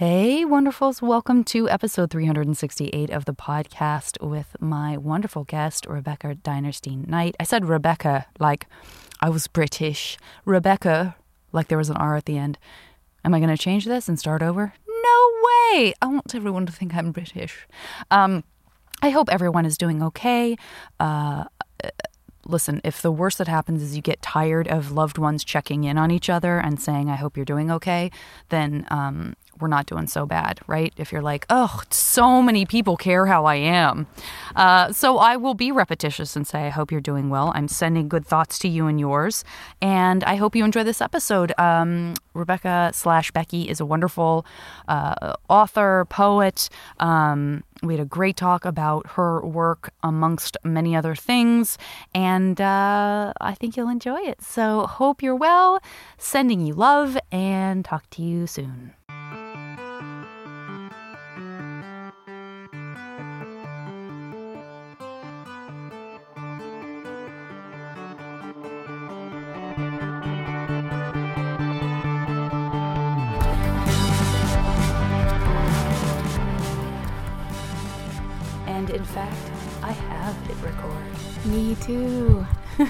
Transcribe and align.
Hey, 0.00 0.46
wonderfuls. 0.46 1.02
Welcome 1.02 1.44
to 1.44 1.68
episode 1.68 2.10
368 2.10 3.10
of 3.10 3.26
the 3.26 3.34
podcast 3.34 4.18
with 4.26 4.56
my 4.58 4.96
wonderful 4.96 5.44
guest, 5.44 5.84
Rebecca 5.86 6.36
Dinerstein 6.36 7.06
Knight. 7.06 7.36
I 7.38 7.44
said 7.44 7.66
Rebecca 7.66 8.24
like 8.38 8.66
I 9.20 9.28
was 9.28 9.46
British. 9.46 10.16
Rebecca, 10.46 11.16
like 11.52 11.68
there 11.68 11.76
was 11.76 11.90
an 11.90 11.98
R 11.98 12.16
at 12.16 12.24
the 12.24 12.38
end. 12.38 12.56
Am 13.26 13.34
I 13.34 13.40
going 13.40 13.54
to 13.54 13.62
change 13.62 13.84
this 13.84 14.08
and 14.08 14.18
start 14.18 14.40
over? 14.40 14.72
No 14.88 15.30
way. 15.44 15.92
I 16.00 16.06
want 16.06 16.34
everyone 16.34 16.64
to 16.64 16.72
think 16.72 16.94
I'm 16.94 17.12
British. 17.12 17.68
Um, 18.10 18.42
I 19.02 19.10
hope 19.10 19.28
everyone 19.30 19.66
is 19.66 19.76
doing 19.76 20.02
okay. 20.02 20.56
Uh, 20.98 21.44
listen, 22.46 22.80
if 22.84 23.02
the 23.02 23.12
worst 23.12 23.36
that 23.36 23.48
happens 23.48 23.82
is 23.82 23.96
you 23.96 24.00
get 24.00 24.22
tired 24.22 24.66
of 24.66 24.92
loved 24.92 25.18
ones 25.18 25.44
checking 25.44 25.84
in 25.84 25.98
on 25.98 26.10
each 26.10 26.30
other 26.30 26.58
and 26.58 26.80
saying, 26.80 27.10
I 27.10 27.16
hope 27.16 27.36
you're 27.36 27.44
doing 27.44 27.70
okay, 27.70 28.10
then 28.48 28.86
um, 28.90 29.34
we're 29.60 29.68
not 29.68 29.86
doing 29.86 30.06
so 30.06 30.26
bad, 30.26 30.60
right? 30.66 30.92
If 30.96 31.12
you're 31.12 31.22
like, 31.22 31.46
oh, 31.50 31.82
so 31.90 32.42
many 32.42 32.64
people 32.66 32.96
care 32.96 33.26
how 33.26 33.44
I 33.44 33.56
am. 33.56 34.06
Uh, 34.56 34.92
so 34.92 35.18
I 35.18 35.36
will 35.36 35.54
be 35.54 35.72
repetitious 35.72 36.36
and 36.36 36.46
say, 36.46 36.66
I 36.66 36.70
hope 36.70 36.90
you're 36.90 37.00
doing 37.00 37.30
well. 37.30 37.52
I'm 37.54 37.68
sending 37.68 38.08
good 38.08 38.26
thoughts 38.26 38.58
to 38.60 38.68
you 38.68 38.86
and 38.86 38.98
yours. 38.98 39.44
And 39.80 40.24
I 40.24 40.36
hope 40.36 40.56
you 40.56 40.64
enjoy 40.64 40.84
this 40.84 41.00
episode. 41.00 41.52
Um, 41.58 42.14
Rebecca 42.34 42.90
slash 42.94 43.30
Becky 43.30 43.68
is 43.68 43.80
a 43.80 43.84
wonderful 43.84 44.46
uh, 44.88 45.34
author, 45.48 46.06
poet. 46.08 46.68
Um, 46.98 47.64
we 47.82 47.94
had 47.94 48.02
a 48.02 48.06
great 48.06 48.36
talk 48.36 48.64
about 48.64 49.06
her 49.12 49.40
work 49.40 49.92
amongst 50.02 50.56
many 50.64 50.94
other 50.94 51.14
things, 51.14 51.78
and 52.14 52.60
uh, 52.60 53.32
I 53.40 53.54
think 53.54 53.76
you'll 53.76 53.88
enjoy 53.88 54.20
it. 54.20 54.42
So, 54.42 54.86
hope 54.86 55.22
you're 55.22 55.36
well, 55.36 55.80
sending 56.18 56.60
you 56.60 56.74
love, 56.74 57.16
and 57.32 57.84
talk 57.84 58.08
to 58.10 58.22
you 58.22 58.46
soon. 58.46 58.92
Too. 81.80 82.46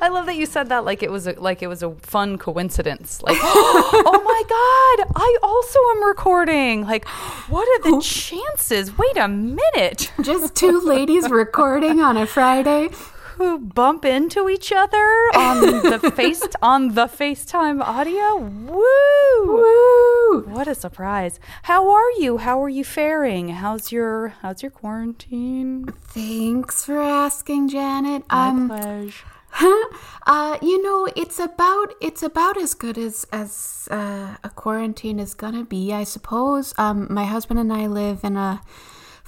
I 0.00 0.08
love 0.08 0.26
that 0.26 0.36
you 0.36 0.46
said 0.46 0.68
that 0.68 0.84
like 0.84 1.02
it 1.02 1.10
was 1.10 1.26
a, 1.26 1.32
like 1.32 1.62
it 1.62 1.66
was 1.66 1.82
a 1.82 1.90
fun 1.96 2.38
coincidence. 2.38 3.22
Like, 3.22 3.38
oh 3.40 4.22
my 4.24 4.42
god, 4.48 5.12
I 5.16 5.38
also 5.42 5.78
am 5.96 6.04
recording. 6.08 6.82
Like, 6.82 7.06
what 7.48 7.66
are 7.68 7.90
the 7.90 8.00
chances? 8.00 8.96
Wait 8.96 9.16
a 9.16 9.28
minute. 9.28 10.12
Just 10.22 10.54
two 10.54 10.80
ladies 10.80 11.28
recording 11.30 12.00
on 12.00 12.16
a 12.16 12.26
Friday. 12.26 12.90
Who 13.40 13.58
bump 13.58 14.04
into 14.04 14.50
each 14.50 14.70
other 14.70 15.08
on 15.34 15.60
the 15.82 16.12
face 16.14 16.46
on 16.60 16.94
the 16.94 17.06
FaceTime 17.06 17.80
audio? 17.80 18.36
Woo! 18.36 19.46
Woo! 19.46 20.42
What 20.42 20.68
a 20.68 20.74
surprise. 20.74 21.40
How 21.62 21.90
are 21.90 22.10
you? 22.18 22.36
How 22.36 22.62
are 22.62 22.68
you 22.68 22.84
faring? 22.84 23.48
How's 23.48 23.90
your 23.90 24.34
how's 24.42 24.60
your 24.62 24.70
quarantine? 24.70 25.86
Thanks 26.08 26.84
for 26.84 27.00
asking, 27.00 27.70
Janet. 27.70 28.24
My 28.30 28.48
Um, 28.48 28.68
pleasure. 28.68 29.24
uh, 30.26 30.58
you 30.60 30.82
know, 30.82 31.08
it's 31.16 31.38
about 31.38 31.94
it's 31.98 32.22
about 32.22 32.58
as 32.58 32.74
good 32.74 32.98
as 32.98 33.26
as 33.32 33.88
uh, 33.90 34.36
a 34.44 34.50
quarantine 34.50 35.18
is 35.18 35.32
gonna 35.32 35.64
be, 35.64 35.94
I 35.94 36.04
suppose. 36.04 36.74
Um, 36.76 37.06
my 37.08 37.24
husband 37.24 37.58
and 37.58 37.72
I 37.72 37.86
live 37.86 38.22
in 38.22 38.36
a 38.36 38.60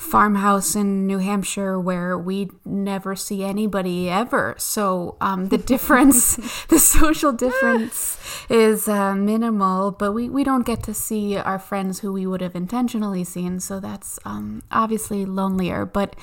farmhouse 0.02 0.74
in 0.74 1.06
New 1.06 1.18
Hampshire 1.18 1.78
where 1.78 2.18
we 2.18 2.50
never 2.64 3.14
see 3.14 3.44
anybody 3.44 4.10
ever. 4.10 4.54
So 4.58 5.16
um, 5.20 5.48
the 5.48 5.58
difference, 5.72 6.36
the 6.66 6.78
social 6.78 7.32
difference, 7.46 8.18
is 8.50 8.88
uh, 8.88 9.14
minimal. 9.14 9.92
But 9.92 10.12
we 10.12 10.28
we 10.28 10.44
don't 10.44 10.66
get 10.66 10.82
to 10.84 10.94
see 10.94 11.36
our 11.36 11.58
friends 11.58 12.00
who 12.00 12.12
we 12.12 12.26
would 12.26 12.40
have 12.40 12.56
intentionally 12.56 13.24
seen. 13.24 13.60
So 13.60 13.80
that's 13.80 14.18
um, 14.24 14.62
obviously 14.70 15.24
lonelier, 15.24 15.86
but. 15.86 16.16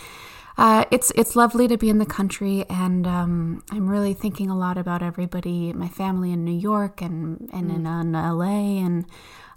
Uh, 0.58 0.84
it's 0.92 1.10
it's 1.16 1.38
lovely 1.38 1.70
to 1.70 1.78
be 1.78 1.90
in 1.90 2.00
the 2.00 2.06
country, 2.06 2.66
and 2.70 3.08
um, 3.08 3.64
I'm 3.72 3.90
really 3.90 4.14
thinking 4.14 4.50
a 4.50 4.58
lot 4.58 4.78
about 4.78 5.02
everybody, 5.02 5.72
my 5.72 5.88
family 5.88 6.34
in 6.34 6.44
New 6.44 6.60
York 6.60 7.02
and 7.02 7.50
and 7.54 7.72
in, 7.72 7.88
in 7.88 8.12
LA, 8.12 8.84
and 8.84 9.06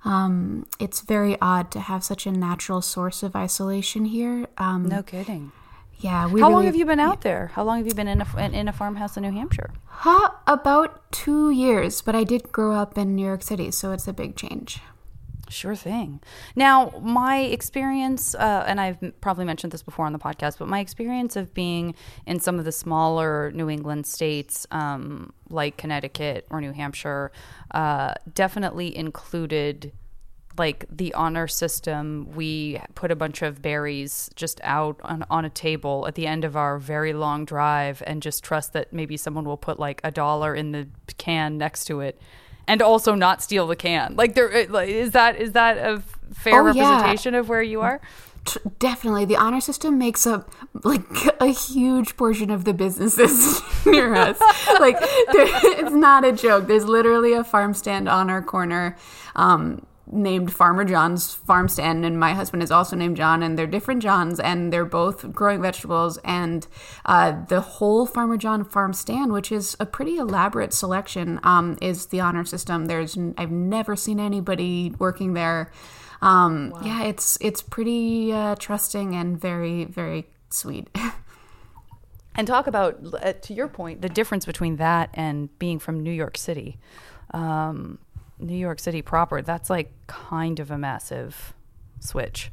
um, 0.05 0.67
it's 0.79 1.01
very 1.01 1.41
odd 1.41 1.71
to 1.73 1.81
have 1.81 2.03
such 2.03 2.27
a 2.27 2.33
natural 2.33 2.83
source 2.83 3.23
of 3.23 3.37
isolation 3.37 4.07
here. 4.07 4.47
Um, 4.59 4.89
No 4.89 5.03
kidding. 5.03 5.53
Yeah, 5.99 6.27
we 6.27 6.41
How 6.41 6.51
long 6.51 6.65
have 6.65 6.75
you 6.75 6.85
been 6.85 6.99
out 6.99 7.21
there? 7.21 7.53
How 7.55 7.63
long 7.63 7.79
have 7.79 7.87
you 7.87 7.95
been 7.95 8.09
in 8.09 8.21
a 8.21 8.37
in, 8.37 8.55
in 8.55 8.69
a 8.69 8.73
farmhouse 8.73 9.17
in 9.17 9.23
New 9.23 9.31
Hampshire? 9.31 9.71
Huh, 9.87 10.31
about 10.49 11.13
two 11.13 11.51
years, 11.51 12.03
but 12.03 12.17
I 12.17 12.25
did 12.25 12.51
grow 12.51 12.75
up 12.75 12.99
in 12.99 13.15
New 13.15 13.25
York 13.25 13.45
City, 13.45 13.71
so 13.71 13.93
it's 13.93 14.09
a 14.09 14.13
big 14.13 14.35
change. 14.35 14.81
Sure 15.53 15.75
thing. 15.77 16.21
Now, 16.57 16.95
my 17.03 17.41
experience, 17.41 18.35
uh, 18.35 18.65
and 18.67 18.81
I've 18.81 19.21
probably 19.21 19.45
mentioned 19.45 19.71
this 19.71 19.83
before 19.83 20.07
on 20.07 20.15
the 20.15 20.19
podcast, 20.19 20.59
but 20.59 20.67
my 20.67 20.81
experience 20.81 21.37
of 21.37 21.53
being 21.53 21.95
in 22.27 22.41
some 22.41 22.59
of 22.59 22.65
the 22.65 22.73
smaller 22.73 23.51
New 23.53 23.69
England 23.69 24.07
states, 24.07 24.67
um, 24.71 25.33
like 25.51 25.77
Connecticut 25.77 26.47
or 26.51 26.63
New 26.63 26.73
Hampshire, 26.73 27.33
uh, 27.73 28.15
definitely 28.33 28.97
included 28.97 29.93
like 30.57 30.87
the 30.91 31.13
honor 31.15 31.47
system. 31.47 32.33
We 32.35 32.81
put 32.95 33.11
a 33.11 33.17
bunch 33.17 33.43
of 33.43 33.61
berries 33.61 34.31
just 34.35 34.59
out 34.65 35.01
on, 35.03 35.25
on 35.29 35.45
a 35.45 35.51
table 35.51 36.07
at 36.09 36.15
the 36.15 36.27
end 36.27 36.45
of 36.45 36.57
our 36.57 36.79
very 36.79 37.13
long 37.13 37.45
drive 37.45 38.03
and 38.07 38.23
just 38.23 38.43
trust 38.43 38.73
that 38.73 38.93
maybe 38.93 39.19
someone 39.19 39.45
will 39.45 39.59
put 39.59 39.79
like 39.79 40.01
a 40.03 40.11
dollar 40.11 40.55
in 40.55 40.73
the 40.73 40.89
can 41.19 41.59
next 41.59 41.85
to 41.87 42.01
it. 42.01 42.19
And 42.69 42.81
also 42.81 43.15
not 43.15 43.43
steal 43.43 43.67
the 43.67 43.77
can. 43.77 44.15
Like 44.17 44.35
there, 44.35 44.49
is 44.49 45.11
that 45.13 45.37
is 45.37 45.53
that 45.53 45.77
a 45.79 46.03
fair 46.35 46.63
Oh, 46.63 46.73
yeah. 46.73 46.89
representation 46.91 47.35
of 47.35 47.49
where 47.49 47.63
you 47.63 47.81
are? 47.81 48.01
T- 48.45 48.59
definitely, 48.79 49.25
the 49.25 49.37
honor 49.37 49.61
system 49.61 49.99
makes 49.99 50.27
up 50.27 50.51
like 50.85 51.05
a 51.41 51.47
huge 51.47 52.17
portion 52.17 52.51
of 52.51 52.65
the 52.65 52.73
businesses 52.75 53.61
near 53.87 54.15
us. 54.15 54.41
Like, 54.81 54.99
there, 55.33 55.47
it's 55.81 55.93
not 55.95 56.25
a 56.25 56.33
joke. 56.33 56.67
There's 56.67 56.85
literally 56.85 57.33
a 57.35 57.45
farm 57.45 57.75
stand 57.75 58.09
on 58.09 58.31
our 58.31 58.43
corner. 58.43 58.97
Um, 59.37 59.87
named 60.13 60.53
Farmer 60.53 60.85
John's 60.85 61.35
farm 61.35 61.69
stand 61.69 62.05
and 62.05 62.19
my 62.19 62.35
husband 62.35 62.63
is 62.63 62.71
also 62.71 62.95
named 62.95 63.17
John 63.17 63.43
and 63.43 63.59
they're 63.59 63.67
different 63.67 64.03
Johns 64.03 64.39
and 64.39 64.73
they're 64.73 64.85
both 64.85 65.33
growing 65.33 65.63
vegetables 65.63 66.19
and 66.25 66.67
uh, 67.07 67.45
the 67.49 67.61
whole 67.61 68.07
Farmer 68.07 68.37
John 68.37 68.65
farm 68.65 68.93
stand 68.93 69.33
which 69.33 69.51
is 69.51 69.77
a 69.81 69.87
pretty 69.87 70.17
elaborate 70.17 70.73
selection 70.73 71.41
um, 71.43 71.79
is 71.81 72.07
the 72.07 72.21
honor 72.21 72.45
system. 72.45 72.87
There's 72.87 73.17
I've 73.39 73.51
never 73.51 73.97
seen 73.97 74.21
anybody 74.21 74.95
working 74.99 75.35
there. 75.35 75.73
Um, 76.21 76.73
yeah 76.85 77.03
it's 77.05 77.39
it's 77.41 77.63
pretty 77.63 78.33
uh, 78.33 78.55
trusting 78.57 79.15
and 79.15 79.41
very 79.41 79.85
very 79.85 80.29
sweet. 80.51 80.89
And 82.35 82.47
talk 82.47 82.67
about, 82.67 82.99
uh, 83.23 83.35
to 83.35 83.53
your 83.55 83.69
point, 83.69 84.01
the 84.01 84.09
difference 84.09 84.47
between 84.47 84.77
that 84.77 85.11
and 85.15 85.57
being 85.59 85.79
from 85.79 86.01
New 86.01 86.13
York 86.13 86.39
City. 86.39 86.79
Um, 87.35 87.99
New 88.43 88.57
York 88.57 88.79
City 88.79 89.03
proper, 89.03 89.43
that's 89.43 89.71
like 89.71 89.93
kind 90.07 90.61
of 90.61 90.71
a 90.71 90.79
massive 90.79 91.55
switch. 92.01 92.51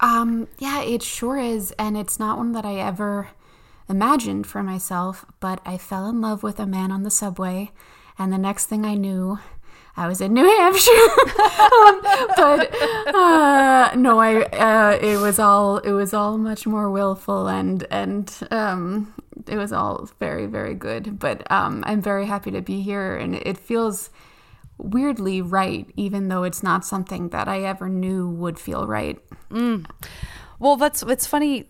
Um, 0.00 0.48
yeah, 0.58 0.82
it 0.82 1.02
sure 1.02 1.38
is, 1.38 1.72
and 1.78 1.96
it's 1.96 2.18
not 2.18 2.36
one 2.36 2.52
that 2.52 2.64
I 2.64 2.76
ever 2.76 3.28
imagined 3.88 4.46
for 4.46 4.62
myself, 4.62 5.24
but 5.40 5.60
I 5.64 5.78
fell 5.78 6.08
in 6.08 6.20
love 6.20 6.42
with 6.42 6.58
a 6.58 6.66
man 6.66 6.90
on 6.90 7.02
the 7.02 7.10
subway, 7.10 7.70
and 8.18 8.32
the 8.32 8.38
next 8.38 8.66
thing 8.66 8.84
I 8.84 8.94
knew, 8.94 9.38
I 9.96 10.08
was 10.08 10.20
in 10.20 10.32
New 10.34 10.44
Hampshire. 10.58 10.90
um, 11.60 12.00
but 12.36 13.14
uh, 13.14 13.94
no, 13.96 14.18
I 14.18 14.42
uh, 14.42 14.98
it 15.00 15.20
was 15.20 15.38
all 15.38 15.78
it 15.78 15.92
was 15.92 16.12
all 16.12 16.36
much 16.36 16.66
more 16.66 16.90
willful 16.90 17.46
and 17.46 17.86
and 17.90 18.36
um, 18.50 19.14
it 19.46 19.56
was 19.56 19.72
all 19.72 20.08
very 20.18 20.46
very 20.46 20.74
good. 20.74 21.18
But 21.18 21.50
um, 21.50 21.84
I'm 21.86 22.02
very 22.02 22.26
happy 22.26 22.50
to 22.50 22.60
be 22.60 22.82
here, 22.82 23.16
and 23.16 23.36
it 23.36 23.56
feels 23.56 24.10
weirdly 24.78 25.40
right, 25.40 25.88
even 25.96 26.28
though 26.28 26.42
it's 26.42 26.62
not 26.62 26.84
something 26.84 27.28
that 27.30 27.48
I 27.48 27.62
ever 27.62 27.88
knew 27.88 28.28
would 28.28 28.58
feel 28.58 28.86
right. 28.86 29.18
Mm. 29.50 29.86
Well, 30.58 30.76
that's 30.76 31.02
it's 31.02 31.26
funny, 31.26 31.68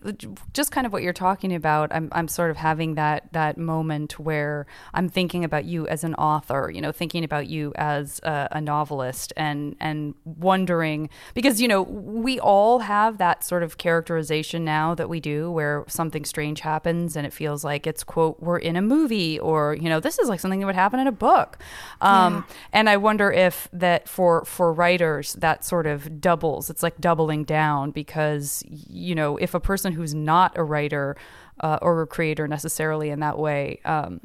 just 0.53 0.71
kind 0.71 0.85
of 0.85 0.93
what 0.93 1.01
you're 1.01 1.13
talking 1.13 1.53
about. 1.53 1.91
I'm 1.93 2.09
I'm 2.11 2.27
sort 2.27 2.51
of 2.51 2.57
having 2.57 2.95
that 2.95 3.31
that 3.33 3.57
moment 3.57 4.19
where 4.19 4.67
I'm 4.93 5.09
thinking 5.09 5.43
about 5.43 5.65
you 5.65 5.87
as 5.87 6.03
an 6.03 6.13
author, 6.15 6.71
you 6.73 6.81
know, 6.81 6.91
thinking 6.91 7.23
about 7.23 7.47
you 7.47 7.73
as 7.75 8.19
a, 8.23 8.47
a 8.51 8.61
novelist, 8.61 9.33
and 9.35 9.75
and 9.79 10.13
wondering 10.23 11.09
because 11.33 11.59
you 11.59 11.67
know 11.67 11.81
we 11.81 12.39
all 12.39 12.79
have 12.79 13.17
that 13.17 13.43
sort 13.43 13.63
of 13.63 13.77
characterization 13.77 14.63
now 14.63 14.93
that 14.95 15.09
we 15.09 15.19
do 15.19 15.49
where 15.51 15.83
something 15.87 16.23
strange 16.25 16.59
happens 16.61 17.15
and 17.15 17.25
it 17.25 17.33
feels 17.33 17.63
like 17.63 17.87
it's 17.87 18.03
quote 18.03 18.39
we're 18.39 18.57
in 18.57 18.75
a 18.75 18.81
movie 18.81 19.39
or 19.39 19.75
you 19.75 19.89
know 19.89 19.99
this 19.99 20.19
is 20.19 20.29
like 20.29 20.39
something 20.39 20.59
that 20.59 20.65
would 20.65 20.75
happen 20.75 20.99
in 20.99 21.07
a 21.07 21.11
book, 21.11 21.57
um, 22.01 22.33
yeah. 22.35 22.55
and 22.73 22.89
I 22.89 22.97
wonder 22.97 23.31
if 23.31 23.67
that 23.73 24.07
for 24.07 24.45
for 24.45 24.71
writers 24.71 25.33
that 25.33 25.65
sort 25.65 25.87
of 25.87 26.21
doubles. 26.21 26.69
It's 26.69 26.83
like 26.83 26.99
doubling 26.99 27.43
down 27.43 27.91
because 27.91 28.63
you 28.87 29.15
know, 29.15 29.37
if 29.37 29.53
a 29.53 29.59
person 29.59 29.93
who's 29.93 30.13
not 30.13 30.57
a 30.57 30.63
writer 30.63 31.15
uh, 31.61 31.79
or 31.81 32.01
a 32.01 32.07
creator 32.07 32.47
necessarily 32.47 33.09
in 33.09 33.19
that 33.21 33.37
way 33.37 33.79
um, 33.85 34.19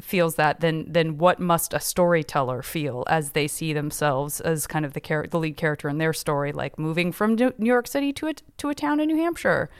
feels 0.00 0.34
that, 0.34 0.60
then 0.60 0.84
then 0.88 1.18
what 1.18 1.40
must 1.40 1.72
a 1.72 1.80
storyteller 1.80 2.62
feel 2.62 3.04
as 3.08 3.30
they 3.30 3.48
see 3.48 3.72
themselves 3.72 4.40
as 4.40 4.66
kind 4.66 4.84
of 4.84 4.92
the 4.92 5.00
char- 5.00 5.26
the 5.26 5.38
lead 5.38 5.56
character 5.56 5.88
in 5.88 5.98
their 5.98 6.12
story, 6.12 6.52
like 6.52 6.78
moving 6.78 7.12
from 7.12 7.34
New 7.34 7.52
York 7.58 7.86
City 7.86 8.12
to 8.14 8.28
a 8.28 8.34
to 8.58 8.68
a 8.68 8.74
town 8.74 9.00
in 9.00 9.08
New 9.08 9.16
Hampshire? 9.16 9.70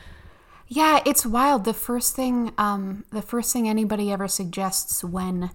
Yeah, 0.68 1.00
it's 1.06 1.24
wild. 1.24 1.64
The 1.64 1.72
first 1.72 2.14
thing, 2.14 2.52
um, 2.58 3.04
the 3.10 3.22
first 3.22 3.52
thing 3.52 3.68
anybody 3.68 4.12
ever 4.12 4.28
suggests 4.28 5.02
when 5.02 5.50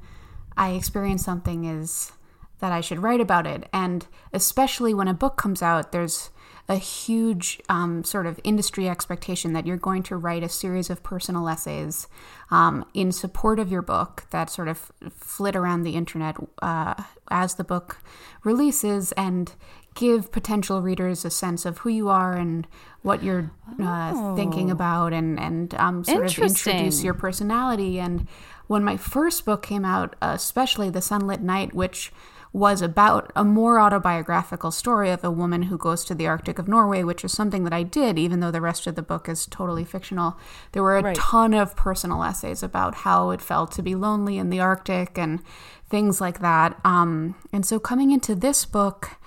I 0.57 0.71
experience 0.71 1.23
something 1.23 1.65
is 1.65 2.11
that 2.59 2.71
I 2.71 2.81
should 2.81 2.99
write 2.99 3.21
about 3.21 3.45
it, 3.45 3.67
and 3.71 4.07
especially 4.31 4.93
when 4.93 5.07
a 5.07 5.13
book 5.13 5.37
comes 5.37 5.61
out, 5.61 5.91
there's 5.91 6.31
a 6.69 6.75
huge 6.75 7.59
um, 7.67 8.03
sort 8.03 8.25
of 8.25 8.39
industry 8.43 8.87
expectation 8.87 9.51
that 9.53 9.67
you're 9.67 9.75
going 9.75 10.01
to 10.03 10.15
write 10.15 10.43
a 10.43 10.49
series 10.49 10.89
of 10.89 11.03
personal 11.03 11.49
essays 11.49 12.07
um, 12.51 12.85
in 12.93 13.11
support 13.11 13.59
of 13.59 13.69
your 13.69 13.81
book 13.81 14.25
that 14.29 14.49
sort 14.49 14.69
of 14.69 14.91
flit 15.11 15.55
around 15.55 15.83
the 15.83 15.95
internet 15.95 16.37
uh, 16.61 16.93
as 17.29 17.55
the 17.55 17.63
book 17.63 17.97
releases 18.43 19.11
and 19.13 19.53
give 19.95 20.31
potential 20.31 20.81
readers 20.81 21.25
a 21.25 21.29
sense 21.29 21.65
of 21.65 21.79
who 21.79 21.89
you 21.89 22.09
are 22.09 22.33
and 22.33 22.65
what 23.01 23.21
you're 23.21 23.51
uh, 23.81 24.13
oh. 24.15 24.35
thinking 24.35 24.71
about 24.71 25.13
and, 25.13 25.39
and 25.39 25.73
um, 25.75 26.03
sort 26.03 26.25
of 26.25 26.37
introduce 26.39 27.03
your 27.03 27.13
personality. 27.13 27.99
And 27.99 28.27
when 28.67 28.83
my 28.83 28.97
first 28.97 29.45
book 29.45 29.61
came 29.61 29.83
out, 29.83 30.15
especially 30.21 30.89
The 30.89 31.01
Sunlit 31.01 31.41
Night, 31.41 31.73
which 31.73 32.11
was 32.53 32.83
about 32.83 33.31
a 33.35 33.43
more 33.43 33.79
autobiographical 33.79 34.69
story 34.69 35.09
of 35.09 35.23
a 35.23 35.31
woman 35.31 35.63
who 35.63 35.77
goes 35.77 36.05
to 36.05 36.13
the 36.13 36.27
Arctic 36.27 36.59
of 36.59 36.67
Norway, 36.67 37.03
which 37.03 37.25
is 37.25 37.33
something 37.33 37.63
that 37.63 37.73
I 37.73 37.81
did, 37.81 38.19
even 38.19 38.39
though 38.39 38.51
the 38.51 38.61
rest 38.61 38.85
of 38.85 38.93
the 38.93 39.01
book 39.01 39.27
is 39.27 39.47
totally 39.47 39.83
fictional. 39.83 40.37
There 40.71 40.83
were 40.83 40.97
a 40.97 41.01
right. 41.01 41.15
ton 41.15 41.55
of 41.55 41.75
personal 41.75 42.23
essays 42.23 42.61
about 42.61 42.93
how 42.95 43.31
it 43.31 43.41
felt 43.41 43.71
to 43.73 43.81
be 43.81 43.95
lonely 43.95 44.37
in 44.37 44.51
the 44.51 44.59
Arctic 44.59 45.17
and 45.17 45.41
things 45.89 46.21
like 46.21 46.39
that. 46.41 46.79
Um, 46.85 47.33
and 47.51 47.65
so 47.65 47.79
coming 47.79 48.11
into 48.11 48.35
this 48.35 48.65
book, 48.65 49.17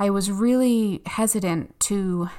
I 0.00 0.10
was 0.10 0.32
really 0.32 1.02
hesitant 1.06 1.78
to 1.80 2.30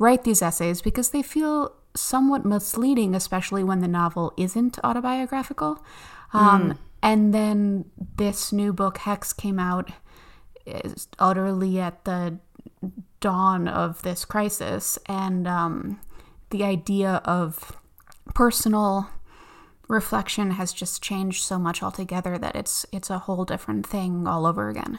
write 0.00 0.24
these 0.24 0.42
essays 0.42 0.82
because 0.82 1.10
they 1.10 1.22
feel 1.22 1.76
somewhat 1.94 2.44
misleading, 2.44 3.14
especially 3.14 3.62
when 3.62 3.80
the 3.80 3.88
novel 3.88 4.32
isn't 4.36 4.80
autobiographical. 4.82 5.84
Um, 6.32 6.72
mm. 6.72 6.78
And 7.02 7.34
then 7.34 7.86
this 8.16 8.52
new 8.52 8.72
book, 8.72 8.98
Hex, 8.98 9.32
came 9.32 9.58
out 9.58 9.90
is 10.64 11.08
utterly 11.18 11.80
at 11.80 12.04
the 12.04 12.38
dawn 13.20 13.66
of 13.66 14.02
this 14.02 14.24
crisis. 14.24 14.98
And 15.06 15.48
um, 15.48 16.00
the 16.50 16.64
idea 16.64 17.20
of 17.24 17.76
personal 18.34 19.08
reflection 19.88 20.52
has 20.52 20.72
just 20.72 21.02
changed 21.02 21.42
so 21.42 21.58
much 21.58 21.82
altogether 21.82 22.38
that 22.38 22.56
it's 22.56 22.86
it's 22.92 23.10
a 23.10 23.18
whole 23.18 23.44
different 23.44 23.86
thing 23.86 24.26
all 24.26 24.46
over 24.46 24.68
again. 24.68 24.98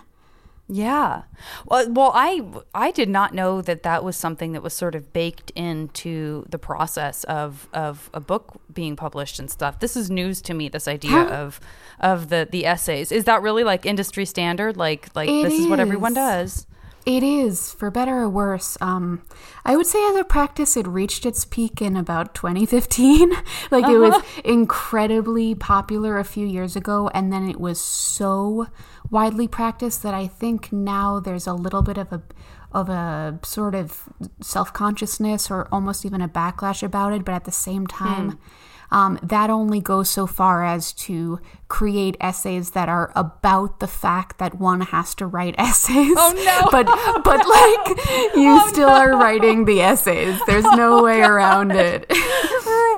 Yeah. 0.70 1.24
Well, 1.66 1.92
well, 1.92 2.12
I 2.16 2.42
I 2.74 2.92
did 2.92 3.10
not 3.10 3.34
know 3.34 3.62
that 3.62 3.84
that 3.84 4.04
was 4.04 4.16
something 4.16 4.54
that 4.54 4.64
was 4.64 4.74
sort 4.74 4.96
of 4.96 5.12
baked 5.12 5.52
into 5.52 6.46
the 6.50 6.58
process 6.58 7.26
of 7.26 7.68
of 7.74 8.10
a 8.14 8.22
book 8.22 8.62
being 8.74 8.96
published 8.96 9.40
and 9.40 9.52
stuff. 9.52 9.80
This 9.80 9.98
is 9.98 10.10
news 10.10 10.42
to 10.44 10.54
me. 10.54 10.70
This 10.70 10.88
idea 10.88 11.24
of 11.24 11.60
of 12.00 12.30
the 12.30 12.48
the 12.50 12.66
essays 12.66 13.12
is 13.12 13.26
that 13.26 13.42
really 13.42 13.66
like 13.66 13.86
industry 13.86 14.26
standard? 14.26 14.78
Like 14.78 15.10
like 15.16 15.30
it 15.30 15.44
this 15.44 15.54
is. 15.54 15.60
is 15.62 15.68
what 15.68 15.82
everyone 15.82 16.14
does. 16.14 16.66
It 17.06 17.22
is, 17.22 17.74
for 17.74 17.92
better 17.92 18.20
or 18.20 18.30
worse. 18.30 18.78
Um, 18.80 19.24
I 19.66 19.76
would 19.76 19.86
say 19.86 20.00
as 20.10 20.16
a 20.16 20.24
practice, 20.24 20.78
it 20.78 20.88
reached 20.88 21.26
its 21.26 21.44
peak 21.44 21.82
in 21.82 21.98
about 21.98 22.34
2015. 22.34 23.32
like 23.72 23.84
uh-huh. 23.84 23.94
it 23.94 23.98
was 23.98 24.14
uh-huh. 24.14 24.42
incredibly 24.46 25.54
popular 25.54 26.18
a 26.18 26.24
few 26.24 26.46
years 26.48 26.76
ago, 26.78 27.10
and 27.14 27.32
then 27.32 27.50
it 27.50 27.60
was 27.60 27.82
so 27.82 28.68
widely 29.10 29.48
practiced 29.50 30.02
that 30.04 30.14
I 30.14 30.28
think 30.28 30.72
now 30.72 31.20
there's 31.20 31.46
a 31.46 31.54
little 31.54 31.82
bit 31.82 31.98
of 31.98 32.14
a 32.14 32.22
of 32.72 32.90
a 32.90 33.38
sort 33.44 33.76
of 33.76 34.10
self 34.42 34.72
consciousness 34.74 35.52
or 35.52 35.68
almost 35.72 36.06
even 36.06 36.22
a 36.22 36.30
backlash 36.30 36.82
about 36.82 37.12
it. 37.12 37.26
But 37.26 37.36
at 37.36 37.44
the 37.44 37.52
same 37.52 37.86
time. 37.86 38.32
Hmm 38.32 38.38
um, 38.94 39.18
that 39.24 39.50
only 39.50 39.82
goes 39.82 40.08
so 40.08 40.28
far 40.28 40.64
as 40.64 40.94
to 40.94 41.40
create 41.68 42.16
essays 42.22 42.70
that 42.72 42.88
are 42.88 43.12
about 43.16 43.80
the 43.80 43.88
fact 43.88 44.38
that 44.38 44.60
one 44.60 44.82
has 44.82 45.16
to 45.16 45.26
write 45.26 45.56
essays. 45.58 46.14
Oh 46.16 46.34
no! 46.46 46.70
But 46.72 46.86
but 47.24 47.48
like 47.48 47.98
you 48.36 48.60
oh, 48.62 48.68
still 48.72 48.90
no. 48.90 48.94
are 48.94 49.12
writing 49.18 49.66
the 49.66 49.82
essays. 49.82 50.40
There's 50.46 50.64
no 50.64 51.00
oh, 51.00 51.04
way 51.04 51.22
God. 51.22 51.32
around 51.32 51.72
it. 51.72 52.06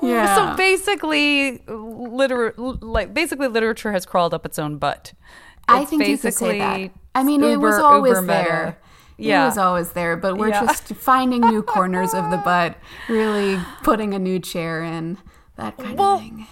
yeah. 0.02 0.36
So 0.36 0.58
basically, 0.58 1.64
liter- 1.68 2.54
like 2.58 3.14
basically, 3.14 3.48
literature 3.48 3.94
has 3.94 4.06
crawled 4.06 4.34
up 4.34 4.46
its 4.46 4.60
own 4.60 4.78
butt. 4.78 5.14
It's 5.14 5.64
I 5.70 5.86
think 5.86 6.06
you 6.08 6.18
could 6.18 6.34
say 6.34 6.60
that. 6.60 6.92
I 7.16 7.24
mean, 7.24 7.42
Uber, 7.42 7.54
it 7.54 7.58
was 7.58 7.80
always 7.80 8.26
there. 8.26 8.78
Yeah. 9.18 9.44
It 9.44 9.46
was 9.48 9.58
always 9.58 9.92
there, 9.92 10.18
but 10.18 10.38
we're 10.38 10.50
yeah. 10.50 10.66
just 10.66 10.88
finding 10.90 11.40
new 11.40 11.64
corners 11.64 12.14
of 12.14 12.30
the 12.32 12.38
butt, 12.38 12.78
really 13.08 13.58
putting 13.82 14.14
a 14.14 14.20
new 14.20 14.40
chair 14.40 14.84
in 14.84 15.18
that 15.56 15.78
kind 15.78 15.98
well, 15.98 16.16
of 16.16 16.22
thing. 16.22 16.48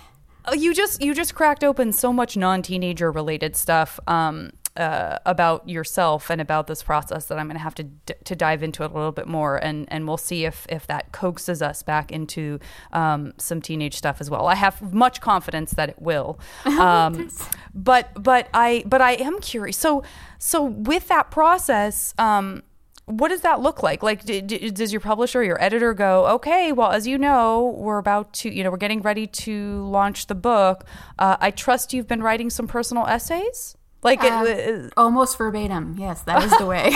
Uh, 0.45 0.53
you 0.53 0.73
just 0.73 1.01
you 1.01 1.13
just 1.13 1.35
cracked 1.35 1.63
open 1.63 1.91
so 1.93 2.11
much 2.11 2.35
non-teenager 2.35 3.11
related 3.11 3.55
stuff 3.55 3.99
um, 4.07 4.51
uh, 4.75 5.19
about 5.25 5.67
yourself 5.69 6.29
and 6.29 6.41
about 6.41 6.67
this 6.67 6.81
process 6.83 7.25
that 7.25 7.37
I'm 7.37 7.47
going 7.47 7.57
to 7.57 7.63
have 7.63 7.75
to 7.75 7.83
d- 7.83 8.13
to 8.23 8.35
dive 8.35 8.63
into 8.63 8.83
it 8.83 8.91
a 8.91 8.93
little 8.93 9.11
bit 9.11 9.27
more, 9.27 9.57
and 9.57 9.85
and 9.89 10.07
we'll 10.07 10.17
see 10.17 10.45
if 10.45 10.65
if 10.69 10.87
that 10.87 11.11
coaxes 11.11 11.61
us 11.61 11.83
back 11.83 12.11
into 12.11 12.59
um, 12.91 13.33
some 13.37 13.61
teenage 13.61 13.95
stuff 13.95 14.19
as 14.19 14.29
well. 14.29 14.47
I 14.47 14.55
have 14.55 14.93
much 14.93 15.21
confidence 15.21 15.71
that 15.71 15.89
it 15.89 16.01
will, 16.01 16.39
um, 16.65 17.29
but 17.73 18.11
but 18.21 18.49
I 18.53 18.83
but 18.85 19.01
I 19.01 19.13
am 19.13 19.39
curious. 19.39 19.77
So 19.77 20.03
so 20.39 20.63
with 20.63 21.07
that 21.07 21.31
process. 21.31 22.13
Um, 22.17 22.63
what 23.05 23.29
does 23.29 23.41
that 23.41 23.59
look 23.59 23.83
like? 23.83 24.01
Like, 24.01 24.23
d- 24.23 24.41
d- 24.41 24.69
does 24.71 24.93
your 24.93 25.01
publisher, 25.01 25.43
your 25.43 25.61
editor 25.61 25.93
go, 25.93 26.25
okay, 26.27 26.71
well, 26.71 26.91
as 26.91 27.05
you 27.05 27.17
know, 27.17 27.75
we're 27.77 27.97
about 27.97 28.31
to, 28.33 28.53
you 28.53 28.63
know, 28.63 28.71
we're 28.71 28.77
getting 28.77 29.01
ready 29.01 29.27
to 29.27 29.85
launch 29.87 30.27
the 30.27 30.35
book. 30.35 30.85
Uh, 31.19 31.35
I 31.39 31.51
trust 31.51 31.93
you've 31.93 32.07
been 32.07 32.23
writing 32.23 32.49
some 32.49 32.67
personal 32.67 33.05
essays? 33.05 33.75
Like, 34.03 34.23
uh, 34.23 34.45
it, 34.47 34.93
almost 34.97 35.37
verbatim. 35.37 35.95
Yes, 35.97 36.21
that 36.23 36.43
is 36.43 36.57
the 36.57 36.65
way. 36.65 36.91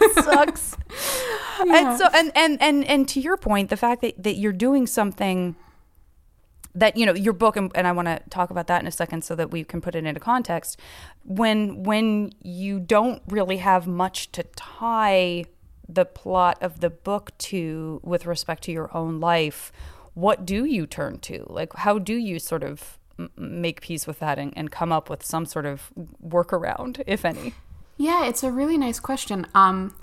it 0.00 0.14
sucks. 0.24 0.76
Yeah. 1.64 1.90
And 1.90 1.98
so, 1.98 2.06
and, 2.12 2.30
and, 2.34 2.60
and, 2.60 2.84
and 2.84 3.08
to 3.08 3.18
your 3.18 3.38
point, 3.38 3.70
the 3.70 3.78
fact 3.78 4.02
that, 4.02 4.22
that 4.22 4.36
you're 4.36 4.52
doing 4.52 4.86
something 4.86 5.56
that 6.76 6.96
you 6.96 7.06
know 7.06 7.14
your 7.14 7.32
book 7.32 7.56
and, 7.56 7.72
and 7.74 7.86
i 7.86 7.92
want 7.92 8.06
to 8.06 8.20
talk 8.30 8.50
about 8.50 8.66
that 8.68 8.80
in 8.80 8.86
a 8.86 8.92
second 8.92 9.24
so 9.24 9.34
that 9.34 9.50
we 9.50 9.64
can 9.64 9.80
put 9.80 9.94
it 9.94 10.04
into 10.04 10.20
context. 10.20 10.78
When 11.24 11.82
when 11.82 12.32
you 12.42 12.78
don't 12.78 13.22
really 13.26 13.56
have 13.56 13.86
much 13.86 14.30
to 14.32 14.44
tie 14.54 15.46
the 15.88 16.04
plot 16.04 16.58
of 16.60 16.80
the 16.80 16.90
book 16.90 17.30
to 17.38 18.00
with 18.04 18.26
respect 18.26 18.62
to 18.64 18.72
your 18.72 18.94
own 18.96 19.18
life 19.20 19.72
what 20.14 20.46
do 20.46 20.64
you 20.64 20.86
turn 20.86 21.18
to? 21.18 21.44
Like 21.48 21.74
how 21.74 21.98
do 21.98 22.14
you 22.14 22.38
sort 22.38 22.62
of 22.62 22.98
make 23.36 23.80
peace 23.80 24.06
with 24.06 24.18
that 24.20 24.38
and, 24.38 24.52
and 24.56 24.70
come 24.70 24.92
up 24.92 25.10
with 25.10 25.24
some 25.24 25.46
sort 25.46 25.66
of 25.66 25.90
workaround 26.24 27.02
if 27.06 27.24
any? 27.24 27.54
Yeah 27.96 28.26
it's 28.26 28.42
a 28.42 28.52
really 28.52 28.76
nice 28.76 29.00
question. 29.00 29.46
Um 29.54 29.94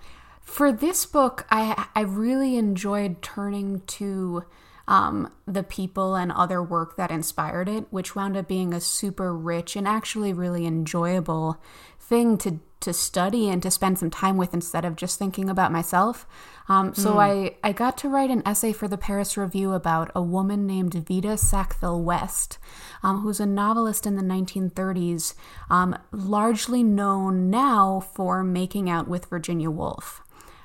for 0.41 0.73
this 0.73 1.05
book 1.05 1.45
i 1.49 1.87
i 1.95 2.01
really 2.01 2.57
enjoyed 2.57 3.21
turning 3.21 3.79
to 3.87 4.43
um, 4.87 5.31
the 5.45 5.63
people 5.63 6.15
and 6.15 6.31
other 6.31 6.61
work 6.61 6.97
that 6.97 7.11
inspired 7.11 7.69
it, 7.69 7.85
which 7.89 8.15
wound 8.15 8.35
up 8.35 8.47
being 8.47 8.73
a 8.73 8.81
super 8.81 9.35
rich 9.35 9.75
and 9.75 9.87
actually 9.87 10.33
really 10.33 10.65
enjoyable 10.65 11.61
thing 11.99 12.37
to 12.39 12.59
to 12.83 12.91
study 12.91 13.49
and 13.49 13.63
to 13.63 13.71
spend 13.71 13.97
some 13.97 14.09
time 14.09 14.35
with 14.35 14.53
instead 14.53 14.83
of 14.83 14.97
just 14.97 15.17
thinking 15.17 15.49
about 15.49 15.71
myself. 15.71 16.27
Um, 16.67 16.93
so 16.93 17.13
mm. 17.13 17.19
I, 17.19 17.55
I 17.63 17.71
got 17.71 17.97
to 17.99 18.09
write 18.09 18.29
an 18.29 18.43
essay 18.45 18.73
for 18.73 18.89
the 18.89 18.97
Paris 18.97 19.37
Review 19.37 19.71
about 19.71 20.11
a 20.13 20.21
woman 20.21 20.67
named 20.67 20.93
Vita 20.93 21.37
Sackville 21.37 22.01
West, 22.01 22.57
um, 23.01 23.21
who's 23.21 23.39
a 23.39 23.45
novelist 23.45 24.05
in 24.05 24.17
the 24.17 24.21
1930s, 24.21 25.33
um, 25.69 25.97
largely 26.11 26.83
known 26.83 27.49
now 27.49 28.01
for 28.01 28.43
making 28.43 28.89
out 28.89 29.07
with 29.07 29.27
Virginia 29.27 29.71
Woolf. 29.71 30.21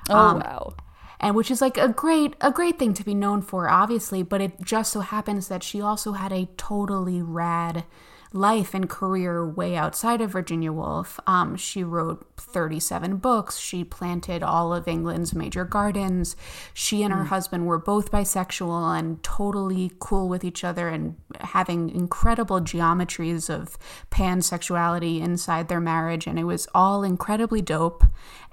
Oh, 0.09 0.17
um, 0.17 0.39
wow. 0.39 0.73
And 1.19 1.35
which 1.35 1.51
is 1.51 1.61
like 1.61 1.77
a 1.77 1.87
great 1.87 2.35
a 2.41 2.51
great 2.51 2.79
thing 2.79 2.93
to 2.93 3.03
be 3.03 3.13
known 3.13 3.41
for 3.41 3.69
obviously 3.69 4.23
but 4.23 4.41
it 4.41 4.61
just 4.61 4.91
so 4.91 5.01
happens 5.01 5.47
that 5.47 5.63
she 5.63 5.81
also 5.81 6.13
had 6.13 6.31
a 6.31 6.47
totally 6.57 7.21
rad 7.21 7.83
life 8.31 8.73
and 8.73 8.89
career 8.89 9.47
way 9.47 9.75
outside 9.75 10.21
of 10.21 10.31
Virginia 10.31 10.71
Woolf. 10.71 11.19
Um, 11.25 11.55
she 11.55 11.83
wrote 11.83 12.25
37 12.37 13.17
books. 13.17 13.57
She 13.57 13.83
planted 13.83 14.43
all 14.43 14.73
of 14.73 14.87
England's 14.87 15.33
major 15.33 15.65
gardens. 15.65 16.35
She 16.73 17.01
and 17.01 17.13
her 17.13 17.23
mm. 17.23 17.27
husband 17.27 17.65
were 17.65 17.79
both 17.79 18.11
bisexual 18.11 18.97
and 18.97 19.21
totally 19.23 19.91
cool 19.99 20.29
with 20.29 20.43
each 20.43 20.63
other 20.63 20.89
and 20.89 21.15
having 21.39 21.89
incredible 21.89 22.61
geometries 22.61 23.49
of 23.49 23.77
pansexuality 24.11 25.21
inside 25.21 25.67
their 25.67 25.81
marriage. 25.81 26.27
And 26.27 26.37
it 26.37 26.43
was 26.43 26.67
all 26.75 27.03
incredibly 27.03 27.61
dope 27.61 28.03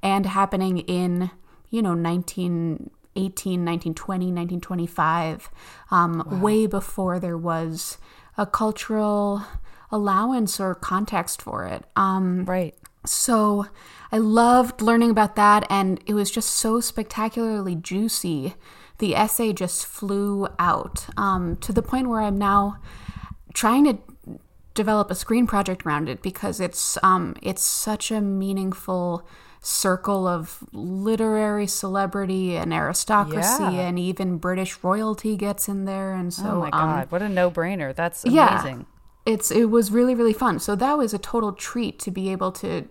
and 0.03 0.25
happening 0.25 0.79
in, 0.79 1.31
you 1.71 1.83
know, 1.83 1.95
19. 1.95 2.91
18, 3.19 3.65
1920, 3.65 4.27
1925, 4.27 5.49
um, 5.91 6.19
wow. 6.19 6.39
way 6.39 6.67
before 6.67 7.19
there 7.19 7.39
was 7.39 7.97
a 8.37 8.45
cultural 8.45 9.43
allowance 9.91 10.61
or 10.61 10.75
context 10.75 11.41
for 11.41 11.65
it. 11.65 11.85
Um, 11.97 12.45
right. 12.45 12.75
So 13.07 13.67
I 14.13 14.19
loved 14.19 14.83
learning 14.83 15.11
about 15.11 15.37
that, 15.37 15.67
and 15.71 16.01
it 16.07 16.15
was 16.15 16.31
just 16.31 16.51
so 16.51 16.81
spectacularly 16.81 17.75
juicy. 17.75 18.55
The 18.99 19.15
essay 19.15 19.53
just 19.53 19.87
flew 19.87 20.49
out 20.59 21.07
um, 21.17 21.57
to 21.57 21.73
the 21.73 21.83
point 21.83 22.09
where 22.09 22.21
I'm 22.21 22.39
now 22.39 22.79
trying 23.55 23.85
to 23.85 23.99
develop 24.75 25.11
a 25.11 25.15
screen 25.15 25.47
project 25.47 25.87
around 25.87 26.09
it 26.09 26.23
because 26.23 26.61
it's 26.61 26.99
um, 27.03 27.35
it's 27.43 27.63
such 27.63 28.11
a 28.11 28.21
meaningful 28.21 29.27
circle 29.61 30.27
of 30.27 30.65
literary 30.73 31.67
celebrity 31.67 32.57
and 32.57 32.73
aristocracy 32.73 33.63
yeah. 33.63 33.89
and 33.89 33.99
even 33.99 34.39
British 34.39 34.83
royalty 34.83 35.37
gets 35.37 35.69
in 35.69 35.85
there 35.85 36.13
and 36.13 36.33
so 36.33 36.45
Oh 36.47 36.61
my 36.61 36.71
god, 36.71 37.03
um, 37.03 37.09
what 37.09 37.23
a 37.23 37.29
no-brainer. 37.29 37.95
That's 37.95 38.25
amazing. 38.25 38.79
Yeah 38.79 38.85
it's 39.27 39.51
it 39.51 39.67
was 39.67 39.91
really 39.91 40.15
really 40.15 40.33
fun. 40.33 40.59
So 40.59 40.75
that 40.77 40.97
was 40.97 41.13
a 41.13 41.19
total 41.19 41.53
treat 41.53 41.99
to 42.01 42.11
be 42.11 42.31
able 42.31 42.53
to 42.53 42.89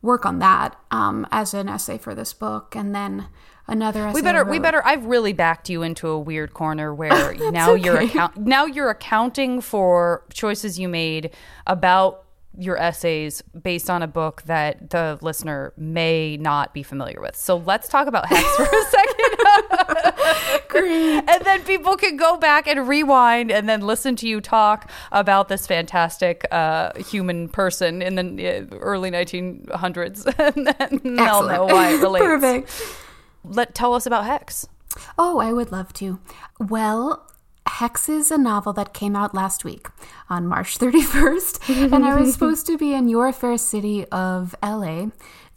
work 0.00 0.24
on 0.24 0.38
that 0.38 0.76
um, 0.90 1.26
as 1.30 1.52
an 1.52 1.68
essay 1.68 1.98
for 1.98 2.14
this 2.14 2.32
book, 2.32 2.74
and 2.74 2.94
then 2.94 3.26
another. 3.66 4.10
we 4.12 4.22
better 4.22 4.44
we 4.44 4.58
better. 4.58 4.80
I've 4.86 5.04
really 5.04 5.32
backed 5.32 5.68
you 5.68 5.82
into 5.82 6.08
a 6.08 6.18
weird 6.18 6.54
corner 6.54 6.94
where 6.94 7.34
now 7.50 7.72
okay. 7.72 7.82
you're 7.82 8.00
account 8.00 8.36
now 8.38 8.64
you're 8.64 8.90
accounting 8.90 9.60
for 9.60 10.24
choices 10.32 10.78
you 10.78 10.88
made 10.88 11.30
about 11.66 12.24
your 12.58 12.76
essays 12.76 13.42
based 13.62 13.88
on 13.88 14.02
a 14.02 14.06
book 14.06 14.42
that 14.42 14.90
the 14.90 15.18
listener 15.22 15.72
may 15.76 16.36
not 16.36 16.74
be 16.74 16.82
familiar 16.82 17.20
with. 17.20 17.34
So 17.36 17.56
let's 17.56 17.88
talk 17.88 18.06
about 18.06 18.26
Hex 18.26 18.56
for 18.56 18.64
a 18.64 18.84
second. 18.90 20.68
Great. 20.68 21.24
And 21.28 21.44
then 21.44 21.62
people 21.64 21.96
can 21.96 22.16
go 22.16 22.36
back 22.36 22.66
and 22.66 22.86
rewind 22.88 23.50
and 23.50 23.68
then 23.68 23.80
listen 23.80 24.16
to 24.16 24.28
you 24.28 24.40
talk 24.40 24.90
about 25.10 25.48
this 25.48 25.66
fantastic 25.66 26.46
uh, 26.50 26.92
human 26.98 27.48
person 27.48 28.02
in 28.02 28.14
the 28.14 28.48
uh, 28.48 28.76
early 28.78 29.10
1900s. 29.10 30.26
and 30.56 30.66
then 30.66 31.16
they'll 31.16 31.46
know 31.46 31.64
why 31.64 31.94
it 31.94 32.00
relates. 32.00 32.26
Perfect. 32.26 32.82
Let 33.44 33.74
tell 33.74 33.94
us 33.94 34.06
about 34.06 34.24
Hex. 34.24 34.68
Oh, 35.18 35.38
I 35.38 35.52
would 35.52 35.72
love 35.72 35.92
to. 35.94 36.20
Well, 36.60 37.26
Hex 37.66 38.08
is 38.08 38.30
a 38.30 38.38
novel 38.38 38.72
that 38.74 38.92
came 38.92 39.14
out 39.14 39.34
last 39.34 39.64
week 39.64 39.88
on 40.28 40.46
March 40.46 40.78
31st, 40.80 41.92
and 41.92 42.04
I 42.04 42.20
was 42.20 42.32
supposed 42.34 42.66
to 42.66 42.76
be 42.76 42.92
in 42.92 43.08
your 43.08 43.32
fair 43.32 43.56
city 43.56 44.04
of 44.06 44.54
LA 44.62 45.06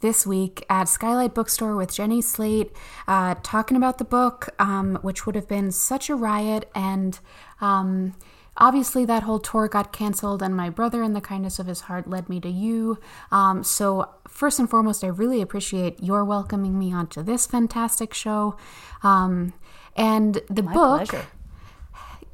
this 0.00 0.26
week 0.26 0.64
at 0.70 0.88
Skylight 0.88 1.34
Bookstore 1.34 1.74
with 1.74 1.94
Jenny 1.94 2.20
Slate, 2.20 2.72
uh, 3.08 3.34
talking 3.42 3.76
about 3.76 3.98
the 3.98 4.04
book, 4.04 4.48
um, 4.58 4.98
which 5.02 5.26
would 5.26 5.34
have 5.34 5.48
been 5.48 5.72
such 5.72 6.08
a 6.08 6.14
riot. 6.14 6.70
And 6.74 7.18
um, 7.60 8.14
obviously, 8.56 9.04
that 9.04 9.24
whole 9.24 9.40
tour 9.40 9.68
got 9.68 9.92
canceled, 9.92 10.42
and 10.42 10.56
my 10.56 10.70
brother, 10.70 11.02
in 11.02 11.12
the 11.12 11.20
kindness 11.20 11.58
of 11.58 11.66
his 11.66 11.82
heart, 11.82 12.08
led 12.08 12.28
me 12.28 12.40
to 12.40 12.48
you. 12.48 12.98
Um, 13.32 13.64
so, 13.64 14.10
first 14.28 14.58
and 14.58 14.70
foremost, 14.70 15.02
I 15.02 15.08
really 15.08 15.40
appreciate 15.40 16.02
your 16.02 16.24
welcoming 16.24 16.78
me 16.78 16.92
onto 16.92 17.22
this 17.22 17.46
fantastic 17.46 18.14
show. 18.14 18.56
Um, 19.02 19.54
and 19.96 20.40
the 20.48 20.62
my 20.62 20.72
book. 20.72 21.08
Pleasure 21.08 21.26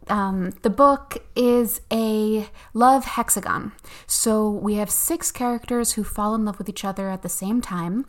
um, 0.08 0.52
the 0.62 0.70
book 0.70 1.24
is 1.36 1.80
a 1.92 2.48
love 2.74 3.04
hexagon. 3.04 3.72
So 4.06 4.50
we 4.50 4.74
have 4.74 4.90
six 4.90 5.30
characters 5.30 5.92
who 5.92 6.04
fall 6.04 6.34
in 6.34 6.44
love 6.44 6.58
with 6.58 6.68
each 6.68 6.84
other 6.84 7.08
at 7.08 7.22
the 7.22 7.28
same 7.28 7.60
time. 7.60 8.06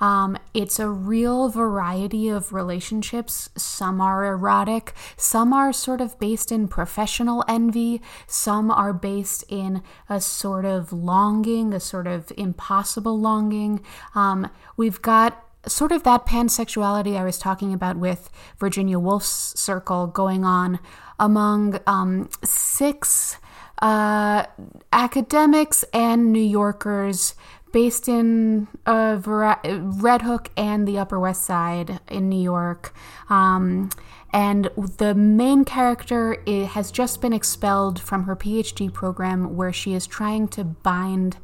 Um, 0.00 0.36
it's 0.52 0.78
a 0.78 0.88
real 0.88 1.48
variety 1.48 2.28
of 2.28 2.52
relationships. 2.52 3.48
Some 3.56 4.00
are 4.00 4.24
erotic, 4.24 4.92
some 5.16 5.52
are 5.52 5.72
sort 5.72 6.00
of 6.00 6.18
based 6.18 6.50
in 6.50 6.68
professional 6.68 7.44
envy, 7.48 8.02
some 8.26 8.70
are 8.70 8.92
based 8.92 9.44
in 9.48 9.82
a 10.08 10.20
sort 10.20 10.64
of 10.64 10.92
longing, 10.92 11.72
a 11.72 11.80
sort 11.80 12.06
of 12.06 12.32
impossible 12.36 13.18
longing. 13.18 13.80
Um, 14.14 14.50
we've 14.76 15.00
got 15.00 15.45
sort 15.66 15.92
of 15.92 16.02
that 16.04 16.26
pansexuality 16.26 17.16
I 17.16 17.24
was 17.24 17.38
talking 17.38 17.72
about 17.72 17.96
with 17.96 18.30
Virginia 18.58 18.98
Woolf's 18.98 19.58
circle 19.58 20.06
going 20.06 20.44
on 20.44 20.78
among 21.18 21.80
um, 21.86 22.28
six 22.44 23.38
uh, 23.82 24.44
academics 24.92 25.84
and 25.92 26.32
New 26.32 26.40
Yorkers 26.40 27.34
based 27.72 28.08
in 28.08 28.68
uh, 28.86 29.20
Red 29.64 30.22
Hook 30.22 30.50
and 30.56 30.88
the 30.88 30.98
Upper 30.98 31.20
West 31.20 31.44
Side 31.44 32.00
in 32.08 32.28
New 32.28 32.40
York. 32.40 32.94
Um, 33.28 33.90
and 34.32 34.70
the 34.98 35.14
main 35.14 35.64
character 35.64 36.42
has 36.46 36.90
just 36.90 37.20
been 37.20 37.32
expelled 37.32 38.00
from 38.00 38.24
her 38.24 38.36
PhD 38.36 38.92
program 38.92 39.56
where 39.56 39.72
she 39.72 39.94
is 39.94 40.06
trying 40.06 40.48
to 40.48 40.64
bind 40.64 41.36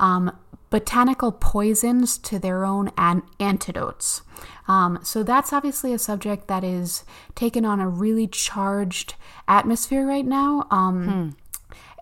um, 0.00 0.36
botanical 0.70 1.32
poisons 1.32 2.18
to 2.18 2.38
their 2.38 2.64
own 2.64 2.90
an- 2.96 3.22
antidotes. 3.40 4.22
Um, 4.66 4.98
so 5.02 5.22
that's 5.22 5.52
obviously 5.52 5.92
a 5.92 5.98
subject 5.98 6.46
that 6.48 6.62
is 6.62 7.04
taken 7.34 7.64
on 7.64 7.80
a 7.80 7.88
really 7.88 8.26
charged 8.26 9.14
atmosphere 9.46 10.06
right 10.06 10.26
now. 10.26 10.66
Um, 10.70 11.08
hmm. 11.08 11.28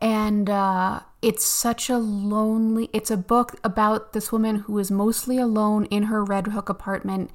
And 0.03 0.51
uh, 0.51 1.01
it's 1.23 1.45
such 1.45 1.89
a 1.89 1.97
lonely. 1.97 2.91
It's 2.93 3.11
a 3.11 3.17
book 3.17 3.59
about 3.65 4.13
this 4.13 4.31
woman 4.31 4.57
who 4.57 4.79
is 4.79 4.91
mostly 4.91 5.39
alone 5.39 5.87
in 5.87 6.05
her 6.05 6.23
Red 6.23 6.49
Hook 6.49 6.69
apartment, 6.69 7.31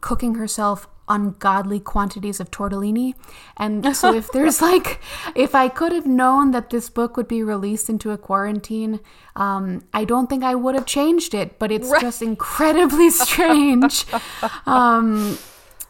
cooking 0.00 0.36
herself 0.36 0.88
ungodly 1.12 1.78
quantities 1.78 2.40
of 2.40 2.50
tortellini. 2.50 3.14
And 3.56 3.94
so, 3.94 4.14
if 4.14 4.32
there's 4.32 4.62
like, 4.70 5.00
if 5.36 5.54
I 5.54 5.68
could 5.68 5.92
have 5.92 6.06
known 6.06 6.52
that 6.52 6.70
this 6.70 6.88
book 6.88 7.16
would 7.16 7.28
be 7.28 7.42
released 7.42 7.90
into 7.90 8.10
a 8.10 8.18
quarantine, 8.18 9.00
um, 9.36 9.84
I 9.92 10.04
don't 10.04 10.28
think 10.28 10.42
I 10.42 10.54
would 10.54 10.74
have 10.74 10.86
changed 10.86 11.34
it, 11.34 11.58
but 11.58 11.70
it's 11.70 11.88
right. 11.88 12.00
just 12.00 12.22
incredibly 12.22 13.10
strange. 13.24 14.06
um, 14.66 15.38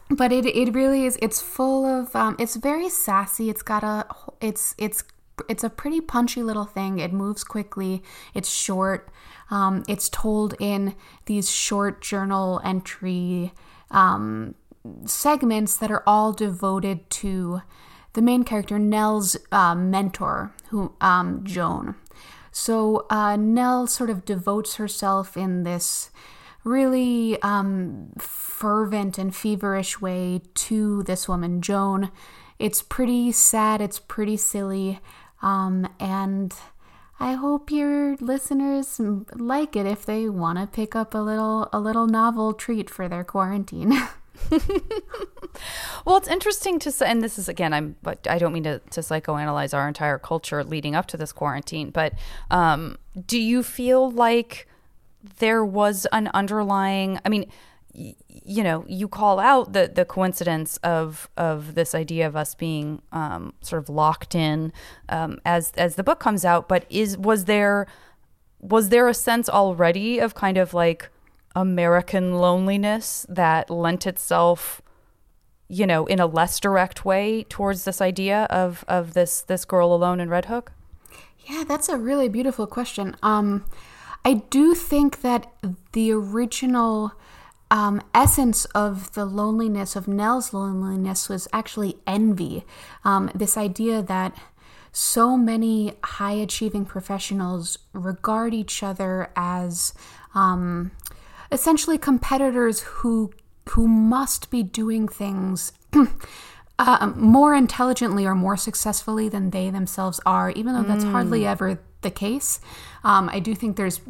but 0.09 0.31
it, 0.31 0.45
it 0.45 0.73
really 0.73 1.05
is, 1.05 1.17
it's 1.21 1.41
full 1.41 1.85
of, 1.85 2.15
um, 2.15 2.35
it's 2.37 2.55
very 2.55 2.89
sassy. 2.89 3.49
It's 3.49 3.63
got 3.63 3.83
a, 3.83 4.05
it's, 4.41 4.75
it's, 4.77 5.03
it's 5.49 5.63
a 5.63 5.69
pretty 5.69 6.01
punchy 6.01 6.43
little 6.43 6.65
thing. 6.65 6.99
It 6.99 7.13
moves 7.13 7.43
quickly. 7.43 8.03
It's 8.33 8.49
short. 8.49 9.09
Um, 9.49 9.83
it's 9.87 10.09
told 10.09 10.55
in 10.59 10.95
these 11.25 11.49
short 11.49 12.01
journal 12.01 12.61
entry 12.63 13.53
um, 13.93 14.55
segments 15.05 15.77
that 15.77 15.91
are 15.91 16.03
all 16.05 16.33
devoted 16.33 17.09
to 17.09 17.61
the 18.13 18.21
main 18.21 18.43
character 18.43 18.77
Nell's 18.77 19.37
uh, 19.51 19.75
mentor, 19.75 20.53
who 20.69 20.93
um, 21.01 21.43
Joan. 21.43 21.95
So 22.51 23.07
uh, 23.09 23.35
Nell 23.35 23.87
sort 23.87 24.09
of 24.09 24.25
devotes 24.25 24.75
herself 24.75 25.35
in 25.35 25.63
this 25.63 26.11
really 26.63 27.41
um, 27.41 28.11
fervent 28.17 29.17
and 29.17 29.35
feverish 29.35 29.99
way 29.99 30.41
to 30.53 31.03
this 31.03 31.27
woman, 31.27 31.61
Joan. 31.61 32.11
It's 32.59 32.81
pretty 32.81 33.31
sad. 33.31 33.81
It's 33.81 33.99
pretty 33.99 34.37
silly, 34.37 34.99
um, 35.41 35.91
and 35.99 36.53
I 37.19 37.33
hope 37.33 37.71
your 37.71 38.15
listeners 38.17 38.99
like 39.33 39.75
it 39.75 39.85
if 39.85 40.05
they 40.05 40.29
want 40.29 40.59
to 40.59 40.67
pick 40.67 40.95
up 40.95 41.13
a 41.13 41.17
little 41.17 41.67
a 41.73 41.79
little 41.79 42.07
novel 42.07 42.53
treat 42.53 42.89
for 42.89 43.09
their 43.09 43.23
quarantine. 43.23 43.93
well, 46.05 46.17
it's 46.17 46.27
interesting 46.27 46.79
to 46.79 46.91
say, 46.91 47.07
and 47.07 47.21
this 47.21 47.37
is 47.37 47.47
again, 47.47 47.73
I'm, 47.73 47.95
but 48.01 48.27
I 48.29 48.37
don't 48.37 48.53
mean 48.53 48.63
to, 48.63 48.79
to 48.79 49.01
psychoanalyze 49.01 49.73
our 49.73 49.87
entire 49.87 50.17
culture 50.17 50.63
leading 50.63 50.95
up 50.95 51.05
to 51.07 51.17
this 51.17 51.31
quarantine, 51.31 51.91
but 51.91 52.13
um, 52.51 52.97
do 53.27 53.39
you 53.39 53.63
feel 53.63 54.09
like 54.11 54.67
there 55.39 55.63
was 55.63 56.05
an 56.11 56.29
underlying, 56.33 57.19
I 57.25 57.29
mean, 57.29 57.45
you 57.93 58.63
know, 58.63 58.83
you 58.87 59.07
call 59.07 59.39
out 59.39 59.73
the 59.73 59.89
the 59.93 60.03
coincidence 60.03 60.77
of 60.77 61.29
of 61.37 61.75
this 61.75 61.93
idea 61.93 62.25
of 62.25 62.35
us 62.35 62.55
being 62.55 63.03
um, 63.11 63.53
sort 63.61 63.83
of 63.83 63.87
locked 63.87 64.33
in 64.33 64.73
um, 65.09 65.39
as 65.45 65.71
as 65.77 65.95
the 65.95 66.03
book 66.03 66.19
comes 66.19 66.43
out, 66.43 66.67
but 66.67 66.85
is 66.89 67.17
was 67.17 67.45
there 67.45 67.85
was 68.59 68.89
there 68.89 69.07
a 69.07 69.13
sense 69.13 69.47
already 69.47 70.19
of 70.19 70.33
kind 70.33 70.57
of 70.57 70.73
like 70.73 71.09
American 71.55 72.35
loneliness 72.35 73.25
that 73.29 73.69
lent 73.69 74.07
itself 74.07 74.81
you 75.73 75.87
know, 75.87 76.05
in 76.05 76.19
a 76.19 76.27
less 76.27 76.59
direct 76.59 77.03
way 77.03 77.43
towards 77.49 77.83
this 77.83 77.99
idea 78.01 78.43
of 78.49 78.85
of 78.87 79.13
this 79.13 79.41
this 79.41 79.65
girl 79.65 79.93
alone 79.93 80.19
in 80.19 80.29
Red 80.29 80.45
Hook? 80.45 80.71
Yeah, 81.45 81.63
that's 81.67 81.89
a 81.89 81.97
really 81.97 82.29
beautiful 82.29 82.67
question. 82.67 83.15
Um, 83.23 83.65
I 84.23 84.35
do 84.35 84.75
think 84.75 85.21
that 85.21 85.51
the 85.91 86.11
original 86.11 87.13
um, 87.71 88.01
essence 88.13 88.65
of 88.65 89.13
the 89.13 89.25
loneliness 89.25 89.95
of 89.95 90.07
Nell's 90.07 90.53
loneliness 90.53 91.27
was 91.27 91.47
actually 91.51 91.97
envy. 92.05 92.63
Um, 93.03 93.31
this 93.33 93.57
idea 93.57 94.01
that 94.03 94.37
so 94.91 95.35
many 95.35 95.95
high 96.03 96.33
achieving 96.33 96.85
professionals 96.85 97.79
regard 97.93 98.53
each 98.53 98.83
other 98.83 99.31
as 99.35 99.93
um, 100.35 100.91
essentially 101.53 101.97
competitors 101.97 102.81
who 102.81 103.31
who 103.69 103.87
must 103.87 104.51
be 104.51 104.61
doing 104.61 105.07
things 105.07 105.71
uh, 106.79 107.13
more 107.15 107.55
intelligently 107.55 108.25
or 108.25 108.35
more 108.35 108.57
successfully 108.57 109.29
than 109.29 109.51
they 109.51 109.69
themselves 109.69 110.19
are, 110.25 110.49
even 110.51 110.73
though 110.73 110.83
that's 110.83 111.05
mm. 111.05 111.11
hardly 111.11 111.45
ever 111.45 111.79
the 112.01 112.11
case. 112.11 112.59
Um, 113.05 113.29
I 113.29 113.39
do 113.39 113.55
think 113.55 113.77
there's 113.77 114.01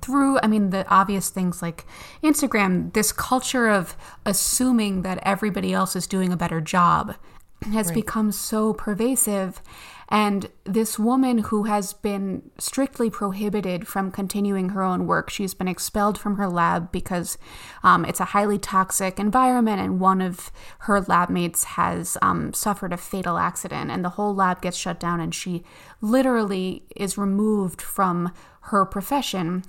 through 0.00 0.38
i 0.40 0.46
mean 0.46 0.70
the 0.70 0.88
obvious 0.88 1.30
things 1.30 1.60
like 1.60 1.84
instagram 2.22 2.92
this 2.92 3.10
culture 3.10 3.68
of 3.68 3.96
assuming 4.24 5.02
that 5.02 5.18
everybody 5.22 5.72
else 5.72 5.96
is 5.96 6.06
doing 6.06 6.32
a 6.32 6.36
better 6.36 6.60
job 6.60 7.16
has 7.72 7.86
right. 7.86 7.94
become 7.96 8.30
so 8.30 8.72
pervasive 8.72 9.60
and 10.08 10.50
this 10.64 10.98
woman 10.98 11.38
who 11.38 11.64
has 11.64 11.92
been 11.92 12.50
strictly 12.58 13.08
prohibited 13.10 13.86
from 13.86 14.10
continuing 14.10 14.70
her 14.70 14.82
own 14.82 15.06
work, 15.06 15.30
she's 15.30 15.54
been 15.54 15.68
expelled 15.68 16.18
from 16.18 16.36
her 16.36 16.48
lab 16.48 16.92
because 16.92 17.38
um, 17.82 18.04
it's 18.04 18.20
a 18.20 18.26
highly 18.26 18.58
toxic 18.58 19.18
environment, 19.18 19.80
and 19.80 20.00
one 20.00 20.20
of 20.20 20.52
her 20.80 21.00
lab 21.00 21.30
mates 21.30 21.64
has 21.64 22.18
um, 22.20 22.52
suffered 22.52 22.92
a 22.92 22.98
fatal 22.98 23.38
accident, 23.38 23.90
and 23.90 24.04
the 24.04 24.10
whole 24.10 24.34
lab 24.34 24.60
gets 24.60 24.76
shut 24.76 25.00
down, 25.00 25.20
and 25.20 25.34
she 25.34 25.64
literally 26.00 26.84
is 26.94 27.16
removed 27.16 27.80
from 27.80 28.32
her 28.62 28.84
profession. 28.84 29.64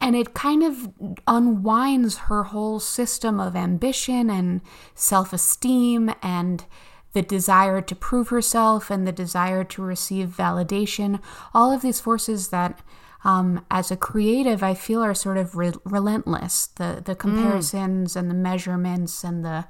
And 0.00 0.16
it 0.16 0.34
kind 0.34 0.64
of 0.64 0.92
unwinds 1.28 2.18
her 2.18 2.42
whole 2.42 2.80
system 2.80 3.38
of 3.38 3.54
ambition 3.54 4.28
and 4.28 4.60
self 4.96 5.32
esteem 5.32 6.12
and 6.20 6.64
the 7.12 7.22
desire 7.22 7.80
to 7.80 7.94
prove 7.94 8.28
herself 8.28 8.90
and 8.90 9.06
the 9.06 9.12
desire 9.12 9.64
to 9.64 9.82
receive 9.82 10.28
validation, 10.28 11.20
all 11.54 11.72
of 11.72 11.82
these 11.82 12.00
forces 12.00 12.48
that 12.48 12.80
um, 13.24 13.64
as 13.70 13.90
a 13.90 13.96
creative, 13.96 14.62
I 14.62 14.74
feel 14.74 15.00
are 15.00 15.14
sort 15.14 15.38
of 15.38 15.56
re- 15.56 15.72
relentless. 15.84 16.66
The 16.66 17.02
the 17.04 17.14
comparisons 17.14 18.14
mm. 18.14 18.16
and 18.16 18.30
the 18.30 18.34
measurements 18.34 19.22
and 19.22 19.44
the 19.44 19.66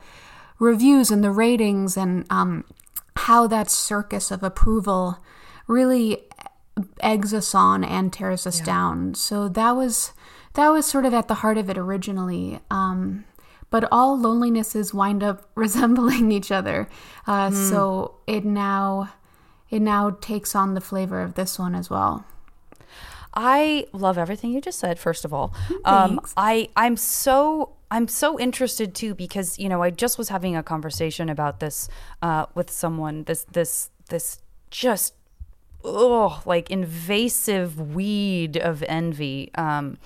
reviews 0.59 1.11
and 1.11 1.23
the 1.23 1.31
ratings 1.31 1.97
and 1.97 2.25
um, 2.31 2.65
how 3.17 3.47
that 3.49 3.71
circus 3.71 4.31
of 4.31 4.43
approval 4.43 5.19
really 5.67 6.25
eggs 7.01 7.35
us 7.35 7.55
on 7.55 7.85
and 7.85 8.13
tears 8.13 8.47
us 8.47 8.61
yeah. 8.61 8.67
down. 8.67 9.15
So 9.15 9.49
that 9.49 9.73
was 9.73 10.13
that 10.55 10.69
was 10.69 10.87
sort 10.87 11.05
of 11.05 11.13
at 11.13 11.29
the 11.29 11.37
heart 11.37 11.59
of 11.59 11.69
it 11.69 11.77
originally. 11.77 12.61
Um, 12.71 13.25
but 13.73 13.89
all 13.91 14.17
lonelinesses 14.19 14.95
wind 14.95 15.25
up 15.25 15.49
resembling 15.57 16.31
each 16.31 16.53
other. 16.53 16.89
Uh, 17.27 17.49
mm. 17.49 17.71
So 17.71 18.15
it 18.29 18.45
now 18.45 19.13
it 19.71 19.81
now 19.81 20.11
takes 20.21 20.55
on 20.55 20.75
the 20.75 20.81
flavor 20.81 21.21
of 21.23 21.35
this 21.35 21.59
one 21.59 21.75
as 21.75 21.91
well. 21.91 22.25
I 23.35 23.87
love 23.95 24.19
everything 24.19 24.53
you 24.53 24.61
just 24.61 24.79
said. 24.79 24.99
First 24.99 25.25
of 25.25 25.33
all, 25.33 25.55
um, 25.87 26.21
I 26.37 26.69
I'm 26.77 26.97
so 26.97 27.73
I'm 27.91 28.07
so 28.07 28.39
interested 28.39 28.95
too 28.95 29.15
because 29.15 29.59
you 29.59 29.71
know 29.71 29.83
I 29.83 29.91
just 29.91 30.19
was 30.19 30.29
having 30.29 30.55
a 30.55 30.63
conversation 30.63 31.31
about 31.31 31.59
this 31.59 31.89
uh, 32.21 32.47
with 32.55 32.71
someone. 32.71 33.25
This 33.25 33.45
this 33.51 33.89
this 34.11 34.39
just 34.71 35.15
oh 35.83 36.43
like 36.45 36.71
invasive 36.71 37.81
weed 37.81 38.59
of 38.59 38.85
envy. 38.87 39.51
Um, 39.55 39.97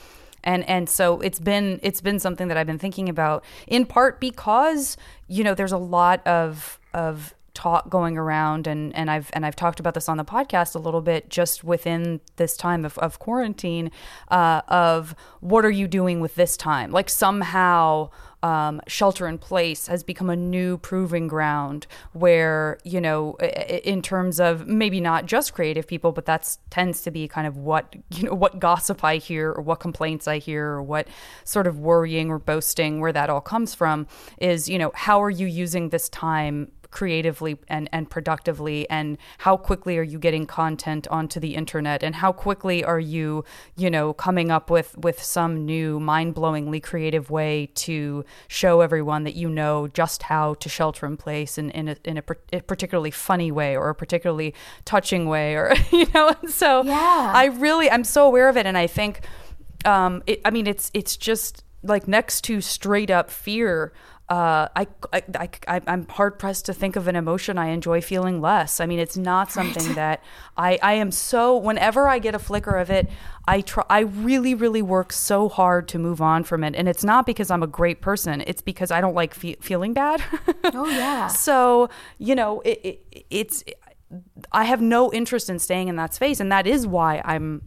and 0.46 0.66
and 0.68 0.88
so 0.88 1.20
it's 1.20 1.38
been 1.38 1.78
it's 1.82 2.00
been 2.00 2.18
something 2.18 2.48
that 2.48 2.56
I've 2.56 2.66
been 2.66 2.78
thinking 2.78 3.10
about 3.10 3.44
in 3.66 3.84
part 3.84 4.20
because 4.20 4.96
you 5.28 5.44
know 5.44 5.54
there's 5.54 5.72
a 5.72 5.78
lot 5.78 6.26
of 6.26 6.80
of 6.94 7.34
talk 7.52 7.88
going 7.88 8.18
around 8.18 8.66
and 8.66 8.94
and 8.94 9.10
I've 9.10 9.30
and 9.32 9.44
I've 9.44 9.56
talked 9.56 9.80
about 9.80 9.94
this 9.94 10.08
on 10.08 10.18
the 10.18 10.24
podcast 10.24 10.74
a 10.74 10.78
little 10.78 11.00
bit 11.00 11.30
just 11.30 11.64
within 11.64 12.20
this 12.36 12.56
time 12.56 12.84
of, 12.84 12.96
of 12.98 13.18
quarantine 13.18 13.90
uh, 14.28 14.60
of 14.68 15.14
what 15.40 15.64
are 15.64 15.70
you 15.70 15.88
doing 15.88 16.20
with 16.20 16.34
this 16.34 16.56
time? 16.56 16.90
Like 16.90 17.08
somehow 17.08 18.10
um, 18.46 18.80
shelter 18.86 19.26
in 19.26 19.38
place 19.38 19.88
has 19.88 20.04
become 20.04 20.30
a 20.30 20.36
new 20.36 20.78
proving 20.78 21.26
ground 21.26 21.88
where 22.12 22.78
you 22.84 23.00
know 23.00 23.34
in 23.38 24.00
terms 24.00 24.38
of 24.38 24.68
maybe 24.68 25.00
not 25.00 25.26
just 25.26 25.52
creative 25.52 25.84
people 25.84 26.12
but 26.12 26.26
that 26.26 26.56
tends 26.70 27.02
to 27.02 27.10
be 27.10 27.26
kind 27.26 27.48
of 27.48 27.56
what 27.56 27.96
you 28.10 28.22
know 28.22 28.34
what 28.34 28.60
gossip 28.60 29.02
i 29.02 29.16
hear 29.16 29.50
or 29.50 29.60
what 29.62 29.80
complaints 29.80 30.28
i 30.28 30.38
hear 30.38 30.64
or 30.64 30.82
what 30.82 31.08
sort 31.42 31.66
of 31.66 31.80
worrying 31.80 32.30
or 32.30 32.38
boasting 32.38 33.00
where 33.00 33.12
that 33.12 33.28
all 33.28 33.40
comes 33.40 33.74
from 33.74 34.06
is 34.38 34.68
you 34.68 34.78
know 34.78 34.92
how 34.94 35.20
are 35.20 35.30
you 35.30 35.46
using 35.48 35.88
this 35.88 36.08
time 36.08 36.70
creatively 36.96 37.58
and, 37.68 37.90
and 37.92 38.08
productively 38.08 38.88
and 38.88 39.18
how 39.36 39.54
quickly 39.54 39.98
are 39.98 40.02
you 40.02 40.18
getting 40.18 40.46
content 40.46 41.06
onto 41.08 41.38
the 41.38 41.54
internet? 41.54 42.02
And 42.02 42.14
how 42.14 42.32
quickly 42.32 42.82
are 42.82 42.98
you 42.98 43.44
you 43.76 43.90
know 43.90 44.14
coming 44.14 44.50
up 44.50 44.70
with 44.70 44.96
with 44.96 45.22
some 45.22 45.66
new 45.66 46.00
mind-blowingly 46.00 46.82
creative 46.82 47.30
way 47.30 47.68
to 47.74 48.24
show 48.48 48.80
everyone 48.80 49.24
that 49.24 49.34
you 49.34 49.46
know 49.46 49.88
just 49.88 50.22
how 50.22 50.54
to 50.54 50.70
shelter 50.70 51.04
in 51.04 51.18
place 51.18 51.58
in, 51.58 51.68
in, 51.72 51.88
a, 51.88 51.96
in 52.04 52.16
a, 52.16 52.22
a 52.54 52.60
particularly 52.62 53.10
funny 53.10 53.52
way 53.52 53.76
or 53.76 53.90
a 53.90 53.94
particularly 53.94 54.54
touching 54.86 55.26
way 55.26 55.54
or 55.54 55.74
you 55.92 56.06
know 56.14 56.34
so 56.48 56.82
yeah. 56.82 57.32
I 57.34 57.46
really 57.46 57.90
i'm 57.90 58.04
so 58.04 58.26
aware 58.26 58.48
of 58.48 58.56
it 58.56 58.64
and 58.64 58.78
i 58.78 58.86
think 58.86 59.20
um 59.84 60.22
it, 60.26 60.40
i 60.46 60.50
mean 60.50 60.66
it's 60.66 60.90
it's 60.94 61.16
just 61.16 61.62
like 61.82 62.08
next 62.08 62.42
to 62.44 62.62
straight 62.62 63.10
up 63.10 63.30
fear 63.30 63.92
uh, 64.28 64.66
I, 64.74 64.88
I, 65.12 65.48
I, 65.68 65.80
I'm 65.86 66.08
hard 66.08 66.38
pressed 66.38 66.66
to 66.66 66.72
think 66.72 66.96
of 66.96 67.06
an 67.06 67.14
emotion 67.14 67.58
I 67.58 67.68
enjoy 67.68 68.00
feeling 68.00 68.40
less. 68.40 68.80
I 68.80 68.86
mean, 68.86 68.98
it's 68.98 69.16
not 69.16 69.52
something 69.52 69.94
that 69.94 70.20
I, 70.56 70.80
I 70.82 70.94
am 70.94 71.12
so, 71.12 71.56
whenever 71.56 72.08
I 72.08 72.18
get 72.18 72.34
a 72.34 72.40
flicker 72.40 72.76
of 72.76 72.90
it, 72.90 73.08
I 73.46 73.60
try, 73.60 73.84
I 73.88 74.00
really, 74.00 74.52
really 74.52 74.82
work 74.82 75.12
so 75.12 75.48
hard 75.48 75.86
to 75.88 75.98
move 76.00 76.20
on 76.20 76.42
from 76.42 76.64
it. 76.64 76.74
And 76.74 76.88
it's 76.88 77.04
not 77.04 77.24
because 77.24 77.52
I'm 77.52 77.62
a 77.62 77.68
great 77.68 78.00
person. 78.00 78.42
It's 78.48 78.62
because 78.62 78.90
I 78.90 79.00
don't 79.00 79.14
like 79.14 79.32
fe- 79.32 79.58
feeling 79.60 79.92
bad. 79.92 80.20
oh 80.64 80.88
yeah. 80.88 81.28
So, 81.28 81.88
you 82.18 82.34
know, 82.34 82.62
it, 82.62 82.80
it, 82.82 83.26
it's, 83.30 83.62
I 84.50 84.64
have 84.64 84.80
no 84.80 85.12
interest 85.12 85.48
in 85.48 85.60
staying 85.60 85.86
in 85.86 85.94
that 85.96 86.14
space. 86.14 86.40
And 86.40 86.50
that 86.50 86.66
is 86.66 86.84
why 86.84 87.22
I'm 87.24 87.62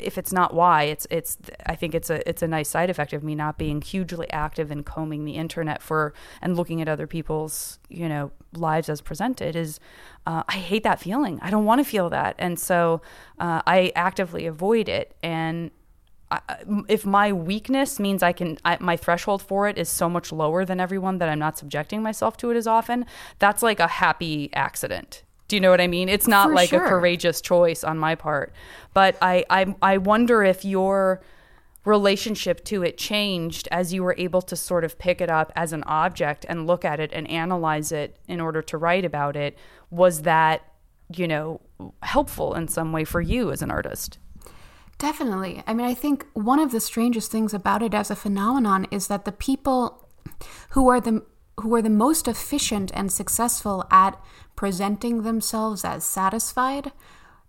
if 0.00 0.18
it's 0.18 0.32
not 0.32 0.54
why, 0.54 0.84
it's 0.84 1.06
it's 1.10 1.38
I 1.66 1.74
think 1.74 1.94
it's 1.94 2.10
a 2.10 2.26
it's 2.28 2.42
a 2.42 2.48
nice 2.48 2.68
side 2.68 2.90
effect 2.90 3.12
of 3.12 3.22
me 3.22 3.34
not 3.34 3.58
being 3.58 3.80
hugely 3.80 4.30
active 4.30 4.70
in 4.70 4.82
combing 4.82 5.24
the 5.24 5.32
internet 5.32 5.82
for 5.82 6.14
and 6.42 6.56
looking 6.56 6.80
at 6.80 6.88
other 6.88 7.06
people's 7.06 7.78
you 7.88 8.08
know 8.08 8.30
lives 8.52 8.88
as 8.88 9.00
presented 9.00 9.56
is 9.56 9.80
uh, 10.26 10.42
I 10.48 10.58
hate 10.58 10.82
that 10.82 11.00
feeling. 11.00 11.38
I 11.42 11.50
don't 11.50 11.64
want 11.64 11.80
to 11.80 11.84
feel 11.84 12.10
that, 12.10 12.34
and 12.38 12.58
so 12.58 13.02
uh, 13.38 13.62
I 13.66 13.92
actively 13.94 14.46
avoid 14.46 14.88
it. 14.88 15.16
And 15.22 15.70
I, 16.30 16.40
if 16.88 17.06
my 17.06 17.32
weakness 17.32 17.98
means 17.98 18.22
I 18.22 18.32
can, 18.32 18.58
I, 18.64 18.76
my 18.80 18.96
threshold 18.96 19.42
for 19.42 19.68
it 19.68 19.78
is 19.78 19.88
so 19.88 20.08
much 20.08 20.30
lower 20.30 20.64
than 20.64 20.80
everyone 20.80 21.18
that 21.18 21.28
I'm 21.28 21.38
not 21.38 21.56
subjecting 21.56 22.02
myself 22.02 22.36
to 22.38 22.50
it 22.50 22.56
as 22.56 22.66
often. 22.66 23.06
That's 23.38 23.62
like 23.62 23.80
a 23.80 23.86
happy 23.86 24.50
accident 24.52 25.22
do 25.48 25.56
you 25.56 25.60
know 25.60 25.70
what 25.70 25.80
I 25.80 25.86
mean? 25.86 26.08
It's 26.08 26.28
not 26.28 26.48
For 26.48 26.54
like 26.54 26.68
sure. 26.70 26.84
a 26.84 26.88
courageous 26.88 27.40
choice 27.40 27.82
on 27.82 27.98
my 27.98 28.14
part. 28.14 28.52
But 28.94 29.16
I, 29.22 29.44
I 29.50 29.74
I 29.82 29.96
wonder 29.98 30.42
if 30.44 30.64
your 30.64 31.22
relationship 31.84 32.64
to 32.66 32.82
it 32.82 32.98
changed 32.98 33.66
as 33.70 33.94
you 33.94 34.02
were 34.02 34.14
able 34.18 34.42
to 34.42 34.54
sort 34.54 34.84
of 34.84 34.98
pick 34.98 35.22
it 35.22 35.30
up 35.30 35.50
as 35.56 35.72
an 35.72 35.82
object 35.84 36.44
and 36.48 36.66
look 36.66 36.84
at 36.84 37.00
it 37.00 37.10
and 37.14 37.28
analyze 37.30 37.92
it 37.92 38.18
in 38.28 38.40
order 38.40 38.60
to 38.60 38.76
write 38.76 39.06
about 39.06 39.36
it. 39.36 39.56
Was 39.90 40.22
that, 40.22 40.62
you 41.14 41.26
know, 41.26 41.62
helpful 42.02 42.54
in 42.54 42.68
some 42.68 42.92
way 42.92 43.04
for 43.04 43.22
you 43.22 43.50
as 43.50 43.62
an 43.62 43.70
artist? 43.70 44.18
Definitely. 44.98 45.62
I 45.66 45.72
mean, 45.72 45.86
I 45.86 45.94
think 45.94 46.26
one 46.34 46.58
of 46.58 46.72
the 46.72 46.80
strangest 46.80 47.30
things 47.30 47.54
about 47.54 47.82
it 47.82 47.94
as 47.94 48.10
a 48.10 48.16
phenomenon 48.16 48.86
is 48.90 49.06
that 49.06 49.24
the 49.24 49.32
people 49.32 50.08
who 50.70 50.88
are 50.88 51.00
the 51.00 51.24
who 51.60 51.74
are 51.74 51.82
the 51.82 51.90
most 51.90 52.28
efficient 52.28 52.90
and 52.94 53.10
successful 53.10 53.86
at 53.90 54.20
presenting 54.56 55.22
themselves 55.22 55.84
as 55.84 56.04
satisfied, 56.04 56.92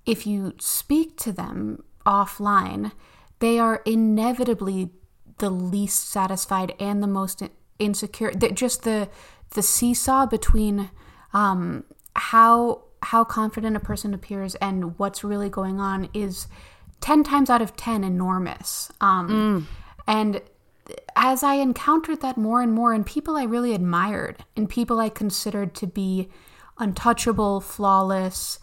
if 0.06 0.26
you 0.26 0.54
speak 0.60 1.17
to 1.17 1.32
them 1.32 1.84
offline, 2.06 2.91
they 3.39 3.60
are 3.60 3.82
inevitably 3.86 4.89
the 5.38 5.50
least 5.50 6.10
satisfied 6.10 6.74
and 6.80 7.02
the 7.02 7.08
most 7.08 7.43
insecure. 7.78 8.32
Just 8.32 8.84
the 8.84 9.10
the 9.52 9.62
seesaw 9.62 10.26
between 10.26 10.91
um, 11.34 11.84
how 12.15 12.84
how 13.02 13.24
confident 13.24 13.76
a 13.76 13.80
person 13.80 14.13
appears 14.13 14.56
and 14.56 14.98
what's 15.00 15.24
really 15.24 15.50
going 15.50 15.80
on 15.80 16.10
is 16.13 16.48
ten 17.02 17.24
times 17.24 17.50
out 17.50 17.62
of 17.62 17.76
ten 17.76 18.04
enormous. 18.04 18.91
Um, 19.02 19.30
mm 19.30 19.65
And 20.08 20.41
as 21.15 21.43
I 21.43 21.56
encountered 21.56 22.21
that 22.21 22.38
more 22.38 22.62
and 22.62 22.73
more 22.73 22.93
in 22.93 23.04
people 23.04 23.36
I 23.36 23.43
really 23.43 23.73
admired, 23.73 24.43
in 24.56 24.67
people 24.67 24.99
I 24.99 25.10
considered 25.10 25.73
to 25.75 25.88
be 25.88 26.30
untouchable, 26.78 27.62
flawless, 27.62 28.60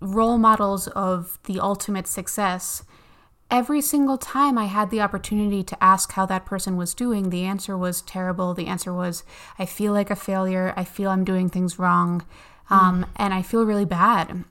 role 0.00 0.38
models 0.38 0.88
of 0.88 1.38
the 1.44 1.60
ultimate 1.60 2.06
success, 2.06 2.84
every 3.50 3.80
single 3.80 4.18
time 4.18 4.58
I 4.58 4.64
had 4.64 4.90
the 4.90 5.00
opportunity 5.00 5.62
to 5.62 5.82
ask 5.82 6.12
how 6.12 6.26
that 6.26 6.46
person 6.46 6.76
was 6.76 6.94
doing, 6.94 7.30
the 7.30 7.44
answer 7.44 7.76
was 7.76 8.02
terrible. 8.02 8.54
The 8.54 8.66
answer 8.66 8.92
was, 8.92 9.22
I 9.58 9.66
feel 9.66 9.92
like 9.92 10.10
a 10.10 10.16
failure. 10.16 10.74
I 10.76 10.84
feel 10.84 11.10
I'm 11.10 11.24
doing 11.24 11.48
things 11.48 11.78
wrong. 11.78 12.24
Um, 12.68 13.04
mm. 13.04 13.08
And 13.16 13.32
I 13.32 13.42
feel 13.42 13.64
really 13.64 13.84
bad. 13.84 14.44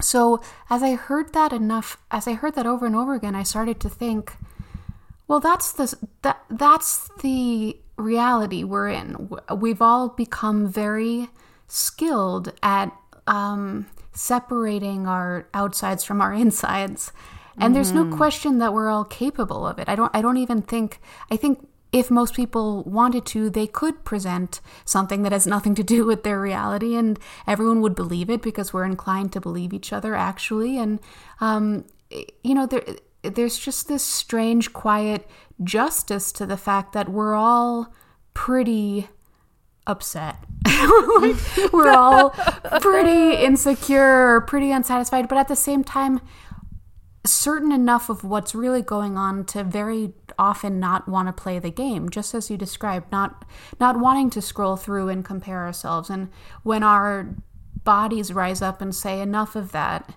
So 0.00 0.42
as 0.68 0.82
I 0.82 0.94
heard 0.94 1.32
that 1.32 1.52
enough, 1.52 1.96
as 2.10 2.28
I 2.28 2.34
heard 2.34 2.54
that 2.54 2.66
over 2.66 2.84
and 2.84 2.94
over 2.94 3.14
again, 3.14 3.34
I 3.34 3.42
started 3.42 3.80
to 3.80 3.88
think, 3.88 4.34
well, 5.28 5.40
that's 5.40 5.72
the 5.72 5.96
that 6.22 6.42
that's 6.50 7.10
the 7.20 7.76
reality 7.96 8.62
we're 8.62 8.88
in. 8.88 9.30
We've 9.56 9.82
all 9.82 10.08
become 10.08 10.68
very 10.68 11.28
skilled 11.66 12.52
at 12.62 12.92
um, 13.26 13.86
separating 14.12 15.08
our 15.08 15.48
outsides 15.52 16.04
from 16.04 16.20
our 16.20 16.32
insides, 16.44 17.12
and 17.56 17.62
mm-hmm. 17.62 17.74
there's 17.74 17.92
no 17.92 18.04
mm-hmm. 18.04 18.16
question 18.16 18.58
that 18.58 18.72
we're 18.72 18.88
all 18.88 19.04
capable 19.04 19.66
of 19.66 19.78
it. 19.78 19.88
I 19.88 19.96
don't. 19.96 20.14
I 20.14 20.22
don't 20.22 20.36
even 20.36 20.62
think. 20.62 21.00
I 21.30 21.36
think 21.36 21.66
if 21.92 22.10
most 22.10 22.34
people 22.34 22.82
wanted 22.84 23.24
to, 23.24 23.48
they 23.48 23.66
could 23.66 24.04
present 24.04 24.60
something 24.84 25.22
that 25.22 25.32
has 25.32 25.46
nothing 25.46 25.74
to 25.76 25.82
do 25.82 26.04
with 26.04 26.22
their 26.22 26.40
reality, 26.40 26.94
and 26.94 27.18
everyone 27.48 27.80
would 27.80 27.96
believe 27.96 28.30
it 28.30 28.42
because 28.42 28.72
we're 28.72 28.84
inclined 28.84 29.32
to 29.32 29.40
believe 29.40 29.72
each 29.72 29.92
other, 29.92 30.14
actually. 30.14 30.78
And 30.78 31.00
um, 31.40 31.84
you 32.10 32.54
know, 32.54 32.66
there 32.66 32.84
there's 33.22 33.58
just 33.58 33.88
this 33.88 34.02
strange, 34.02 34.72
quiet 34.72 35.28
justice 35.62 36.32
to 36.32 36.46
the 36.46 36.56
fact 36.56 36.92
that 36.92 37.08
we're 37.08 37.34
all 37.34 37.94
pretty 38.34 39.08
upset. 39.86 40.36
we're 41.72 41.92
all 41.92 42.30
pretty 42.80 43.36
insecure, 43.36 44.42
pretty 44.42 44.70
unsatisfied, 44.70 45.28
but 45.28 45.38
at 45.38 45.48
the 45.48 45.56
same 45.56 45.84
time, 45.84 46.20
certain 47.24 47.72
enough 47.72 48.08
of 48.08 48.24
what's 48.24 48.54
really 48.54 48.82
going 48.82 49.16
on 49.16 49.44
to 49.44 49.64
very 49.64 50.12
often 50.38 50.78
not 50.78 51.08
want 51.08 51.28
to 51.28 51.32
play 51.32 51.58
the 51.58 51.70
game 51.70 52.08
just 52.08 52.34
as 52.34 52.50
you 52.50 52.56
described 52.56 53.10
not 53.10 53.44
not 53.80 53.98
wanting 53.98 54.30
to 54.30 54.40
scroll 54.40 54.76
through 54.76 55.08
and 55.08 55.24
compare 55.24 55.64
ourselves 55.64 56.10
and 56.10 56.28
when 56.62 56.82
our 56.82 57.34
bodies 57.84 58.32
rise 58.32 58.62
up 58.62 58.80
and 58.80 58.94
say 58.94 59.20
enough 59.20 59.56
of 59.56 59.72
that 59.72 60.14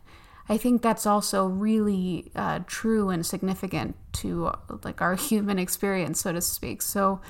I 0.49 0.57
think 0.57 0.81
that's 0.81 1.05
also 1.05 1.45
really 1.45 2.31
uh, 2.35 2.59
true 2.65 3.09
and 3.09 3.23
significant 3.23 3.95
to 4.13 4.47
uh, 4.47 4.57
like 4.83 5.01
our 5.01 5.15
human 5.29 5.59
experience, 5.59 6.21
so 6.21 6.33
to 6.33 6.41
speak. 6.41 6.81
So 6.81 7.21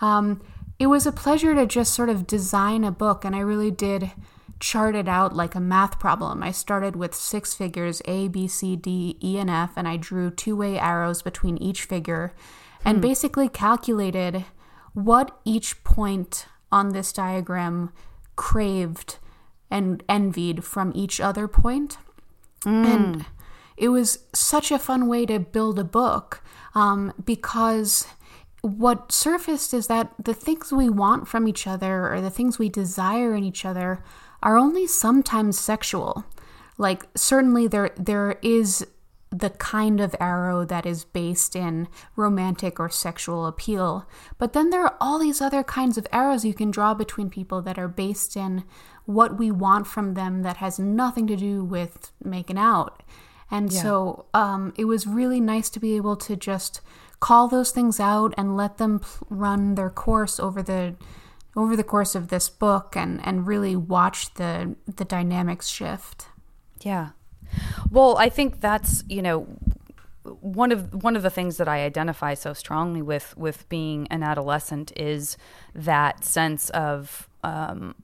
um, 0.00 0.42
it 0.78 0.86
was 0.86 1.06
a 1.06 1.12
pleasure 1.12 1.54
to 1.54 1.66
just 1.66 1.94
sort 1.94 2.10
of 2.10 2.26
design 2.26 2.84
a 2.84 2.92
book, 2.92 3.24
and 3.24 3.34
I 3.34 3.40
really 3.40 3.70
did 3.70 4.12
chart 4.60 4.94
it 4.94 5.08
out 5.08 5.34
like 5.34 5.54
a 5.54 5.60
math 5.60 5.98
problem. 5.98 6.42
I 6.42 6.50
started 6.50 6.96
with 6.96 7.14
six 7.14 7.54
figures 7.54 8.02
A, 8.06 8.28
B, 8.28 8.46
C, 8.46 8.76
D, 8.76 9.18
E, 9.22 9.38
and 9.38 9.50
F, 9.50 9.72
and 9.76 9.88
I 9.88 9.96
drew 9.96 10.30
two 10.30 10.56
way 10.56 10.78
arrows 10.78 11.22
between 11.22 11.56
each 11.58 11.84
figure 11.84 12.34
and 12.84 12.98
hmm. 12.98 13.02
basically 13.02 13.48
calculated 13.48 14.44
what 14.92 15.38
each 15.44 15.82
point 15.84 16.46
on 16.72 16.90
this 16.90 17.12
diagram 17.12 17.92
craved 18.34 19.18
and 19.70 20.02
envied 20.08 20.64
from 20.64 20.92
each 20.94 21.20
other 21.20 21.48
point. 21.48 21.98
Mm. 22.66 22.84
And 22.84 23.26
it 23.76 23.88
was 23.88 24.18
such 24.34 24.70
a 24.70 24.78
fun 24.78 25.06
way 25.06 25.24
to 25.26 25.38
build 25.38 25.78
a 25.78 25.84
book 25.84 26.42
um, 26.74 27.12
because 27.24 28.06
what 28.62 29.12
surfaced 29.12 29.72
is 29.72 29.86
that 29.86 30.12
the 30.22 30.34
things 30.34 30.72
we 30.72 30.88
want 30.88 31.28
from 31.28 31.46
each 31.46 31.66
other 31.66 32.12
or 32.12 32.20
the 32.20 32.30
things 32.30 32.58
we 32.58 32.68
desire 32.68 33.34
in 33.34 33.44
each 33.44 33.64
other 33.64 34.02
are 34.42 34.56
only 34.56 34.86
sometimes 34.86 35.58
sexual. 35.58 36.24
Like 36.78 37.06
certainly 37.14 37.66
there 37.66 37.90
there 37.96 38.38
is 38.42 38.86
the 39.30 39.50
kind 39.50 40.00
of 40.00 40.14
arrow 40.20 40.64
that 40.64 40.86
is 40.86 41.04
based 41.04 41.56
in 41.56 41.88
romantic 42.14 42.78
or 42.78 42.88
sexual 42.88 43.46
appeal. 43.46 44.08
But 44.38 44.52
then 44.52 44.70
there 44.70 44.82
are 44.82 44.96
all 45.00 45.18
these 45.18 45.40
other 45.40 45.62
kinds 45.62 45.98
of 45.98 46.06
arrows 46.12 46.44
you 46.44 46.54
can 46.54 46.70
draw 46.70 46.94
between 46.94 47.28
people 47.28 47.60
that 47.62 47.78
are 47.78 47.88
based 47.88 48.36
in 48.36 48.64
what 49.06 49.38
we 49.38 49.50
want 49.50 49.86
from 49.86 50.14
them 50.14 50.42
that 50.42 50.58
has 50.58 50.78
nothing 50.78 51.26
to 51.26 51.36
do 51.36 51.64
with 51.64 52.12
making 52.22 52.58
out. 52.58 53.02
And 53.50 53.72
yeah. 53.72 53.82
so 53.82 54.26
um, 54.34 54.74
it 54.76 54.84
was 54.84 55.06
really 55.06 55.40
nice 55.40 55.70
to 55.70 55.80
be 55.80 55.96
able 55.96 56.16
to 56.16 56.36
just 56.36 56.80
call 57.20 57.48
those 57.48 57.70
things 57.70 57.98
out 57.98 58.34
and 58.36 58.56
let 58.56 58.78
them 58.78 59.00
run 59.30 59.76
their 59.76 59.90
course 59.90 60.38
over 60.38 60.62
the 60.62 60.96
over 61.54 61.74
the 61.74 61.84
course 61.84 62.14
of 62.14 62.28
this 62.28 62.50
book 62.50 62.94
and 62.94 63.20
and 63.24 63.46
really 63.46 63.74
watch 63.74 64.34
the 64.34 64.76
the 64.86 65.04
dynamics 65.04 65.68
shift. 65.68 66.26
Yeah. 66.82 67.10
Well, 67.90 68.18
I 68.18 68.28
think 68.28 68.60
that's, 68.60 69.04
you 69.08 69.22
know, 69.22 69.46
one 70.40 70.72
of 70.72 71.02
one 71.02 71.16
of 71.16 71.22
the 71.22 71.30
things 71.30 71.56
that 71.56 71.68
I 71.68 71.84
identify 71.84 72.34
so 72.34 72.52
strongly 72.52 73.00
with 73.00 73.36
with 73.36 73.68
being 73.68 74.08
an 74.08 74.22
adolescent 74.22 74.92
is 74.96 75.36
that 75.74 76.24
sense 76.24 76.68
of 76.70 77.28
um, 77.44 77.94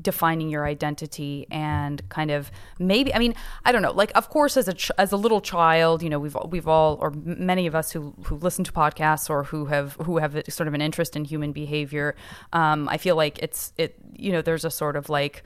defining 0.00 0.48
your 0.48 0.66
identity 0.66 1.46
and 1.50 2.06
kind 2.08 2.30
of 2.30 2.50
maybe 2.78 3.14
I 3.14 3.18
mean 3.18 3.34
I 3.64 3.70
don't 3.70 3.82
know 3.82 3.92
like 3.92 4.10
of 4.16 4.28
course 4.28 4.56
as 4.56 4.66
a 4.66 4.74
ch- 4.74 4.90
as 4.98 5.12
a 5.12 5.16
little 5.16 5.40
child 5.40 6.02
you 6.02 6.10
know 6.10 6.18
we've 6.18 6.36
we've 6.48 6.66
all 6.66 6.98
or 7.00 7.12
many 7.12 7.66
of 7.66 7.74
us 7.74 7.92
who 7.92 8.12
who 8.24 8.36
listen 8.36 8.64
to 8.64 8.72
podcasts 8.72 9.30
or 9.30 9.44
who 9.44 9.66
have 9.66 9.94
who 10.02 10.18
have 10.18 10.42
sort 10.48 10.66
of 10.66 10.74
an 10.74 10.80
interest 10.80 11.14
in 11.14 11.24
human 11.24 11.52
behavior 11.52 12.16
um, 12.52 12.88
I 12.88 12.96
feel 12.96 13.14
like 13.14 13.38
it's 13.38 13.72
it 13.78 13.96
you 14.12 14.32
know 14.32 14.42
there's 14.42 14.64
a 14.64 14.70
sort 14.70 14.96
of 14.96 15.08
like 15.08 15.44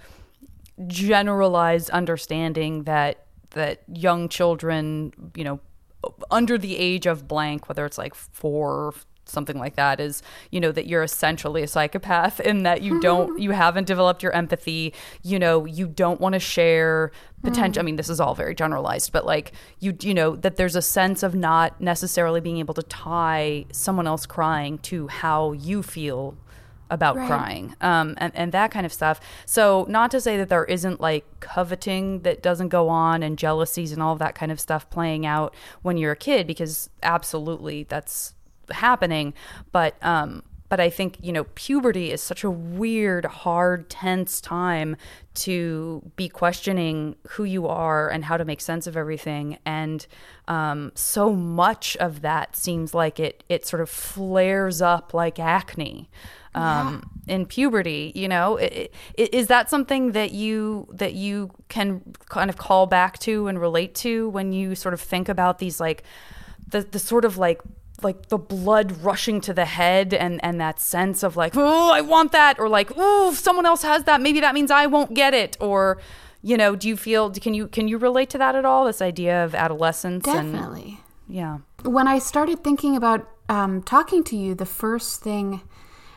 generalized 0.87 1.91
understanding 1.91 2.85
that 2.85 3.27
that 3.51 3.83
young 3.93 4.29
children 4.29 5.13
you 5.37 5.45
know 5.45 5.61
under 6.31 6.57
the 6.57 6.77
age 6.77 7.07
of 7.07 7.29
blank 7.29 7.69
whether 7.69 7.85
it's 7.85 7.99
like 7.99 8.15
4 8.15 8.95
something 9.31 9.59
like 9.59 9.77
that 9.77 10.01
is 10.01 10.23
you 10.51 10.61
know 10.61 10.73
that 10.73 10.87
you're 10.87 11.03
essentially 11.03 11.62
a 11.62 11.67
psychopath 11.67 12.41
in 12.49 12.62
that 12.62 12.83
you 12.83 13.01
don't 13.01 13.38
you 13.38 13.51
haven't 13.51 13.87
developed 13.87 14.23
your 14.23 14.33
empathy 14.33 14.93
you 15.23 15.38
know 15.38 15.64
you 15.64 15.87
don't 15.87 16.21
want 16.21 16.33
to 16.33 16.38
share 16.38 17.11
potential 17.43 17.81
mm. 17.81 17.85
i 17.85 17.87
mean 17.87 17.97
this 17.97 18.09
is 18.09 18.21
all 18.21 18.35
very 18.35 18.55
generalized 18.55 19.12
but 19.12 19.25
like 19.25 19.53
you 19.79 19.97
you 20.01 20.14
know 20.14 20.35
that 20.37 20.57
there's 20.57 20.77
a 20.77 20.83
sense 20.83 21.23
of 21.23 21.35
not 21.35 21.81
necessarily 21.81 22.41
being 22.41 22.59
able 22.59 22.75
to 22.75 22.83
tie 22.83 23.64
someone 23.73 24.07
else 24.07 24.27
crying 24.27 24.79
to 24.79 25.07
how 25.09 25.53
you 25.53 25.83
feel 25.83 26.37
about 26.91 27.17
right. 27.17 27.27
crying 27.27 27.75
um, 27.81 28.14
and, 28.19 28.35
and 28.35 28.53
that 28.53 28.71
kind 28.71 28.87
of 28.87 28.93
stuff. 28.93 29.21
So, 29.47 29.87
not 29.88 30.11
to 30.12 30.21
say 30.21 30.37
that 30.38 30.49
there 30.49 30.64
isn't 30.64 31.01
like 31.01 31.25
coveting 31.41 32.21
that 32.21 32.43
doesn't 32.43 32.69
go 32.69 32.88
on 32.88 33.23
and 33.23 33.38
jealousies 33.38 33.93
and 33.93 34.03
all 34.03 34.12
of 34.12 34.19
that 34.21 34.35
kind 34.35 34.53
of 34.53 34.61
stuff 34.61 34.88
playing 34.91 35.27
out 35.27 35.55
when 35.83 35.97
you're 35.97 36.12
a 36.12 36.17
kid, 36.17 36.47
because 36.47 36.91
absolutely 37.03 37.85
that's 37.85 38.35
happening. 38.71 39.35
But 39.73 39.95
um, 40.03 40.43
but 40.69 40.81
I 40.81 40.91
think 40.91 41.19
you 41.23 41.33
know 41.33 41.45
puberty 41.55 42.11
is 42.13 42.23
such 42.23 42.45
a 42.45 42.51
weird, 42.51 43.25
hard, 43.25 43.89
tense 43.89 44.41
time 44.41 44.97
to 45.35 46.03
be 46.17 46.29
questioning 46.29 47.17
who 47.29 47.45
you 47.45 47.67
are 47.67 48.09
and 48.11 48.25
how 48.25 48.37
to 48.37 48.45
make 48.45 48.61
sense 48.61 48.87
of 48.87 48.97
everything. 48.97 49.59
And 49.65 50.07
um, 50.47 50.93
so 50.95 51.33
much 51.33 51.97
of 51.97 52.21
that 52.23 52.57
seems 52.57 52.93
like 52.95 53.19
it 53.19 53.45
it 53.49 53.67
sort 53.67 53.81
of 53.81 53.89
flares 53.89 54.83
up 54.83 55.15
like 55.15 55.39
acne 55.39 56.11
um, 56.55 57.09
yeah. 57.27 57.35
in 57.35 57.47
puberty. 57.47 58.13
You 58.15 58.29
know, 58.29 58.57
it, 58.57 58.93
it, 59.15 59.33
is 59.33 59.47
that 59.47 59.71
something 59.71 60.13
that 60.13 60.33
you 60.33 60.89
that 60.93 61.15
you 61.15 61.51
can 61.69 62.03
kind 62.29 62.51
of 62.51 62.59
call 62.59 62.87
back 62.87 63.19
to 63.21 63.47
and 63.47 63.61
relate 63.61 63.95
to 63.97 64.29
when 64.31 64.53
you 64.53 64.75
sort 64.75 64.95
of 64.95 65.01
think 65.01 65.29
about 65.29 65.59
these 65.59 65.81
like 65.81 66.03
the 66.67 66.83
the 66.83 66.99
sort 66.99 67.25
of 67.25 67.39
like 67.39 67.61
like 68.03 68.29
the 68.29 68.39
blood 68.39 68.93
rushing 69.03 69.41
to 69.41 69.53
the 69.53 69.65
head 69.65 70.15
and 70.15 70.43
and 70.45 70.61
that 70.61 70.81
sense 70.81 71.23
of 71.23 71.37
like 71.37 71.57
oh 71.57 71.93
I 71.93 72.01
want 72.01 72.33
that 72.33 72.59
or 72.59 72.69
like 72.69 72.93
oh 72.97 73.31
if 73.33 73.39
someone 73.39 73.67
else 73.67 73.83
has 73.83 74.05
that 74.05 74.21
maybe 74.21 74.41
that 74.41 74.55
means 74.55 74.71
I 74.71 74.87
won't 74.87 75.15
get 75.15 75.35
it 75.35 75.57
or 75.61 75.99
you 76.43 76.57
know 76.57 76.77
do 76.77 76.89
you 76.89 76.97
feel 76.97 77.31
can 77.31 77.55
you 77.55 77.67
can 77.67 77.89
you 77.89 77.99
relate 77.99 78.31
to 78.31 78.39
that 78.39 78.55
at 78.55 78.65
all 78.65 78.85
this 78.85 79.03
idea 79.03 79.45
of 79.45 79.55
adolescence 79.55 80.25
definitely. 80.25 80.83
And, 80.83 80.99
yeah. 81.37 81.59
When 81.83 82.09
I 82.09 82.19
started 82.19 82.65
thinking 82.65 82.97
about 82.97 83.29
um, 83.49 83.83
talking 83.83 84.25
to 84.25 84.37
you 84.37 84.55
the 84.55 84.67
first 84.67 85.23
thing 85.23 85.63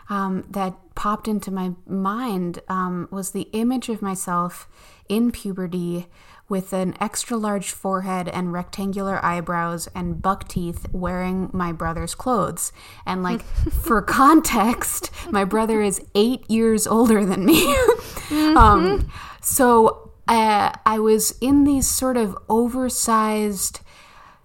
um, 0.09 0.45
that 0.49 0.73
popped 0.95 1.27
into 1.27 1.51
my 1.51 1.71
mind 1.85 2.59
um, 2.67 3.07
was 3.11 3.31
the 3.31 3.47
image 3.53 3.89
of 3.89 4.01
myself 4.01 4.67
in 5.09 5.31
puberty 5.31 6.07
with 6.51 6.73
an 6.73 6.93
extra 6.99 7.37
large 7.37 7.71
forehead 7.71 8.27
and 8.27 8.51
rectangular 8.51 9.23
eyebrows 9.23 9.87
and 9.95 10.21
buck 10.21 10.49
teeth 10.49 10.85
wearing 10.91 11.49
my 11.53 11.71
brother's 11.71 12.13
clothes. 12.13 12.73
And, 13.05 13.23
like, 13.23 13.41
for 13.71 14.01
context, 14.01 15.09
my 15.31 15.45
brother 15.45 15.81
is 15.81 16.01
eight 16.13 16.43
years 16.51 16.85
older 16.85 17.25
than 17.25 17.45
me. 17.45 17.63
mm-hmm. 17.63 18.57
um, 18.57 19.09
so 19.41 20.11
uh, 20.27 20.73
I 20.85 20.99
was 20.99 21.37
in 21.39 21.63
these 21.63 21.89
sort 21.89 22.17
of 22.17 22.37
oversized 22.49 23.79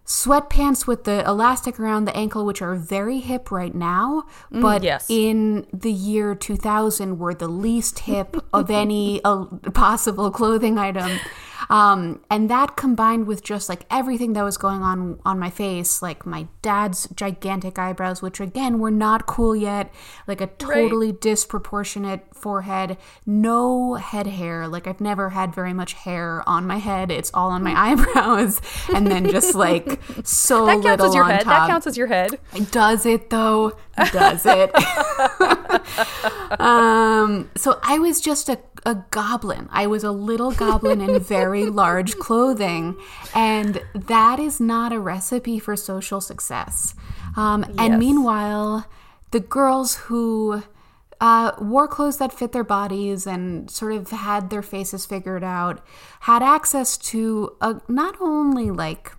sweatpants 0.07 0.87
with 0.87 1.03
the 1.03 1.29
elastic 1.29 1.81
around 1.81 2.05
the 2.05 2.17
ankle, 2.17 2.47
which 2.47 2.63
are 2.63 2.77
very 2.77 3.19
hip 3.19 3.51
right 3.51 3.75
now, 3.75 4.25
but 4.53 4.85
yes. 4.85 5.07
in 5.09 5.67
the 5.73 5.91
year 5.91 6.37
2000 6.37 7.19
were 7.19 7.35
the 7.35 7.49
least 7.49 8.01
hip 8.01 8.37
of 8.53 8.71
any 8.85 9.21
uh, 9.25 9.47
possible 9.75 10.31
clothing 10.31 10.79
item. 10.79 11.19
Um, 11.69 12.21
and 12.31 12.49
that 12.51 12.77
combined 12.77 13.27
with 13.27 13.43
just 13.43 13.69
like 13.69 13.85
everything 13.91 14.33
that 14.35 14.43
was 14.43 14.57
going 14.57 14.83
on 14.83 15.19
on 15.25 15.39
my 15.39 15.51
face, 15.51 16.03
like 16.03 16.25
my 16.27 16.47
dad's 16.63 17.09
gigantic 17.15 17.79
eyebrows, 17.79 18.23
which 18.23 18.41
again 18.41 18.79
were 18.79 18.91
not 18.91 19.27
cool 19.27 19.57
yet, 19.57 19.93
like 20.27 20.41
a 20.41 20.47
totally 20.47 21.13
disproportionate 21.13 22.35
forehead, 22.35 22.97
no 23.25 23.95
head 23.95 24.27
hair. 24.27 24.69
Like 24.69 24.87
I've 24.87 25.01
never 25.01 25.31
had 25.31 25.55
very 25.55 25.73
much 25.73 25.95
hair 25.95 26.43
on 26.49 26.67
my 26.67 26.77
head. 26.79 27.11
It's 27.11 27.31
all 27.35 27.51
on 27.51 27.63
my 27.63 27.75
eyebrows, 27.91 28.61
and 28.95 29.07
then 29.07 29.29
just 29.31 29.55
like 29.55 30.01
so 30.25 30.67
That 30.67 30.83
counts 30.83 30.87
little 30.87 31.07
as 31.07 31.15
your 31.15 31.25
on 31.25 31.31
head. 31.31 31.41
top. 31.43 31.63
That 31.63 31.69
counts 31.69 31.87
as 31.87 31.97
your 31.97 32.07
head. 32.07 32.39
Does 32.71 33.07
it 33.07 33.31
though? 33.31 33.77
Does 34.13 34.45
it? 34.47 34.71
um, 36.61 37.51
so 37.57 37.79
I 37.83 37.99
was 37.99 38.21
just 38.21 38.49
a, 38.49 38.59
a 38.85 38.97
goblin. 39.11 39.69
I 39.73 39.87
was 39.87 40.05
a 40.05 40.13
little 40.13 40.53
goblin 40.53 41.01
in 41.01 41.19
very 41.21 41.65
large 41.83 42.19
clothing. 42.19 42.97
And 43.35 43.83
that 43.95 44.39
is 44.39 44.61
not 44.61 44.93
a 44.93 45.01
recipe 45.01 45.59
for 45.59 45.77
social 45.77 46.21
success. 46.21 46.95
Um, 47.37 47.65
And 47.79 47.99
meanwhile, 47.99 48.87
the 49.31 49.41
girls 49.41 49.97
who 49.97 50.63
uh, 51.21 51.53
wore 51.59 51.89
clothes 51.89 52.19
that 52.19 52.33
fit 52.33 52.53
their 52.53 52.65
bodies 52.65 53.27
and 53.27 53.71
sort 53.71 53.93
of 53.93 54.11
had 54.11 54.51
their 54.51 54.63
faces 54.63 55.07
figured 55.07 55.43
out 55.43 55.85
had 56.21 56.43
access 56.43 56.99
to 56.99 57.57
a, 57.61 57.81
not 57.89 58.17
only 58.21 58.71
like 58.71 59.13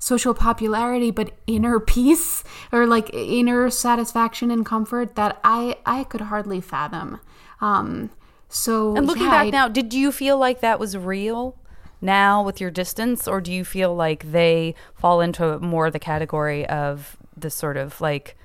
social 0.00 0.34
popularity 0.34 1.10
but 1.12 1.30
inner 1.46 1.78
peace 1.78 2.42
or 2.72 2.86
like 2.86 3.08
inner 3.14 3.70
satisfaction 3.70 4.50
and 4.50 4.64
comfort 4.66 5.14
that 5.14 5.38
i 5.44 5.76
i 5.86 6.02
could 6.04 6.22
hardly 6.22 6.60
fathom 6.60 7.20
um 7.60 8.10
so 8.48 8.96
And 8.96 9.06
looking 9.06 9.22
yeah, 9.24 9.30
back 9.30 9.46
I- 9.46 9.50
now, 9.50 9.68
did 9.68 9.94
you 9.94 10.10
feel 10.10 10.36
like 10.36 10.58
that 10.60 10.80
was 10.80 10.96
real 10.96 11.54
now 12.00 12.42
with 12.42 12.60
your 12.60 12.70
distance, 12.72 13.28
or 13.28 13.40
do 13.40 13.52
you 13.52 13.64
feel 13.64 13.94
like 13.94 14.32
they 14.32 14.74
fall 14.94 15.20
into 15.20 15.58
more 15.60 15.88
the 15.90 16.00
category 16.00 16.66
of 16.66 17.16
the 17.36 17.48
sort 17.50 17.76
of 17.76 18.00
like 18.00 18.36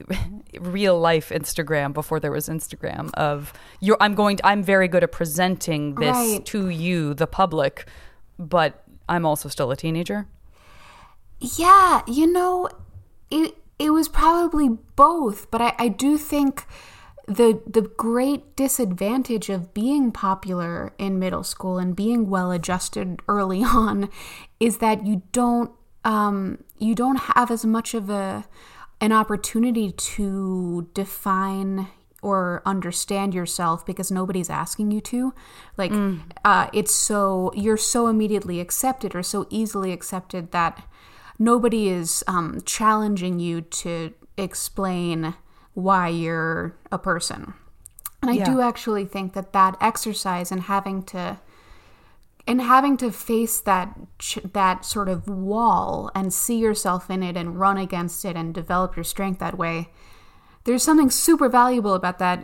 real 0.60 0.98
life 0.98 1.28
Instagram 1.30 1.92
before 1.92 2.18
there 2.18 2.32
was 2.32 2.48
Instagram 2.48 3.12
of 3.14 3.52
you're 3.80 3.96
I'm 4.00 4.14
going 4.14 4.38
to, 4.38 4.46
I'm 4.46 4.62
very 4.62 4.88
good 4.88 5.04
at 5.04 5.12
presenting 5.12 5.94
this 5.96 6.16
Right. 6.16 6.46
to 6.46 6.68
you, 6.68 7.14
the 7.14 7.26
public, 7.28 7.86
but 8.38 8.82
I'm 9.08 9.24
also 9.24 9.48
still 9.48 9.70
a 9.70 9.76
teenager. 9.76 10.26
Yeah, 11.56 12.02
you 12.06 12.26
know, 12.26 12.68
it 13.30 13.56
it 13.78 13.90
was 13.90 14.08
probably 14.08 14.68
both, 14.96 15.50
but 15.50 15.60
I, 15.60 15.74
I 15.78 15.88
do 15.88 16.16
think 16.16 16.64
the 17.26 17.60
the 17.66 17.82
great 17.82 18.56
disadvantage 18.56 19.48
of 19.48 19.74
being 19.74 20.12
popular 20.12 20.94
in 20.98 21.18
middle 21.18 21.42
school 21.42 21.78
and 21.78 21.96
being 21.96 22.28
well 22.28 22.50
adjusted 22.50 23.20
early 23.28 23.62
on 23.62 24.08
is 24.60 24.78
that 24.78 25.06
you 25.06 25.22
don't 25.32 25.70
um, 26.04 26.62
you 26.78 26.94
don't 26.94 27.16
have 27.16 27.50
as 27.50 27.64
much 27.64 27.94
of 27.94 28.10
a 28.10 28.46
an 29.00 29.12
opportunity 29.12 29.90
to 29.90 30.88
define 30.94 31.88
or 32.22 32.62
understand 32.64 33.34
yourself 33.34 33.84
because 33.84 34.10
nobody's 34.10 34.48
asking 34.48 34.90
you 34.90 35.00
to. 35.02 35.34
Like 35.76 35.92
uh, 36.44 36.68
it's 36.72 36.94
so 36.94 37.52
you're 37.54 37.76
so 37.76 38.06
immediately 38.06 38.60
accepted 38.60 39.14
or 39.14 39.22
so 39.22 39.46
easily 39.50 39.92
accepted 39.92 40.52
that 40.52 40.88
nobody 41.38 41.88
is 41.88 42.22
um, 42.26 42.60
challenging 42.64 43.38
you 43.40 43.60
to 43.60 44.12
explain 44.36 45.34
why 45.74 46.08
you're 46.08 46.76
a 46.92 46.98
person 46.98 47.54
and 48.22 48.30
i 48.30 48.34
Yeah. 48.34 48.44
do 48.44 48.60
actually 48.60 49.04
think 49.04 49.32
that 49.32 49.52
that 49.52 49.76
exercise 49.80 50.50
and 50.52 50.62
having 50.62 51.02
to 51.04 51.38
and 52.46 52.60
having 52.60 52.96
to 52.98 53.10
face 53.10 53.60
that 53.62 53.96
ch- 54.18 54.38
that 54.52 54.84
sort 54.84 55.08
of 55.08 55.26
wall 55.28 56.10
and 56.14 56.32
see 56.32 56.58
yourself 56.58 57.10
in 57.10 57.22
it 57.22 57.36
and 57.36 57.58
run 57.58 57.76
against 57.78 58.24
it 58.24 58.36
and 58.36 58.52
develop 58.54 58.96
your 58.96 59.04
strength 59.04 59.38
that 59.40 59.56
way 59.58 59.88
there's 60.64 60.82
something 60.82 61.10
super 61.10 61.48
valuable 61.48 61.94
about 61.94 62.18
that 62.18 62.42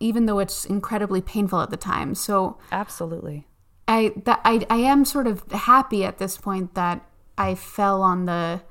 even 0.00 0.26
though 0.26 0.38
it's 0.38 0.64
incredibly 0.66 1.20
painful 1.22 1.60
at 1.60 1.70
the 1.70 1.76
time 1.76 2.14
so 2.14 2.58
Absolutely. 2.72 3.46
I 3.88 4.12
that 4.24 4.40
I 4.44 4.66
I 4.68 4.76
am 4.78 5.04
sort 5.04 5.26
of 5.26 5.50
happy 5.52 6.04
at 6.04 6.18
this 6.18 6.36
point 6.36 6.74
that 6.74 7.08
I 7.38 7.54
fell 7.54 8.02
on 8.02 8.24
the 8.24 8.62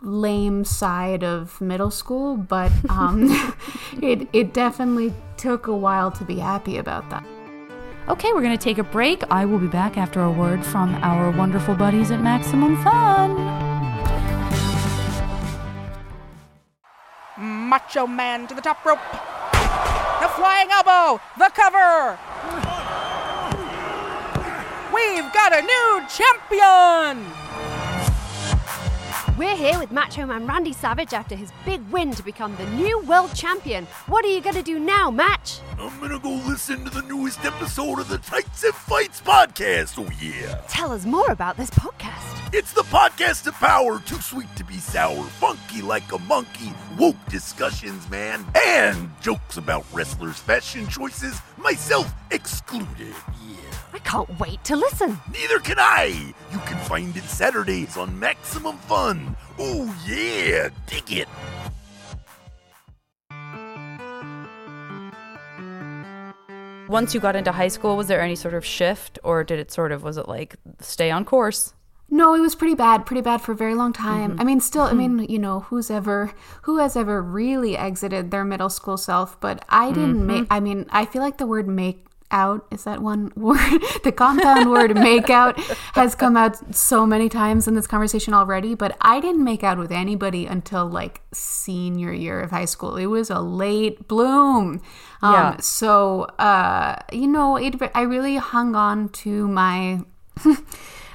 lame 0.00 0.64
side 0.64 1.24
of 1.24 1.60
middle 1.60 1.90
school, 1.90 2.36
but 2.36 2.72
um, 2.88 3.28
it 4.02 4.28
it 4.32 4.54
definitely 4.54 5.12
took 5.36 5.66
a 5.66 5.76
while 5.76 6.10
to 6.12 6.24
be 6.24 6.36
happy 6.36 6.78
about 6.78 7.08
that. 7.10 7.24
Okay, 8.08 8.32
we're 8.32 8.40
going 8.40 8.56
to 8.56 8.64
take 8.64 8.78
a 8.78 8.84
break. 8.84 9.22
I 9.30 9.44
will 9.44 9.58
be 9.58 9.66
back 9.66 9.98
after 9.98 10.22
a 10.22 10.30
word 10.30 10.64
from 10.64 10.94
our 10.96 11.30
wonderful 11.30 11.74
buddies 11.74 12.10
at 12.10 12.22
Maximum 12.22 12.82
Fun. 12.82 13.36
Macho 17.38 18.06
Man 18.06 18.46
to 18.46 18.54
the 18.54 18.62
top 18.62 18.82
rope. 18.86 18.98
The 20.22 20.28
flying 20.28 20.70
elbow. 20.70 21.20
The 21.36 21.50
cover. 21.52 22.18
We've 24.94 25.30
got 25.34 25.52
a 25.52 25.60
new 25.60 26.02
champion. 26.08 27.37
We're 29.38 29.54
here 29.54 29.78
with 29.78 29.92
Macho 29.92 30.26
Man 30.26 30.48
Randy 30.48 30.72
Savage 30.72 31.12
after 31.12 31.36
his 31.36 31.52
big 31.64 31.80
win 31.92 32.10
to 32.10 32.24
become 32.24 32.56
the 32.56 32.66
new 32.70 32.98
world 33.02 33.32
champion. 33.36 33.86
What 34.08 34.24
are 34.24 34.28
you 34.28 34.40
going 34.40 34.56
to 34.56 34.64
do 34.64 34.80
now, 34.80 35.12
Match? 35.12 35.60
I'm 35.78 35.96
gonna 36.00 36.18
go 36.18 36.30
listen 36.48 36.84
to 36.84 36.90
the 36.90 37.02
newest 37.02 37.44
episode 37.44 38.00
of 38.00 38.08
the 38.08 38.18
Tights 38.18 38.64
and 38.64 38.74
Fights 38.74 39.20
podcast. 39.20 39.94
Oh, 39.96 40.10
yeah. 40.20 40.60
Tell 40.66 40.90
us 40.90 41.06
more 41.06 41.30
about 41.30 41.56
this 41.56 41.70
podcast. 41.70 42.52
It's 42.52 42.72
the 42.72 42.82
podcast 42.82 43.46
of 43.46 43.54
power, 43.54 44.00
too 44.00 44.20
sweet 44.20 44.48
to 44.56 44.64
be 44.64 44.78
sour, 44.78 45.22
funky 45.22 45.82
like 45.82 46.10
a 46.10 46.18
monkey, 46.18 46.72
woke 46.98 47.24
discussions, 47.28 48.10
man, 48.10 48.44
and 48.56 49.08
jokes 49.20 49.56
about 49.56 49.86
wrestlers' 49.92 50.40
fashion 50.40 50.88
choices, 50.88 51.40
myself 51.58 52.12
excluded. 52.32 53.14
Yeah. 53.46 53.57
I 53.92 53.98
can't 54.00 54.38
wait 54.38 54.62
to 54.64 54.76
listen. 54.76 55.18
Neither 55.32 55.58
can 55.58 55.78
I. 55.78 56.34
You 56.52 56.58
can 56.66 56.78
find 56.78 57.16
it 57.16 57.24
Saturdays 57.24 57.96
on 57.96 58.18
Maximum 58.18 58.76
Fun. 58.78 59.36
Oh, 59.58 59.94
yeah. 60.06 60.68
Dig 60.86 61.12
it. 61.12 61.28
Once 66.88 67.12
you 67.12 67.20
got 67.20 67.36
into 67.36 67.52
high 67.52 67.68
school, 67.68 67.96
was 67.96 68.06
there 68.06 68.20
any 68.20 68.34
sort 68.34 68.54
of 68.54 68.64
shift, 68.64 69.18
or 69.22 69.44
did 69.44 69.58
it 69.58 69.70
sort 69.70 69.92
of, 69.92 70.02
was 70.02 70.16
it 70.16 70.26
like 70.26 70.56
stay 70.80 71.10
on 71.10 71.24
course? 71.24 71.74
No, 72.10 72.34
it 72.34 72.40
was 72.40 72.54
pretty 72.54 72.74
bad, 72.74 73.04
pretty 73.04 73.20
bad 73.20 73.42
for 73.42 73.52
a 73.52 73.54
very 73.56 73.74
long 73.74 73.92
time. 73.92 74.30
Mm-hmm. 74.30 74.40
I 74.40 74.44
mean, 74.44 74.60
still, 74.60 74.84
I 74.84 74.94
mean, 74.94 75.18
mm-hmm. 75.18 75.30
you 75.30 75.38
know, 75.38 75.60
who's 75.60 75.90
ever, 75.90 76.32
who 76.62 76.78
has 76.78 76.96
ever 76.96 77.20
really 77.20 77.76
exited 77.76 78.30
their 78.30 78.44
middle 78.44 78.70
school 78.70 78.96
self? 78.96 79.38
But 79.38 79.62
I 79.68 79.92
didn't 79.92 80.16
mm-hmm. 80.16 80.26
make, 80.26 80.46
I 80.50 80.60
mean, 80.60 80.86
I 80.88 81.04
feel 81.04 81.20
like 81.20 81.36
the 81.36 81.46
word 81.46 81.68
make 81.68 82.06
out, 82.30 82.66
is 82.70 82.84
that 82.84 83.00
one 83.00 83.32
word? 83.36 83.82
the 84.04 84.12
compound 84.12 84.70
word 84.70 84.94
make 84.94 85.30
out 85.30 85.58
has 85.94 86.14
come 86.14 86.36
out 86.36 86.74
so 86.74 87.06
many 87.06 87.28
times 87.28 87.66
in 87.68 87.74
this 87.74 87.86
conversation 87.86 88.34
already, 88.34 88.74
but 88.74 88.96
I 89.00 89.20
didn't 89.20 89.44
make 89.44 89.62
out 89.64 89.78
with 89.78 89.92
anybody 89.92 90.46
until 90.46 90.86
like 90.86 91.20
senior 91.32 92.12
year 92.12 92.40
of 92.40 92.50
high 92.50 92.66
school. 92.66 92.96
It 92.96 93.06
was 93.06 93.30
a 93.30 93.40
late 93.40 94.08
bloom. 94.08 94.80
Um, 95.22 95.32
Yeah. 95.32 95.56
So, 95.60 96.22
uh, 96.38 96.96
you 97.12 97.26
know, 97.26 97.56
it, 97.56 97.74
I 97.94 98.02
really 98.02 98.36
hung 98.36 98.74
on 98.74 99.08
to 99.10 99.48
my 99.48 100.00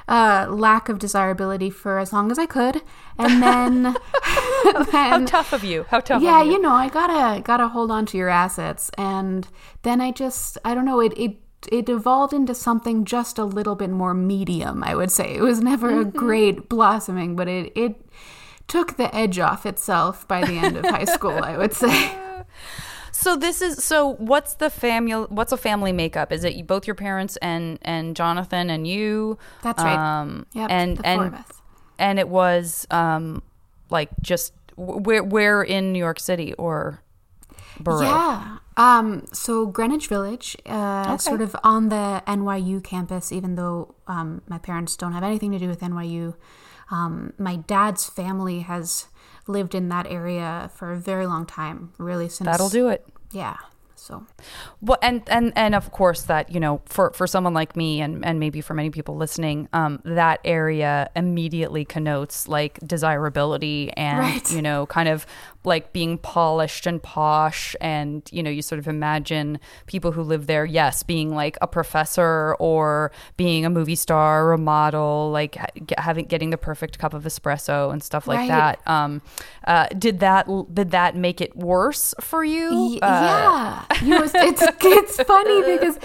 uh, 0.08 0.48
lack 0.50 0.90
of 0.90 1.00
desirability 1.00 1.70
for 1.70 2.00
as 2.00 2.12
long 2.14 2.32
as 2.32 2.38
I 2.40 2.46
could, 2.46 2.82
and 3.18 3.42
then, 3.42 3.96
How 4.92 5.24
tough 5.26 5.54
of 5.54 5.64
you? 5.64 5.86
How 5.90 6.00
tough 6.00 6.22
yeah, 6.22 6.42
of 6.42 6.48
you? 6.48 6.54
you 6.54 6.62
know, 6.62 6.72
I 6.74 6.90
gotta 6.90 7.42
gotta 7.42 7.68
hold 7.68 7.92
on 7.92 8.06
to 8.08 8.18
your 8.18 8.30
assets, 8.30 8.90
and 8.98 9.48
then 9.84 10.02
I 10.02 10.12
just 10.12 10.58
I 10.66 10.74
don't 10.76 10.86
know 10.86 11.00
it 11.00 11.14
it. 11.18 11.38
It 11.72 11.88
evolved 11.88 12.34
into 12.34 12.54
something 12.54 13.06
just 13.06 13.38
a 13.40 13.46
little 13.46 13.76
bit 13.76 13.90
more 13.90 14.14
medium, 14.14 14.84
I 14.84 14.96
would 14.96 15.10
say. 15.12 15.34
It 15.36 15.42
was 15.42 15.62
never 15.62 15.92
Mm-hmm. 15.92 16.10
a 16.10 16.12
great 16.12 16.68
blossoming, 16.68 17.38
but 17.38 17.48
it, 17.48 17.72
it 17.74 18.02
took 18.68 18.98
the 18.98 19.16
edge 19.16 19.40
off 19.40 19.66
itself 19.66 20.28
by 20.28 20.44
the 20.44 20.58
end 20.58 20.76
of 20.76 20.84
high 20.84 21.06
school, 21.06 21.40
I 21.42 21.58
would 21.58 21.72
say. 21.74 22.18
So 23.16 23.36
this 23.38 23.62
is 23.62 23.84
so. 23.84 24.16
What's 24.16 24.56
the 24.56 24.70
family? 24.70 25.14
What's 25.30 25.52
a 25.52 25.58
family 25.58 25.92
makeup? 25.94 26.32
Is 26.32 26.44
it 26.44 26.66
both 26.68 26.88
your 26.88 26.96
parents 26.96 27.38
and 27.38 27.78
and 27.84 28.16
Jonathan 28.16 28.70
and 28.70 28.88
you? 28.88 29.38
That's 29.62 29.82
right. 29.84 29.96
Um, 30.22 30.46
Yep, 30.54 30.70
and 30.72 31.02
and 31.06 31.20
four 31.20 31.28
of 31.28 31.34
us. 31.36 31.48
and 32.00 32.18
it 32.20 32.28
was 32.28 32.88
um 32.90 33.44
like 33.92 34.10
just 34.22 34.54
where 34.76 35.24
where 35.24 35.62
in 35.62 35.94
New 35.94 36.00
York 36.00 36.20
City 36.20 36.54
or 36.56 37.02
borough? 37.80 38.02
Yeah. 38.02 38.58
Um, 38.76 39.26
so 39.32 39.68
Greenwich 39.68 40.08
Village, 40.08 40.58
uh, 40.66 41.16
sort 41.18 41.42
of 41.42 41.56
on 41.64 41.90
the 41.90 42.24
NYU 42.26 42.84
campus, 42.84 43.32
even 43.32 43.54
though 43.54 43.94
um, 44.08 44.42
my 44.48 44.58
parents 44.58 44.96
don't 44.98 45.14
have 45.14 45.22
anything 45.24 45.52
to 45.52 45.60
do 45.60 45.68
with 45.68 45.82
NYU. 45.82 46.34
Um, 46.90 47.34
my 47.38 47.58
dad's 47.58 48.10
family 48.10 48.62
has 48.62 49.06
lived 49.48 49.76
in 49.76 49.90
that 49.90 50.08
area 50.08 50.72
for 50.74 50.92
a 50.92 50.98
very 50.98 51.26
long 51.28 51.46
time, 51.46 51.94
really 51.98 52.30
since 52.30 52.46
That'll 52.46 52.70
do 52.70 52.88
it. 52.90 53.06
Yeah. 53.32 53.58
So 53.96 54.26
Well, 54.82 54.98
and 55.02 55.22
and 55.28 55.54
and 55.56 55.74
of 55.74 55.92
course 55.92 56.24
that 56.24 56.52
you 56.54 56.60
know 56.60 56.82
for 56.86 57.12
for 57.14 57.26
someone 57.26 57.54
like 57.54 57.78
me 57.78 58.02
and 58.02 58.26
and 58.26 58.38
maybe 58.38 58.60
for 58.60 58.74
many 58.74 58.90
people 58.90 59.16
listening, 59.16 59.70
um, 59.72 60.02
that 60.04 60.42
area 60.44 61.10
immediately 61.16 61.86
connotes 61.86 62.50
like 62.50 62.80
desirability 62.86 63.92
and 63.96 64.20
Right. 64.20 64.52
you 64.52 64.62
know 64.62 64.86
kind 64.88 65.08
of 65.08 65.26
like 65.66 65.94
being 65.94 66.18
polished 66.18 66.86
and 66.86 67.02
posh, 67.02 67.76
and 67.82 68.28
you 68.32 68.44
know 68.44 68.50
you 68.50 68.62
sort 68.62 68.80
of 68.80 68.88
imagine 68.88 69.60
people 69.88 70.12
who 70.12 70.22
live 70.22 70.48
there, 70.48 70.66
yes, 70.66 71.04
being 71.04 71.34
like 71.36 71.58
a 71.62 71.68
professor 71.68 72.56
or 72.60 73.12
being 73.38 73.66
a 73.66 73.70
movie 73.70 73.96
star 73.96 74.46
or 74.48 74.54
a 74.54 74.58
model, 74.58 75.30
like 75.32 75.56
having 75.98 76.26
getting 76.26 76.50
the 76.50 76.58
perfect 76.58 77.00
cup 77.00 77.14
of 77.14 77.24
espresso 77.24 77.92
and 77.92 78.04
stuff 78.04 78.28
like 78.28 78.40
Right. 78.40 78.48
that. 78.50 78.80
Um, 78.88 79.22
uh, 79.66 79.88
did 79.98 80.20
that 80.20 80.48
did 80.74 80.92
that 80.92 81.16
make 81.16 81.40
it 81.42 81.56
worse 81.56 82.14
for 82.20 82.44
you? 82.44 82.70
Y- 82.72 83.00
Uh, 83.02 83.22
yeah, 83.24 83.86
you 84.04 84.10
know, 84.10 84.24
it's 84.24 84.64
it's 84.84 85.24
funny 85.24 85.62
because 85.78 85.98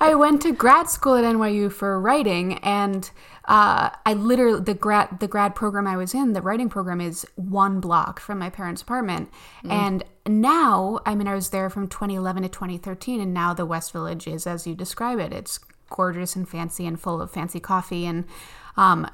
I 0.00 0.14
went 0.14 0.42
to 0.42 0.52
grad 0.52 0.88
school 0.90 1.14
at 1.14 1.24
NYU 1.24 1.70
for 1.72 2.00
writing, 2.00 2.58
and 2.58 3.10
uh, 3.46 3.90
I 4.04 4.14
literally 4.14 4.60
the 4.60 4.74
grad 4.74 5.20
the 5.20 5.28
grad 5.28 5.54
program 5.54 5.86
I 5.86 5.96
was 5.96 6.14
in, 6.14 6.32
the 6.32 6.42
writing 6.42 6.68
program, 6.68 7.00
is 7.00 7.26
one 7.36 7.80
block 7.80 8.20
from 8.20 8.38
my 8.38 8.50
parents' 8.50 8.82
apartment, 8.82 9.30
and 9.70 10.04
now 10.26 11.00
I 11.06 11.14
mean 11.14 11.28
I 11.28 11.34
was 11.34 11.50
there 11.50 11.70
from 11.70 11.88
2011 11.88 12.42
to 12.44 12.48
2013, 12.48 13.20
and 13.20 13.32
now 13.32 13.54
the 13.54 13.66
West 13.66 13.92
Village 13.92 14.26
is 14.26 14.46
as 14.46 14.66
you 14.66 14.74
describe 14.74 15.18
it. 15.18 15.32
It's 15.32 15.58
gorgeous 15.90 16.34
and 16.34 16.48
fancy 16.48 16.86
and 16.86 17.00
full 17.00 17.22
of 17.22 17.30
fancy 17.30 17.60
coffee, 17.60 18.06
and 18.06 18.24
um, 18.76 19.08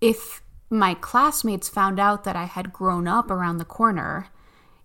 if 0.00 0.42
my 0.70 0.94
classmates 0.94 1.68
found 1.68 1.98
out 1.98 2.24
that 2.24 2.36
I 2.36 2.44
had 2.44 2.72
grown 2.72 3.08
up 3.08 3.30
around 3.30 3.56
the 3.56 3.64
corner 3.64 4.28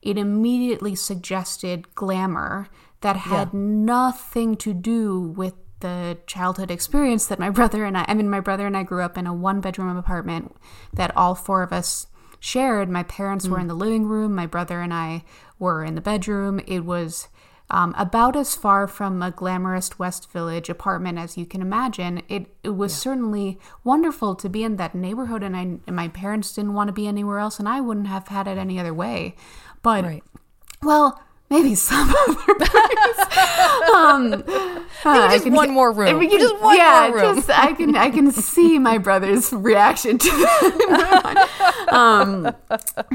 it 0.03 0.17
immediately 0.17 0.95
suggested 0.95 1.95
glamour 1.95 2.67
that 3.01 3.15
had 3.15 3.53
nothing 3.53 4.55
to 4.57 4.73
do 4.73 5.19
with 5.19 5.53
the 5.83 6.17
childhood 6.25 6.71
experience 6.71 7.27
that 7.27 7.37
my 7.37 7.49
brother 7.59 7.85
and 7.85 7.95
I 7.95 8.05
I 8.07 8.15
mean 8.15 8.29
my 8.29 8.39
brother 8.39 8.65
and 8.65 8.75
I 8.75 8.81
grew 8.81 9.03
up 9.03 9.17
in 9.17 9.27
a 9.27 9.33
one 9.33 9.61
bedroom 9.61 9.95
apartment 9.95 10.55
that 10.91 11.15
all 11.15 11.35
four 11.35 11.61
of 11.61 11.71
us 11.71 12.07
shared. 12.39 12.89
My 12.89 13.03
parents 13.03 13.47
were 13.47 13.59
in 13.59 13.67
the 13.67 13.73
living 13.75 14.05
room, 14.05 14.35
my 14.35 14.47
brother 14.47 14.81
and 14.81 14.93
I 14.93 15.23
were 15.59 15.83
in 15.83 15.95
the 15.95 16.01
bedroom. 16.01 16.59
It 16.67 16.83
was 16.83 17.29
um, 17.69 17.95
about 17.97 18.35
as 18.35 18.53
far 18.53 18.87
from 18.87 19.21
a 19.21 19.31
glamorous 19.31 19.97
West 19.97 20.29
Village 20.31 20.69
apartment 20.69 21.17
as 21.17 21.37
you 21.37 21.45
can 21.45 21.61
imagine. 21.61 22.21
It 22.27 22.47
it 22.63 22.75
was 22.75 22.93
certainly 22.93 23.59
wonderful 23.83 24.35
to 24.35 24.49
be 24.49 24.63
in 24.63 24.75
that 24.75 24.93
neighborhood, 24.93 25.41
and 25.41 25.55
I 25.55 25.61
and 25.87 25.95
my 25.95 26.09
parents 26.09 26.53
didn't 26.53 26.73
want 26.73 26.89
to 26.89 26.93
be 26.93 27.07
anywhere 27.07 27.39
else, 27.39 27.59
and 27.59 27.69
I 27.69 27.79
wouldn't 27.81 28.07
have 28.07 28.27
had 28.27 28.47
it 28.47 28.57
any 28.57 28.79
other 28.79 28.93
way. 28.93 29.35
But 29.81 30.03
Right. 30.03 30.23
well, 30.81 31.22
maybe 31.49 31.75
some 31.75 32.10
other 32.10 32.56
place. 32.56 33.19
um, 33.95 34.34
uh, 35.06 35.27
I 35.27 35.29
just 35.39 35.49
one 35.51 35.71
more 35.71 35.91
room. 35.91 36.21
You 36.21 36.39
Just 36.39 36.62
one 36.62 36.77
yeah, 36.77 37.10
more 37.12 37.19
room. 37.21 37.36
just 37.36 37.49
I 37.49 37.73
can 37.73 37.95
I 37.95 38.10
can 38.10 38.32
see 38.32 38.79
my 38.79 38.97
brother's 38.97 39.51
reaction 39.53 40.17
to 40.17 40.29
that. 40.29 41.86
um, 41.91 42.56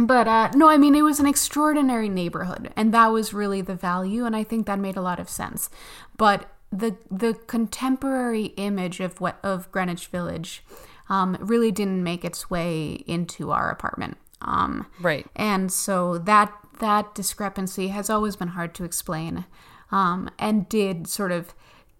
but 0.06 0.28
uh, 0.28 0.50
no, 0.54 0.68
I 0.68 0.76
mean 0.78 0.94
it 0.94 1.02
was 1.02 1.20
an 1.20 1.26
extraordinary 1.26 2.08
neighborhood, 2.08 2.70
and 2.76 2.92
that 2.94 3.08
was 3.08 3.32
really 3.34 3.60
the 3.60 3.74
value, 3.74 4.24
and 4.24 4.36
I 4.36 4.44
think 4.44 4.66
that 4.66 4.78
made 4.78 4.96
a 4.96 5.02
lot 5.02 5.18
of 5.18 5.28
sense. 5.28 5.70
But 6.16 6.48
the 6.70 6.96
the 7.10 7.34
contemporary 7.46 8.46
image 8.56 9.00
of 9.00 9.20
what 9.20 9.38
of 9.42 9.70
Greenwich 9.72 10.08
Village 10.08 10.62
um, 11.08 11.36
really 11.40 11.72
didn't 11.72 12.02
make 12.02 12.24
its 12.24 12.50
way 12.50 13.02
into 13.06 13.50
our 13.50 13.70
apartment. 13.70 14.18
Um, 14.42 14.86
Right. 15.00 15.26
and 15.34 15.72
so 15.72 16.18
that 16.18 16.52
that 16.80 17.14
discrepancy 17.14 17.88
has 17.88 18.10
always 18.10 18.36
been 18.36 18.48
hard 18.48 18.74
to 18.74 18.84
explain, 18.84 19.44
um, 19.90 20.30
and 20.38 20.68
did 20.68 21.06
sort 21.06 21.32
of 21.32 21.54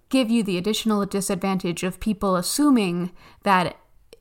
give 0.09 0.31
you 0.31 0.43
the 0.43 0.57
additional 0.57 1.05
disadvantage 1.05 1.83
of 1.83 2.01
people 2.01 2.37
assuming 2.37 3.12
that 3.43 3.77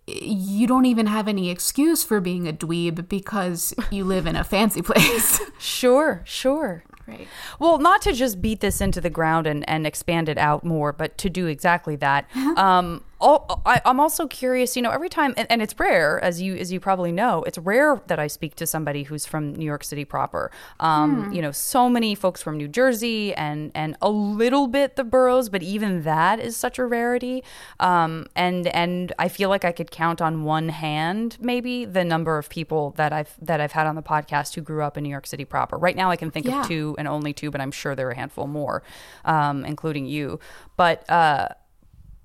you 0.08 0.68
don't 0.68 0.86
even 0.86 1.06
have 1.06 1.28
any 1.28 1.50
excuse 1.50 2.04
for 2.04 2.22
being 2.22 2.48
a 2.48 2.54
dweeb 2.54 3.10
because 3.10 3.74
you 3.92 4.06
live 4.06 4.26
in 4.26 4.36
a 4.36 4.44
fancy 4.44 4.82
place. 4.82 5.42
Sure, 5.60 6.22
sure. 6.24 6.84
right. 7.08 7.28
Well, 7.60 7.80
not 7.80 8.04
to 8.04 8.14
just 8.14 8.42
beat 8.44 8.60
this 8.60 8.80
into 8.80 9.02
the 9.02 9.10
ground 9.10 9.48
and, 9.48 9.68
and 9.68 9.88
expand 9.88 10.30
it 10.30 10.38
out 10.38 10.64
more, 10.64 10.94
but 10.94 11.18
to 11.18 11.32
do 11.32 11.48
exactly 11.48 11.96
that. 11.98 12.30
Um, 12.56 13.04
al- 13.22 13.62
I, 13.66 13.82
I'm 13.86 14.00
also 14.00 14.28
curious. 14.28 14.76
You 14.76 14.82
know, 14.82 14.92
every 14.92 15.10
time, 15.10 15.34
and, 15.38 15.48
and 15.52 15.62
it's 15.62 15.78
rare, 15.80 16.24
as 16.24 16.42
you 16.42 16.56
as 16.56 16.72
you 16.72 16.80
probably 16.80 17.12
know, 17.12 17.44
it's 17.44 17.58
rare 17.58 18.02
that 18.08 18.20
I 18.20 18.28
speak 18.28 18.56
to 18.56 18.66
somebody 18.68 19.04
who's 19.04 19.26
from 19.26 19.54
New 19.54 19.66
York 19.66 19.84
City 19.84 20.06
proper. 20.06 20.52
Um, 20.80 21.32
You 21.34 21.42
know, 21.42 21.52
so 21.52 21.90
many 21.90 22.16
folks 22.16 22.42
from 22.42 22.58
New 22.58 22.68
Jersey 22.68 23.34
and 23.34 23.72
and 23.76 23.96
a 24.02 24.10
little 24.10 24.68
bit 24.68 24.96
the 24.96 25.04
boroughs, 25.04 25.50
but 25.50 25.62
even 25.64 26.04
that 26.04 26.40
is 26.40 26.56
such 26.58 26.80
a 26.80 26.86
rarity. 26.86 27.44
Um, 27.80 28.28
and 28.36 28.68
and 28.68 29.14
I 29.20 29.28
feel 29.30 29.50
like 29.50 29.66
I 29.66 29.72
could 29.72 29.92
count 29.92 30.22
on 30.22 30.44
one 30.44 30.70
hand 30.70 31.38
maybe 31.40 31.86
the 31.86 32.04
number 32.04 32.38
of 32.38 32.50
people 32.50 32.92
that 32.98 33.14
I've 33.14 33.34
that 33.42 33.60
I've 33.62 33.72
had 33.74 33.88
on 33.88 33.96
the 33.96 34.04
podcast 34.04 34.56
who 34.56 34.62
grew 34.62 34.84
up 34.84 34.98
in 34.98 35.04
New 35.04 35.10
York 35.10 35.28
City 35.28 35.46
proper. 35.46 35.78
Right 35.78 35.96
now, 35.96 36.10
I 36.12 36.16
can 36.16 36.32
think 36.32 36.46
Yeah. 36.46 36.62
of 36.62 36.68
two 36.68 36.96
and 36.98 37.08
only 37.08 37.34
two, 37.34 37.52
but 37.52 37.62
I'm 37.62 37.72
sure 37.72 37.96
there 37.96 38.08
are 38.08 38.12
a 38.12 38.16
handful 38.16 38.48
more, 38.48 38.84
um, 39.26 39.66
including 39.66 40.06
you. 40.06 40.40
But 40.76 41.10
uh, 41.10 41.50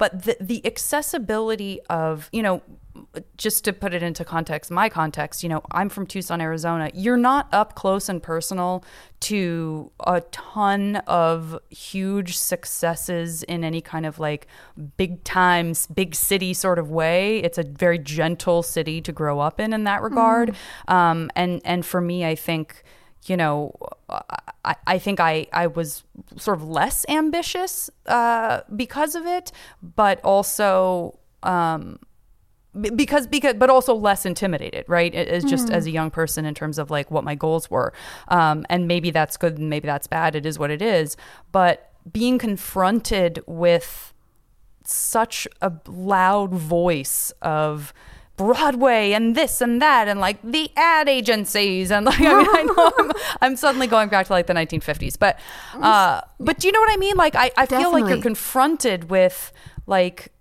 but 0.03 0.25
the 0.25 0.37
the 0.41 0.67
accessibility 0.67 1.81
of 1.89 2.29
you 2.33 2.43
know 2.43 2.61
just 3.37 3.65
to 3.65 3.73
put 3.73 3.95
it 3.95 4.03
into 4.03 4.25
context 4.25 4.69
my 4.69 4.89
context 4.89 5.45
you 5.45 5.49
know 5.49 5.63
i'm 5.71 5.89
from 5.89 6.05
tucson 6.07 6.41
arizona. 6.41 6.91
You're 6.93 7.17
not 7.17 7.47
up 7.53 7.77
close 7.77 8.09
and 8.09 8.21
personal 8.21 8.85
to 9.21 9.93
a 10.05 10.21
ton 10.33 10.97
of 11.07 11.57
huge 11.71 12.37
successes 12.37 13.45
in 13.45 13.63
any 13.63 13.81
kind 13.81 14.05
of 14.05 14.19
like 14.19 14.49
big 14.97 15.23
times 15.23 15.87
big 15.87 16.17
city 16.17 16.53
sort 16.53 16.81
of 16.81 16.91
way. 16.91 17.39
It's 17.39 17.59
a 17.59 17.63
very 17.63 18.01
gentle 18.01 18.65
city 18.65 19.01
to 19.03 19.13
grow 19.13 19.39
up 19.39 19.61
in 19.61 19.73
in 19.73 19.85
that 19.85 20.03
regard. 20.03 20.57
Um, 20.89 21.31
and 21.37 21.63
and 21.65 21.87
for 21.87 22.01
me 22.01 22.25
i 22.25 22.35
think 22.35 22.83
you 23.25 23.37
know, 23.37 23.75
I, 24.65 24.75
I 24.87 24.99
think 24.99 25.21
I, 25.21 25.47
I 25.53 25.67
was 25.69 26.05
sort 26.37 26.59
of 26.59 26.69
less 26.69 27.07
ambitious 27.09 27.91
uh, 28.07 28.61
because 28.75 29.15
of 29.15 29.27
it, 29.27 29.53
but 29.83 30.21
also 30.25 31.19
um, 31.43 31.99
because 32.81 33.27
because 33.27 33.55
but 33.55 33.69
also 33.69 33.95
less 33.95 34.25
intimidated, 34.25 34.85
right? 34.89 35.15
It's 35.15 35.45
just 35.45 35.69
as 35.71 35.87
a 35.87 35.91
young 35.91 36.11
person 36.11 36.47
in 36.47 36.55
terms 36.55 36.79
of 36.79 36.91
like 36.91 37.11
what 37.11 37.23
my 37.23 37.35
goals 37.35 37.71
were, 37.71 37.93
um, 38.29 38.65
and 38.71 38.89
maybe 38.89 39.11
that's 39.11 39.37
good 39.37 39.59
and 39.59 39.69
maybe 39.69 39.87
that's 39.87 40.07
bad. 40.07 40.35
It 40.35 40.47
is 40.47 40.59
what 40.59 40.71
it 40.71 40.81
is, 40.81 41.17
but 41.53 41.93
being 42.11 42.39
confronted 42.39 43.43
with 43.47 44.15
such 44.85 45.47
a 45.61 45.73
loud 45.87 46.53
voice 46.53 47.33
of 47.43 47.93
Broadway 48.43 49.13
and 49.13 49.35
this 49.35 49.61
and 49.61 49.81
that 49.81 50.09
and 50.09 50.21
like 50.21 50.41
the 50.43 50.71
ad 50.77 51.09
agencies 51.09 51.91
and 51.91 52.07
like 52.07 52.21
I 52.21 52.39
mean 52.39 52.47
I 52.49 52.63
know 52.63 52.93
I'm, 52.99 53.13
I'm 53.41 53.57
suddenly 53.57 53.87
going 53.87 54.09
back 54.09 54.27
to 54.27 54.33
like 54.33 54.47
the 54.47 54.55
1950s 54.55 55.19
but 55.19 55.39
uh 55.75 56.23
but 56.41 56.59
do 56.59 56.67
you 56.67 56.73
know 56.73 56.81
what 56.81 56.93
I 56.93 56.97
mean 56.97 57.17
like 57.17 57.35
I, 57.35 57.51
I 57.57 57.67
feel 57.67 57.93
like 57.93 58.09
you're 58.09 58.23
confronted 58.23 59.11
with 59.11 59.53
like 59.87 60.33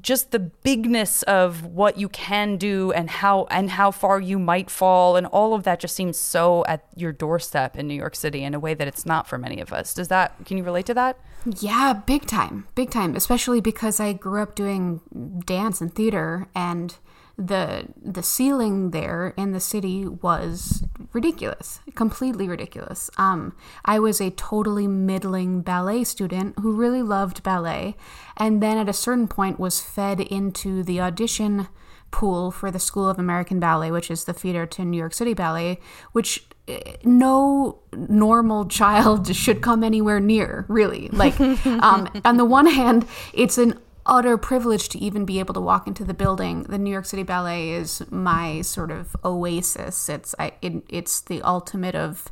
just 0.00 0.32
the 0.32 0.38
bigness 0.38 1.22
of 1.24 1.64
what 1.64 1.98
you 1.98 2.08
can 2.08 2.56
do 2.56 2.92
and 2.92 3.08
how 3.08 3.46
and 3.50 3.70
how 3.70 3.90
far 3.90 4.20
you 4.20 4.38
might 4.38 4.70
fall 4.70 5.16
and 5.16 5.26
all 5.28 5.54
of 5.54 5.62
that 5.64 5.80
just 5.80 5.94
seems 5.94 6.16
so 6.16 6.64
at 6.66 6.84
your 6.96 7.12
doorstep 7.12 7.76
in 7.76 7.86
New 7.86 7.94
York 7.94 8.16
City 8.16 8.42
in 8.42 8.54
a 8.54 8.60
way 8.60 8.74
that 8.74 8.88
it's 8.88 9.06
not 9.06 9.26
for 9.26 9.38
many 9.38 9.60
of 9.60 9.72
us. 9.72 9.94
Does 9.94 10.08
that 10.08 10.44
can 10.44 10.58
you 10.58 10.64
relate 10.64 10.86
to 10.86 10.94
that? 10.94 11.18
Yeah, 11.60 11.92
big 11.92 12.26
time, 12.26 12.66
big 12.74 12.90
time. 12.90 13.14
Especially 13.14 13.60
because 13.60 14.00
I 14.00 14.14
grew 14.14 14.42
up 14.42 14.54
doing 14.54 15.00
dance 15.44 15.80
and 15.80 15.94
theater, 15.94 16.48
and 16.54 16.96
the 17.36 17.88
the 18.00 18.22
ceiling 18.22 18.90
there 18.90 19.34
in 19.36 19.52
the 19.52 19.60
city 19.60 20.06
was 20.06 20.84
ridiculous, 21.12 21.80
completely 21.94 22.48
ridiculous. 22.48 23.10
Um, 23.16 23.54
I 23.84 23.98
was 23.98 24.20
a 24.20 24.30
totally 24.30 24.86
middling 24.86 25.62
ballet 25.62 26.04
student 26.04 26.58
who 26.60 26.72
really 26.72 27.02
loved 27.02 27.42
ballet, 27.42 27.96
and 28.36 28.62
then 28.62 28.78
at 28.78 28.88
a 28.88 28.92
certain 28.92 29.28
point 29.28 29.58
was 29.58 29.80
fed 29.80 30.20
into 30.20 30.82
the 30.82 31.00
audition 31.00 31.68
pool 32.14 32.52
for 32.52 32.70
the 32.70 32.78
School 32.78 33.08
of 33.08 33.18
American 33.18 33.58
Ballet, 33.58 33.90
which 33.90 34.08
is 34.08 34.24
the 34.24 34.32
feeder 34.32 34.66
to 34.66 34.84
New 34.84 34.96
York 34.96 35.12
City 35.12 35.34
Ballet, 35.34 35.80
which 36.12 36.46
eh, 36.68 36.94
no 37.02 37.80
normal 37.92 38.66
child 38.66 39.34
should 39.42 39.60
come 39.60 39.82
anywhere 39.82 40.20
near, 40.20 40.64
really. 40.68 41.08
Like, 41.08 41.38
um, 41.66 42.08
on 42.24 42.36
the 42.36 42.44
one 42.44 42.68
hand, 42.68 43.06
it's 43.32 43.58
an 43.58 43.80
utter 44.06 44.36
privilege 44.36 44.88
to 44.90 44.98
even 44.98 45.24
be 45.24 45.38
able 45.38 45.54
to 45.54 45.60
walk 45.60 45.86
into 45.86 46.04
the 46.04 46.14
building. 46.14 46.64
The 46.64 46.78
New 46.78 46.90
York 46.90 47.06
City 47.06 47.22
Ballet 47.22 47.70
is 47.70 48.02
my 48.10 48.60
sort 48.62 48.90
of 48.90 49.16
oasis. 49.24 50.08
It's 50.08 50.34
I, 50.38 50.52
it, 50.60 50.82
it's 50.88 51.20
the 51.20 51.42
ultimate 51.42 51.94
of 51.94 52.30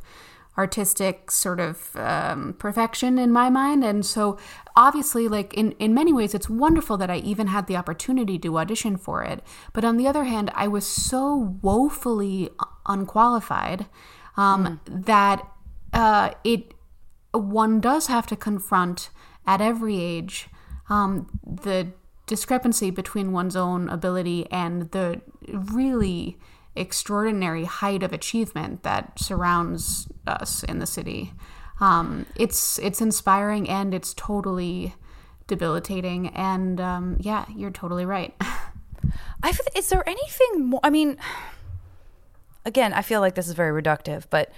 artistic 0.57 1.31
sort 1.31 1.59
of 1.59 1.95
um, 1.95 2.53
perfection 2.59 3.17
in 3.17 3.31
my 3.31 3.49
mind. 3.49 3.83
And 3.83 4.05
so, 4.05 4.37
obviously, 4.75 5.27
like 5.27 5.53
in, 5.55 5.71
in 5.73 5.93
many 5.93 6.13
ways, 6.13 6.35
it's 6.35 6.49
wonderful 6.49 6.95
that 6.97 7.09
I 7.09 7.17
even 7.17 7.47
had 7.47 7.67
the 7.67 7.75
opportunity 7.75 8.37
to 8.39 8.57
audition 8.59 8.97
for 8.97 9.23
it. 9.23 9.43
But 9.73 9.83
on 9.83 9.97
the 9.97 10.07
other 10.07 10.25
hand, 10.25 10.51
I 10.53 10.67
was 10.67 10.85
so 10.85 11.57
woefully 11.61 12.49
unqualified 12.85 13.87
um, 14.37 14.79
that 14.85 15.47
uh, 15.91 16.31
it 16.43 16.73
one 17.31 17.81
does 17.81 18.07
have 18.07 18.27
to 18.27 18.35
confront 18.35 19.09
at 19.47 19.59
every 19.59 19.99
age 19.99 20.49
um, 20.89 21.39
the 21.45 21.87
discrepancy 22.25 22.89
between 22.89 23.31
one's 23.31 23.55
own 23.55 23.89
ability 23.89 24.47
and 24.51 24.91
the 24.91 25.21
really 25.47 26.37
extraordinary 26.75 27.65
height 27.65 28.01
of 28.01 28.13
achievement 28.13 28.83
that 28.83 29.19
surrounds 29.19 30.07
us 30.25 30.63
in 30.63 30.79
the 30.79 30.85
city. 30.85 31.33
Um, 31.79 32.25
it's 32.35 32.79
it's 32.79 33.01
inspiring 33.01 33.69
and 33.69 33.93
it's 33.93 34.13
totally 34.13 34.95
debilitating. 35.47 36.29
And 36.29 36.79
um, 36.79 37.17
yeah, 37.19 37.45
you're 37.55 37.71
totally 37.71 38.05
right. 38.05 38.33
I 39.43 39.53
is 39.75 39.89
there 39.89 40.07
anything 40.07 40.65
more? 40.65 40.79
I 40.83 40.89
mean, 40.89 41.17
again, 42.65 42.93
I 42.93 43.01
feel 43.01 43.19
like 43.19 43.35
this 43.35 43.47
is 43.47 43.53
very 43.53 43.81
reductive, 43.81 44.25
but 44.29 44.51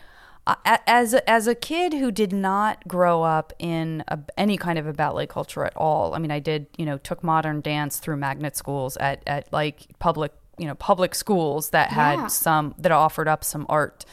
as 0.66 1.14
a, 1.14 1.28
as 1.30 1.48
a 1.48 1.56
kid 1.56 1.94
who 1.94 2.12
did 2.12 2.32
not 2.32 2.88
grow 2.88 3.24
up 3.24 3.52
in 3.58 4.04
a, 4.08 4.20
any 4.38 4.58
kind 4.58 4.78
of 4.78 4.86
a 4.86 4.94
ballet 4.94 5.26
culture 5.26 5.64
at 5.66 5.76
all, 5.76 6.14
I 6.14 6.20
mean, 6.20 6.32
I 6.32 6.40
did, 6.40 6.68
you 6.78 6.86
know, 6.86 6.98
took 7.00 7.24
modern 7.24 7.62
dance 7.62 7.98
through 7.98 8.18
magnet 8.18 8.56
schools 8.56 8.96
at 8.98 9.24
at 9.26 9.52
like 9.52 9.88
public, 10.00 10.32
you 10.60 10.68
know, 10.68 10.76
public 10.76 11.16
schools 11.16 11.72
that 11.72 11.90
had 11.90 12.20
Yeah. 12.20 12.28
some 12.28 12.76
that 12.78 12.92
offered 12.92 13.28
up 13.28 13.44
some 13.44 13.66
art 13.70 14.06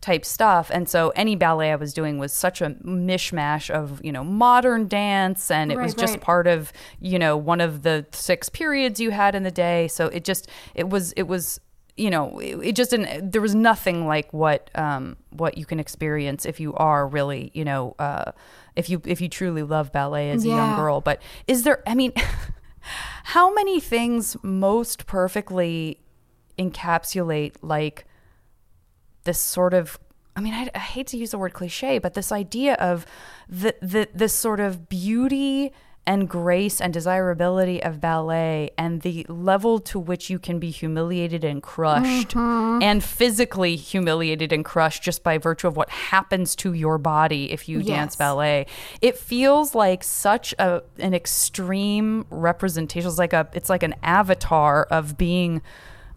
type 0.00 0.24
stuff 0.24 0.70
and 0.72 0.88
so 0.88 1.10
any 1.16 1.34
ballet 1.34 1.72
i 1.72 1.74
was 1.74 1.92
doing 1.92 2.18
was 2.18 2.32
such 2.32 2.60
a 2.60 2.70
mishmash 2.84 3.68
of 3.68 4.00
you 4.04 4.12
know 4.12 4.22
modern 4.22 4.86
dance 4.86 5.50
and 5.50 5.72
it 5.72 5.76
was 5.76 5.92
just 5.92 6.12
right. 6.12 6.20
part 6.20 6.46
of 6.46 6.72
you 7.00 7.18
know 7.18 7.36
one 7.36 7.60
of 7.60 7.82
the 7.82 8.06
six 8.12 8.48
periods 8.48 9.00
you 9.00 9.10
had 9.10 9.34
in 9.34 9.42
the 9.42 9.50
day 9.50 9.88
so 9.88 10.06
it 10.06 10.24
just 10.24 10.48
it 10.76 10.88
was 10.88 11.10
it 11.14 11.24
was 11.24 11.58
you 11.98 12.10
know 12.10 12.38
it, 12.38 12.56
it 12.62 12.76
just 12.76 12.90
didn't 12.90 13.32
there 13.32 13.42
was 13.42 13.54
nothing 13.54 14.06
like 14.06 14.32
what 14.32 14.70
um 14.74 15.16
what 15.30 15.58
you 15.58 15.66
can 15.66 15.80
experience 15.80 16.46
if 16.46 16.60
you 16.60 16.74
are 16.74 17.06
really 17.06 17.50
you 17.54 17.64
know 17.64 17.94
uh 17.98 18.32
if 18.76 18.88
you 18.88 19.02
if 19.04 19.20
you 19.20 19.28
truly 19.28 19.62
love 19.62 19.92
ballet 19.92 20.30
as 20.30 20.44
a 20.44 20.48
young 20.48 20.76
girl. 20.76 21.00
But 21.00 21.20
is 21.46 21.64
there 21.64 21.82
i 21.86 21.94
mean 21.94 22.12
how 23.24 23.52
many 23.52 23.80
things 23.80 24.36
most 24.42 25.06
perfectly 25.06 26.00
encapsulate 26.58 27.56
like 27.62 28.06
this 29.24 29.38
sort 29.38 29.74
of 29.74 29.98
I 30.36 30.40
mean, 30.40 30.54
I, 30.54 30.70
I 30.72 30.78
hate 30.78 31.08
to 31.08 31.16
use 31.16 31.32
the 31.32 31.38
word 31.38 31.52
cliche, 31.52 31.98
but 31.98 32.14
this 32.14 32.30
idea 32.30 32.74
of 32.74 33.06
the, 33.48 33.74
the 33.82 34.08
this 34.14 34.32
sort 34.32 34.60
of 34.60 34.88
beauty 34.88 35.72
and 36.08 36.26
grace 36.26 36.80
and 36.80 36.94
desirability 36.94 37.82
of 37.82 38.00
ballet 38.00 38.70
and 38.78 39.02
the 39.02 39.26
level 39.28 39.78
to 39.78 39.98
which 39.98 40.30
you 40.30 40.38
can 40.38 40.58
be 40.58 40.70
humiliated 40.70 41.44
and 41.44 41.62
crushed 41.62 42.30
mm-hmm. 42.30 42.82
and 42.82 43.04
physically 43.04 43.76
humiliated 43.76 44.50
and 44.50 44.64
crushed 44.64 45.02
just 45.02 45.22
by 45.22 45.36
virtue 45.36 45.68
of 45.68 45.76
what 45.76 45.90
happens 45.90 46.56
to 46.56 46.72
your 46.72 46.96
body 46.96 47.52
if 47.52 47.68
you 47.68 47.82
dance 47.82 48.16
ballet. 48.16 48.64
It 49.02 49.18
feels 49.18 49.74
like 49.74 50.02
such 50.02 50.54
a 50.58 50.82
an 50.98 51.12
extreme 51.12 52.24
representation 52.30 53.06
it's 53.06 53.18
like 53.18 53.34
a 53.34 53.46
it's 53.52 53.68
like 53.68 53.82
an 53.82 53.94
avatar 54.02 54.84
of 54.84 55.18
being 55.18 55.60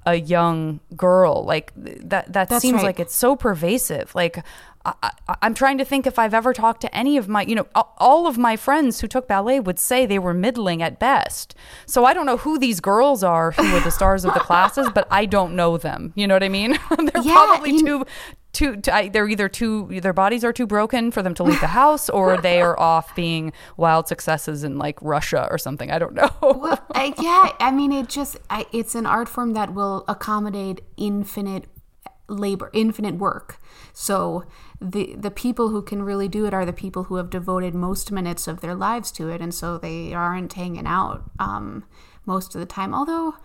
a 0.05 0.15
young 0.15 0.79
girl 0.95 1.43
like 1.43 1.73
that 1.75 2.31
that 2.31 2.49
That's 2.49 2.61
seems 2.61 2.77
right. 2.77 2.85
like 2.85 2.99
it's 3.01 3.13
so 3.13 3.35
pervasive 3.35 4.15
like 4.15 4.43
I, 4.83 4.93
I, 5.03 5.35
i'm 5.43 5.53
trying 5.53 5.77
to 5.77 5.85
think 5.85 6.07
if 6.07 6.17
i've 6.17 6.33
ever 6.33 6.53
talked 6.53 6.81
to 6.81 6.95
any 6.95 7.17
of 7.17 7.27
my 7.27 7.43
you 7.43 7.55
know 7.55 7.67
all 7.97 8.25
of 8.27 8.37
my 8.37 8.55
friends 8.55 8.99
who 9.01 9.07
took 9.07 9.27
ballet 9.27 9.59
would 9.59 9.77
say 9.79 10.05
they 10.05 10.19
were 10.19 10.33
middling 10.33 10.81
at 10.81 10.99
best. 10.99 11.53
So 11.85 12.03
i 12.05 12.13
don't 12.13 12.25
know 12.25 12.37
who 12.37 12.57
these 12.57 12.79
girls 12.79 13.23
are 13.23 13.51
who 13.51 13.71
were 13.73 13.79
the 13.81 13.91
stars 13.91 14.25
of 14.25 14.33
the 14.33 14.39
classes 14.49 14.89
but 14.93 15.07
i 15.11 15.25
don't 15.25 15.55
know 15.55 15.77
them. 15.77 16.13
You 16.15 16.27
know 16.27 16.35
what 16.35 16.43
i 16.43 16.49
mean? 16.49 16.71
They're 16.97 17.21
Yeah, 17.23 17.33
probably 17.33 17.71
you- 17.71 17.85
too 17.85 18.05
too, 18.53 18.75
too 18.77 18.91
I, 18.91 19.07
they're 19.07 19.29
either 19.29 19.47
too 19.47 19.87
their 20.01 20.11
bodies 20.11 20.43
are 20.43 20.51
too 20.51 20.67
broken 20.67 21.09
for 21.11 21.21
them 21.23 21.33
to 21.35 21.43
leave 21.43 21.61
the 21.61 21.67
house 21.81 22.09
or 22.09 22.35
they 22.35 22.59
are 22.61 22.77
off 22.77 23.15
being 23.15 23.53
wild 23.77 24.09
successes 24.09 24.65
in 24.65 24.77
like 24.77 24.97
russia 25.01 25.47
or 25.49 25.57
something. 25.57 25.89
I 25.89 25.97
don't 25.99 26.13
know. 26.15 26.29
Well, 26.41 26.77
I, 26.93 27.13
yeah, 27.17 27.53
I 27.65 27.71
mean, 27.71 27.93
it 27.93 28.09
just 28.09 28.35
I, 28.49 28.65
it's 28.73 28.93
an 28.93 29.05
art 29.05 29.29
form 29.29 29.53
that 29.53 29.73
will 29.73 30.03
accommodate 30.09 30.81
infinite 30.97 31.63
labor, 32.27 32.69
infinite 32.73 33.15
work. 33.15 33.57
So 33.93 34.43
the 34.81 35.15
the 35.15 35.31
people 35.31 35.69
who 35.69 35.81
can 35.83 36.01
really 36.01 36.27
do 36.27 36.45
it 36.45 36.53
are 36.53 36.65
the 36.65 36.73
people 36.73 37.03
who 37.03 37.15
have 37.15 37.29
devoted 37.29 37.75
most 37.75 38.11
minutes 38.11 38.47
of 38.47 38.61
their 38.61 38.73
lives 38.73 39.11
to 39.13 39.29
it, 39.29 39.39
and 39.39 39.53
so 39.53 39.77
they 39.77 40.13
aren't 40.13 40.53
hanging 40.53 40.87
out 40.87 41.23
um, 41.37 41.85
most 42.25 42.55
of 42.55 42.59
the 42.59 42.65
time. 42.65 42.93
Although 42.93 43.35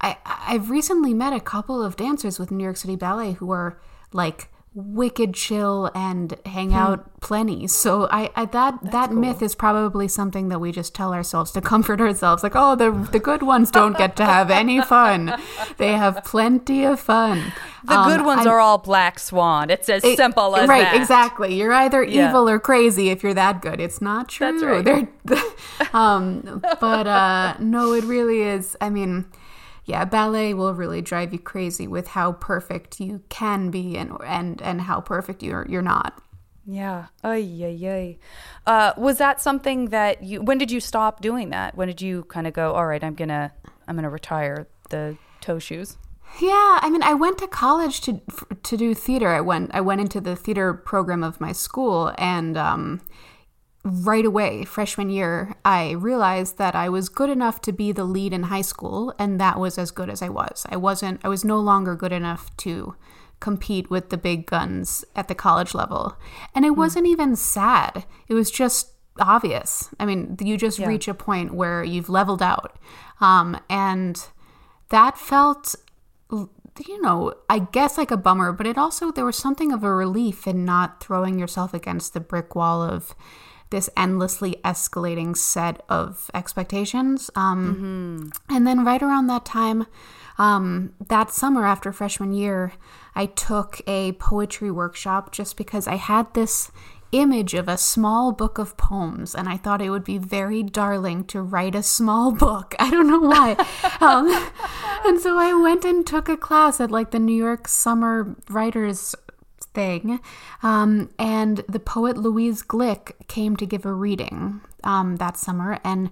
I 0.00 0.16
I've 0.24 0.70
recently 0.70 1.12
met 1.12 1.34
a 1.34 1.40
couple 1.40 1.82
of 1.82 1.96
dancers 1.96 2.38
with 2.38 2.50
New 2.50 2.64
York 2.64 2.78
City 2.78 2.96
Ballet 2.96 3.32
who 3.32 3.50
are 3.50 3.78
like 4.12 4.50
wicked 4.74 5.34
chill 5.34 5.90
and 5.94 6.36
hang 6.46 6.72
out 6.72 7.20
plenty. 7.20 7.66
So 7.66 8.06
I, 8.10 8.30
I 8.36 8.44
that 8.46 8.92
that 8.92 9.12
myth 9.12 9.42
is 9.42 9.54
probably 9.54 10.08
something 10.08 10.48
that 10.50 10.60
we 10.60 10.72
just 10.72 10.94
tell 10.94 11.12
ourselves 11.12 11.50
to 11.52 11.60
comfort 11.60 12.00
ourselves. 12.00 12.42
Like, 12.42 12.52
oh, 12.54 12.76
the 12.76 12.90
the 12.90 13.18
good 13.18 13.42
ones 13.42 13.70
don't 13.70 13.96
get 13.96 14.16
to 14.16 14.24
have 14.24 14.50
any 14.50 14.80
fun. 14.80 15.34
They 15.78 15.92
have 15.92 16.22
plenty 16.24 16.84
of 16.84 17.00
fun. 17.00 17.52
the 17.84 18.04
good 18.04 18.24
ones 18.24 18.46
are 18.46 18.60
all 18.60 18.78
black 18.78 19.18
swan 19.18 19.70
it's 19.70 19.88
as 19.88 20.02
simple 20.16 20.56
as 20.56 20.68
right, 20.68 20.82
that 20.82 20.92
Right, 20.92 21.00
exactly. 21.00 21.54
You're 21.54 21.72
either 21.72 22.02
Yeah. 22.02 22.28
evil 22.28 22.48
or 22.48 22.58
crazy 22.58 23.10
if 23.10 23.22
you're 23.22 23.34
that 23.34 23.62
good. 23.62 23.80
It's 23.80 24.00
not 24.00 24.28
true. 24.28 24.52
That's 24.52 24.62
right. 24.64 25.08
They're, 25.24 25.42
um, 25.92 26.60
but 26.80 27.06
uh, 27.06 27.54
no, 27.58 27.92
it 27.92 28.04
really 28.04 28.42
is. 28.42 28.76
I 28.80 28.90
mean, 28.90 29.26
yeah, 29.88 30.04
ballet 30.04 30.52
will 30.52 30.74
really 30.74 31.00
drive 31.00 31.32
you 31.32 31.38
crazy 31.38 31.88
with 31.88 32.08
how 32.08 32.32
perfect 32.32 33.00
you 33.00 33.22
can 33.30 33.70
be 33.70 33.96
and 33.96 34.12
and 34.22 34.60
and 34.60 34.82
how 34.82 35.00
perfect 35.00 35.42
you're 35.42 35.66
you're 35.66 35.80
not. 35.80 36.22
Yeah. 36.66 37.06
Ay, 37.24 37.48
ay, 37.64 37.88
ay. 37.88 38.18
Uh, 38.66 38.92
was 38.98 39.16
that 39.16 39.40
something 39.40 39.86
that 39.86 40.22
you? 40.22 40.42
When 40.42 40.58
did 40.58 40.70
you 40.70 40.80
stop 40.80 41.22
doing 41.22 41.48
that? 41.50 41.74
When 41.74 41.88
did 41.88 42.02
you 42.02 42.24
kind 42.24 42.46
of 42.46 42.52
go? 42.52 42.74
All 42.74 42.86
right, 42.86 43.02
I'm 43.02 43.14
gonna, 43.14 43.50
I'm 43.88 43.96
gonna 43.96 44.10
retire 44.10 44.68
the 44.90 45.16
toe 45.40 45.58
shoes. 45.58 45.96
Yeah, 46.38 46.78
I 46.82 46.90
mean, 46.90 47.02
I 47.02 47.14
went 47.14 47.38
to 47.38 47.46
college 47.48 48.02
to 48.02 48.20
to 48.62 48.76
do 48.76 48.92
theater. 48.92 49.28
I 49.28 49.40
went 49.40 49.70
I 49.72 49.80
went 49.80 50.02
into 50.02 50.20
the 50.20 50.36
theater 50.36 50.74
program 50.74 51.24
of 51.24 51.40
my 51.40 51.52
school, 51.52 52.12
and 52.18 52.58
um, 52.58 53.00
right 53.90 54.24
away, 54.24 54.64
freshman 54.64 55.10
year, 55.10 55.54
I 55.64 55.92
realized 55.92 56.58
that 56.58 56.74
I 56.74 56.88
was 56.88 57.08
good 57.08 57.30
enough 57.30 57.60
to 57.62 57.72
be 57.72 57.92
the 57.92 58.04
lead 58.04 58.32
in 58.32 58.44
high 58.44 58.62
school, 58.62 59.14
and 59.18 59.40
that 59.40 59.58
was 59.58 59.78
as 59.78 59.90
good 59.90 60.10
as 60.10 60.22
I 60.22 60.28
was. 60.28 60.66
I 60.68 60.76
wasn't. 60.76 61.20
I 61.24 61.28
was 61.28 61.44
no 61.44 61.58
longer 61.58 61.94
good 61.94 62.12
enough 62.12 62.54
to 62.58 62.94
compete 63.40 63.88
with 63.90 64.10
the 64.10 64.16
big 64.16 64.46
guns 64.46 65.04
at 65.14 65.28
the 65.28 65.34
college 65.34 65.74
level, 65.74 66.16
and 66.54 66.64
it 66.64 66.70
wasn't 66.70 67.06
even 67.06 67.36
sad. 67.36 68.04
It 68.28 68.34
was 68.34 68.50
just 68.50 68.92
obvious. 69.20 69.90
I 69.98 70.06
mean, 70.06 70.36
you 70.40 70.56
just 70.56 70.78
reach 70.78 71.08
a 71.08 71.14
point 71.14 71.54
where 71.54 71.84
you've 71.84 72.08
leveled 72.08 72.42
out, 72.42 72.78
um, 73.20 73.60
and 73.68 74.20
that 74.90 75.18
felt 75.18 75.74
you 76.86 77.00
know, 77.02 77.34
I 77.48 77.58
guess 77.58 77.98
like 77.98 78.10
a 78.10 78.16
bummer, 78.16 78.52
but 78.52 78.66
it 78.66 78.78
also, 78.78 79.10
there 79.10 79.24
was 79.24 79.36
something 79.36 79.72
of 79.72 79.82
a 79.82 79.92
relief 79.92 80.46
in 80.46 80.64
not 80.64 81.02
throwing 81.02 81.38
yourself 81.38 81.74
against 81.74 82.14
the 82.14 82.20
brick 82.20 82.54
wall 82.54 82.82
of 82.82 83.16
this 83.70 83.90
endlessly 83.96 84.60
escalating 84.64 85.36
set 85.36 85.82
of 85.88 86.30
expectations. 86.34 87.30
Um, 87.34 88.30
And 88.48 88.66
then 88.66 88.84
right 88.84 89.02
around 89.02 89.26
that 89.28 89.44
time, 89.44 89.86
um, 90.38 90.92
that 91.08 91.30
summer 91.30 91.66
after 91.66 91.92
freshman 91.92 92.32
year, 92.32 92.72
I 93.14 93.26
took 93.26 93.80
a 93.86 94.12
poetry 94.12 94.70
workshop 94.70 95.32
just 95.32 95.56
because 95.56 95.86
I 95.86 95.96
had 95.96 96.32
this 96.34 96.70
image 97.10 97.54
of 97.54 97.68
a 97.68 97.78
small 97.78 98.32
book 98.32 98.58
of 98.58 98.76
poems 98.76 99.34
and 99.34 99.48
I 99.48 99.56
thought 99.56 99.80
it 99.80 99.90
would 99.90 100.04
be 100.04 100.18
very 100.18 100.62
darling 100.62 101.24
to 101.24 101.40
write 101.40 101.74
a 101.74 101.82
small 101.82 102.32
book. 102.46 102.74
I 102.78 102.90
don't 102.90 103.08
know 103.08 103.20
why. 103.20 103.56
um, 104.00 104.28
and 105.04 105.20
so 105.20 105.38
I 105.38 105.54
went 105.54 105.84
and 105.84 106.06
took 106.06 106.28
a 106.28 106.36
class 106.36 106.80
at 106.80 106.90
like 106.90 107.10
the 107.10 107.18
New 107.18 107.36
York 107.36 107.66
Summer 107.66 108.36
Writers 108.48 109.14
thing. 109.78 110.18
Um, 110.62 111.10
and 111.18 111.64
the 111.68 111.78
poet 111.94 112.16
Louise 112.16 112.62
Glück 112.62 113.12
came 113.28 113.54
to 113.56 113.66
give 113.66 113.86
a 113.86 113.92
reading 113.92 114.60
um, 114.82 115.16
that 115.16 115.36
summer. 115.36 115.78
And 115.84 116.10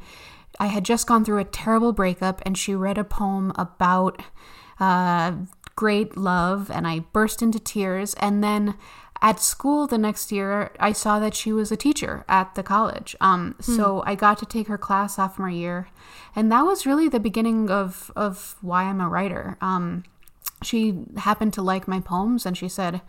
I 0.60 0.66
had 0.66 0.84
just 0.84 1.06
gone 1.06 1.24
through 1.24 1.40
a 1.40 1.44
terrible 1.62 1.92
breakup, 1.92 2.40
and 2.46 2.56
she 2.56 2.74
read 2.74 2.98
a 2.98 3.04
poem 3.04 3.52
about 3.56 4.22
uh, 4.78 5.32
great 5.74 6.16
love, 6.16 6.70
and 6.70 6.86
I 6.86 7.00
burst 7.12 7.42
into 7.42 7.58
tears. 7.58 8.14
And 8.14 8.42
then 8.42 8.74
at 9.20 9.40
school 9.40 9.86
the 9.86 9.98
next 9.98 10.30
year, 10.30 10.70
I 10.78 10.92
saw 10.92 11.18
that 11.18 11.34
she 11.34 11.52
was 11.52 11.72
a 11.72 11.76
teacher 11.76 12.24
at 12.28 12.54
the 12.54 12.62
college. 12.62 13.16
Um, 13.20 13.54
So 13.74 14.02
I 14.06 14.14
got 14.14 14.38
to 14.38 14.46
take 14.46 14.68
her 14.68 14.78
class 14.78 15.16
sophomore 15.16 15.50
year, 15.50 15.88
and 16.36 16.52
that 16.52 16.64
was 16.64 16.86
really 16.86 17.08
the 17.08 17.20
beginning 17.28 17.70
of 17.70 18.12
of 18.14 18.56
why 18.62 18.84
I'm 18.84 19.00
a 19.00 19.08
writer. 19.08 19.56
Um, 19.60 20.04
she 20.62 20.80
happened 21.16 21.52
to 21.54 21.62
like 21.62 21.88
my 21.88 22.00
poems, 22.00 22.46
and 22.46 22.56
she 22.56 22.68
said, 22.68 23.00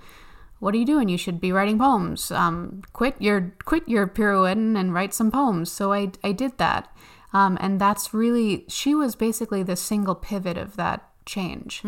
what 0.60 0.74
are 0.74 0.78
you 0.78 0.86
doing? 0.86 1.10
You 1.10 1.18
should 1.18 1.40
be 1.40 1.52
writing 1.52 1.78
poems. 1.78 2.32
Um, 2.32 2.82
quit 2.94 3.16
your 3.20 3.54
quit 3.66 3.88
your 3.88 4.08
pirouetting 4.08 4.78
and 4.78 4.94
write 4.94 5.14
some 5.14 5.32
poems. 5.32 5.72
So 5.72 5.94
I 5.94 6.12
I 6.24 6.32
did 6.32 6.58
that, 6.58 6.92
um, 7.34 7.58
and 7.62 7.80
that's 7.80 8.14
really 8.14 8.66
she 8.68 8.96
was 8.96 9.16
basically 9.16 9.64
the 9.64 9.76
single 9.76 10.16
pivot 10.16 10.58
of 10.58 10.76
that 10.76 11.10
change, 11.26 11.82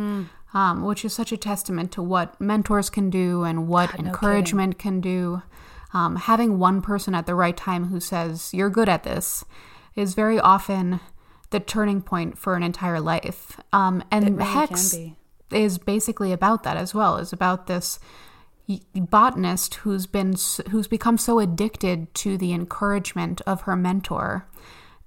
um, 0.53 0.83
which 0.83 1.03
is 1.03 1.13
such 1.13 1.31
a 1.31 1.37
testament 1.37 1.91
to 1.93 2.03
what 2.03 2.39
mentors 2.39 2.89
can 2.89 3.09
do 3.09 3.43
and 3.43 3.67
what 3.67 3.97
no 3.97 4.05
encouragement 4.05 4.77
can 4.77 5.01
do. 5.01 5.41
Um, 5.91 6.17
having 6.17 6.59
one 6.59 6.83
person 6.83 7.15
at 7.15 7.25
the 7.25 7.33
right 7.33 7.57
time 7.57 7.85
who 7.85 7.99
says 7.99 8.53
you're 8.53 8.69
good 8.69 8.89
at 8.89 9.03
this 9.03 9.43
is 9.95 10.13
very 10.13 10.39
often 10.39 10.99
the 11.49 11.59
turning 11.59 12.01
point 12.01 12.37
for 12.37 12.55
an 12.55 12.61
entire 12.61 12.99
life. 12.99 13.59
Um, 13.73 14.03
and 14.11 14.37
really 14.37 14.51
Hex 14.51 14.95
is 15.51 15.79
basically 15.79 16.31
about 16.31 16.61
that 16.63 16.77
as 16.77 16.93
well. 16.93 17.17
Is 17.17 17.33
about 17.33 17.65
this 17.65 17.99
botanist 18.93 19.75
who's 19.75 20.05
been 20.05 20.35
who's 20.69 20.87
become 20.87 21.17
so 21.17 21.39
addicted 21.39 22.13
to 22.15 22.37
the 22.37 22.53
encouragement 22.53 23.41
of 23.47 23.61
her 23.61 23.75
mentor 23.75 24.47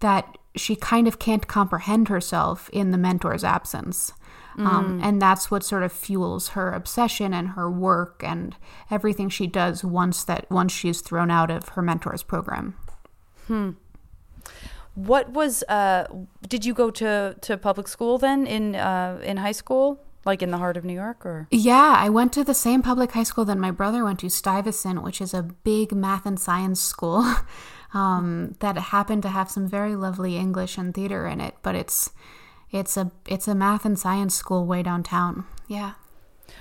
that 0.01 0.37
she 0.57 0.77
kind 0.77 1.09
of 1.09 1.19
can't 1.19 1.47
comprehend 1.47 2.09
herself 2.09 2.69
in 2.73 2.91
the 2.91 2.99
mentor's 2.99 3.45
absence. 3.45 4.13
Um, 4.67 5.01
and 5.03 5.23
that's 5.23 5.51
what 5.51 5.65
sort 5.65 5.83
of 5.83 5.93
fuels 5.93 6.49
her 6.49 6.73
obsession 6.73 7.33
and 7.33 7.49
her 7.51 7.71
work 7.71 8.23
and 8.23 8.55
everything 8.91 9.31
she 9.31 9.47
does 9.47 9.83
once 9.83 10.25
that 10.25 10.51
once 10.51 10.73
she's 10.73 11.01
thrown 11.01 11.31
out 11.31 11.51
of 11.51 11.71
her 11.71 11.81
mentor's 11.81 12.23
program. 12.23 12.75
What 14.95 15.31
was 15.31 15.63
uh 15.65 16.07
did 16.47 16.67
you 16.67 16.75
go 16.75 16.91
to 16.91 17.35
to 17.41 17.57
public 17.57 17.89
school 17.89 18.19
then 18.19 18.47
in 18.47 18.75
uh 18.75 19.21
in 19.23 19.39
high 19.39 19.53
school? 19.53 20.01
Like 20.25 20.43
in 20.43 20.51
the 20.51 20.59
heart 20.59 20.77
of 20.77 20.85
New 20.85 20.95
York 20.95 21.27
or 21.27 21.49
Yeah, 21.51 21.97
I 21.99 22.09
went 22.09 22.33
to 22.35 22.45
the 22.45 22.55
same 22.55 22.83
public 22.83 23.13
high 23.13 23.25
school 23.25 23.45
that 23.47 23.59
my 23.59 23.71
brother 23.71 24.05
went 24.05 24.21
to, 24.21 24.29
Stuyvesant, 24.31 25.03
which 25.03 25.21
is 25.21 25.35
a 25.35 25.43
big 25.43 25.93
math 25.93 26.27
and 26.27 26.39
science 26.39 26.81
school 26.81 27.35
um, 27.95 28.55
that 28.61 28.77
happened 28.79 29.23
to 29.25 29.29
have 29.29 29.51
some 29.51 29.67
very 29.69 29.97
lovely 29.97 30.37
English 30.37 30.79
and 30.79 30.95
theater 30.95 31.27
in 31.27 31.41
it. 31.41 31.55
But 31.63 31.75
it's 31.75 32.11
it's 32.71 32.97
a 32.97 33.11
it's 33.27 33.49
a 33.49 33.55
math 33.55 33.85
and 33.85 33.99
science 33.99 34.35
school 34.35 34.65
way 34.67 34.83
downtown. 34.83 35.45
Yeah. 35.69 35.93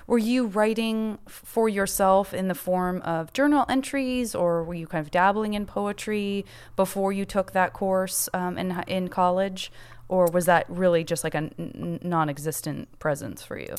were 0.07 0.17
you 0.17 0.47
writing 0.47 1.17
for 1.27 1.67
yourself 1.69 2.33
in 2.33 2.47
the 2.47 2.55
form 2.55 3.01
of 3.01 3.33
journal 3.33 3.65
entries 3.69 4.33
or 4.35 4.63
were 4.63 4.73
you 4.73 4.87
kind 4.87 5.03
of 5.05 5.11
dabbling 5.11 5.53
in 5.53 5.65
poetry 5.65 6.45
before 6.75 7.11
you 7.11 7.25
took 7.25 7.51
that 7.51 7.73
course 7.73 8.29
um, 8.33 8.57
in 8.57 8.83
in 8.87 9.07
college 9.07 9.71
or 10.11 10.25
was 10.25 10.45
that 10.45 10.65
really 10.69 11.03
just 11.03 11.23
like 11.23 11.33
a 11.33 11.37
n- 11.57 11.99
non-existent 12.03 12.99
presence 12.99 13.41
for 13.41 13.57
you? 13.57 13.75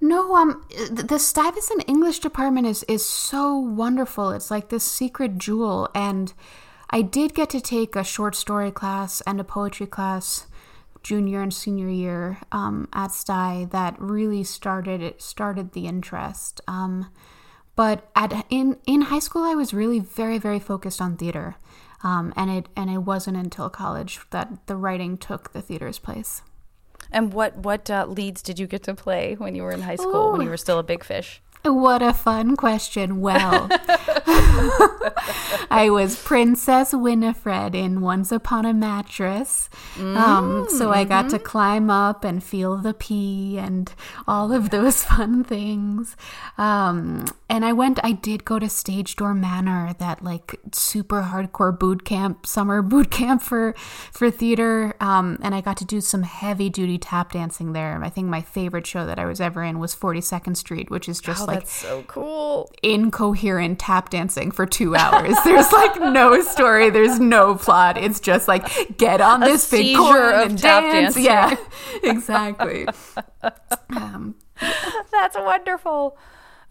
No, 0.00 0.34
um, 0.34 0.66
the 0.90 1.18
Stuyvesant 1.18 1.84
English 1.86 2.18
department 2.18 2.66
is 2.66 2.82
is 2.88 3.06
so 3.06 3.56
wonderful. 3.56 4.30
It's 4.32 4.50
like 4.50 4.68
this 4.68 4.82
secret 4.82 5.38
jewel, 5.38 5.88
and 5.94 6.34
I 6.90 7.02
did 7.02 7.34
get 7.34 7.48
to 7.50 7.60
take 7.60 7.94
a 7.94 8.02
short 8.02 8.34
story 8.34 8.72
class 8.72 9.20
and 9.20 9.40
a 9.40 9.44
poetry 9.44 9.86
class 9.86 10.48
junior 11.04 11.40
and 11.42 11.54
senior 11.54 11.88
year 11.88 12.38
um, 12.50 12.88
at 12.92 13.10
Stuy 13.10 13.70
that 13.70 13.94
really 14.00 14.42
started 14.42 15.00
it 15.00 15.22
started 15.22 15.72
the 15.72 15.86
interest. 15.86 16.60
Um, 16.66 17.10
but 17.76 18.10
at 18.16 18.44
in 18.50 18.78
in 18.86 19.02
high 19.02 19.20
school, 19.20 19.44
I 19.44 19.54
was 19.54 19.72
really 19.72 20.00
very 20.00 20.38
very 20.38 20.58
focused 20.58 21.00
on 21.00 21.16
theater, 21.16 21.54
um, 22.02 22.32
and 22.36 22.50
it 22.50 22.66
and 22.76 22.90
it 22.90 22.98
wasn't 22.98 23.36
until 23.36 23.70
college 23.70 24.20
that 24.30 24.66
the 24.66 24.76
writing 24.76 25.16
took 25.16 25.52
the 25.52 25.62
theater's 25.62 25.98
place. 25.98 26.42
And 27.10 27.32
what 27.32 27.56
what 27.56 27.90
uh, 27.90 28.06
leads 28.06 28.42
did 28.42 28.58
you 28.58 28.66
get 28.66 28.82
to 28.84 28.94
play 28.94 29.34
when 29.34 29.54
you 29.54 29.62
were 29.62 29.72
in 29.72 29.82
high 29.82 29.96
school 29.96 30.32
when 30.32 30.40
you 30.40 30.48
were 30.48 30.56
still 30.56 30.78
a 30.78 30.82
big 30.82 31.04
fish? 31.04 31.42
What 31.64 32.02
a 32.02 32.12
fun 32.12 32.56
question. 32.56 33.20
Well, 33.20 33.68
I 35.70 35.88
was 35.90 36.20
Princess 36.20 36.92
Winifred 36.92 37.74
in 37.76 38.00
Once 38.00 38.32
Upon 38.32 38.66
a 38.66 38.74
Mattress. 38.74 39.70
Um, 39.98 40.66
so 40.68 40.90
I 40.90 41.04
got 41.04 41.30
to 41.30 41.38
climb 41.38 41.88
up 41.88 42.24
and 42.24 42.42
feel 42.42 42.76
the 42.78 42.92
pea 42.94 43.58
and 43.58 43.92
all 44.26 44.52
of 44.52 44.70
those 44.70 45.04
fun 45.12 45.44
things. 45.44 46.16
Um, 46.58 47.26
and 47.48 47.64
I 47.64 47.72
went, 47.72 48.00
I 48.02 48.12
did 48.12 48.44
go 48.44 48.58
to 48.58 48.68
Stage 48.68 49.14
Door 49.14 49.34
Manor, 49.34 49.94
that 49.98 50.24
like 50.24 50.58
super 50.72 51.22
hardcore 51.22 51.78
boot 51.78 52.04
camp, 52.04 52.44
summer 52.44 52.82
boot 52.92 53.10
camp 53.10 53.40
for, 53.40 53.74
for 54.10 54.30
theater. 54.32 54.94
Um, 55.00 55.38
and 55.42 55.54
I 55.54 55.60
got 55.60 55.76
to 55.76 55.84
do 55.84 56.00
some 56.00 56.24
heavy 56.24 56.68
duty 56.68 56.98
tap 56.98 57.32
dancing 57.32 57.72
there. 57.72 58.02
I 58.02 58.08
think 58.08 58.26
my 58.28 58.40
favorite 58.40 58.86
show 58.86 59.06
that 59.06 59.18
I 59.20 59.26
was 59.26 59.40
ever 59.40 59.62
in 59.62 59.78
was 59.78 59.94
42nd 59.94 60.56
Street, 60.56 60.90
which 60.90 61.08
is 61.08 61.20
just 61.20 61.42
Oh, 61.42 61.44
like 61.46 61.51
that's 61.54 61.72
so 61.72 62.02
cool. 62.04 62.70
incoherent 62.82 63.78
tap 63.78 64.10
dancing 64.10 64.50
for 64.50 64.66
two 64.66 64.94
hours. 64.96 65.36
There's 65.44 65.72
like 65.72 65.96
no 66.00 66.40
story. 66.42 66.90
There's 66.90 67.18
no 67.20 67.54
plot. 67.56 67.96
It's 67.98 68.20
just 68.20 68.48
like 68.48 68.96
get 68.96 69.20
on 69.20 69.40
this 69.40 69.70
big 69.70 69.96
corn 69.96 70.34
of 70.34 70.50
and 70.50 70.58
tap 70.58 70.84
dance. 70.84 71.14
dancing. 71.14 71.24
Yeah, 71.24 71.56
exactly. 72.02 72.86
um, 73.90 74.34
That's 75.10 75.36
wonderful. 75.36 76.16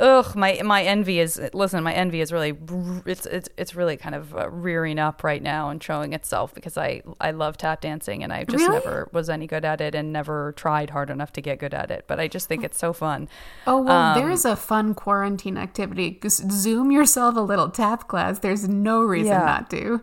Ugh, 0.02 0.36
my 0.36 0.60
my 0.66 0.82
envy 0.84 1.20
is 1.20 1.40
listen. 1.54 1.84
My 1.84 1.94
envy 1.94 2.22
is 2.22 2.32
really 2.34 2.58
it's 3.06 3.28
it's 3.28 3.48
it's 3.56 3.76
really 3.76 3.96
kind 3.98 4.16
of 4.16 4.36
uh, 4.36 4.50
rearing 4.50 4.98
up 4.98 5.24
right 5.24 5.44
now 5.44 5.70
and 5.70 5.82
showing 5.82 6.14
itself 6.14 6.54
because 6.56 6.76
I 6.76 7.04
I 7.22 7.30
love 7.30 7.56
tap 7.56 7.82
dancing 7.82 8.24
and 8.24 8.34
I 8.34 8.44
just 8.46 8.58
Really? 8.66 8.74
never 8.80 9.10
was 9.14 9.30
any 9.30 9.46
good 9.46 9.64
at 9.64 9.80
it 9.80 9.94
and 9.94 10.12
never 10.12 10.54
tried 10.54 10.90
hard 10.90 11.12
enough 11.12 11.32
to 11.34 11.42
get 11.42 11.60
good 11.60 11.76
at 11.76 11.92
it. 11.92 12.06
But 12.08 12.20
I 12.20 12.28
just 12.28 12.48
think 12.48 12.64
it's 12.64 12.80
so 12.80 12.94
fun. 12.94 13.30
oh 13.68 13.84
well, 13.84 13.96
Um, 13.96 14.18
there's 14.20 14.44
a 14.44 14.56
fun 14.56 14.96
quarantine 14.96 15.56
activity. 15.58 16.20
Zoom 16.28 16.92
yourself 16.92 17.36
a 17.36 17.42
little 17.42 17.70
tap 17.70 18.08
class. 18.08 18.40
There's 18.40 18.68
no 18.68 19.02
reason 19.04 19.34
Yeah. 19.34 19.46
not 19.46 19.70
to. 19.70 20.02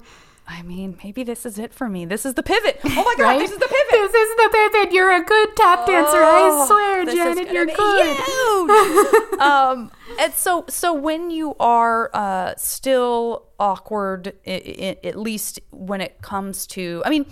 I 0.50 0.62
mean, 0.62 0.98
maybe 1.04 1.24
this 1.24 1.44
is 1.44 1.58
it 1.58 1.74
for 1.74 1.90
me. 1.90 2.06
This 2.06 2.24
is 2.24 2.32
the 2.32 2.42
pivot. 2.42 2.80
Oh 2.82 2.88
my 2.88 3.14
god, 3.18 3.22
Right? 3.22 3.38
this 3.38 3.50
is 3.50 3.58
the 3.58 3.68
pivot. 3.68 4.12
This 4.12 4.28
is 4.28 4.36
the 4.36 4.50
pivot. 4.50 4.92
You're 4.92 5.14
a 5.14 5.22
good 5.22 5.54
tap 5.54 5.86
dancer. 5.86 6.16
I 6.16 6.64
swear, 6.66 7.02
Oh, 7.02 7.04
Janet. 7.04 7.52
You're 7.52 7.66
good. 7.66 9.40
um, 9.40 9.92
and 10.18 10.32
so, 10.32 10.64
so 10.68 10.94
when 10.94 11.30
you 11.30 11.54
are 11.60 12.10
uh, 12.14 12.54
still 12.56 13.48
awkward, 13.60 14.32
i 14.46 14.96
i 15.02 15.06
at 15.06 15.16
least 15.18 15.60
when 15.70 16.00
it 16.00 16.22
comes 16.22 16.66
to, 16.68 17.02
I 17.04 17.10
mean, 17.10 17.26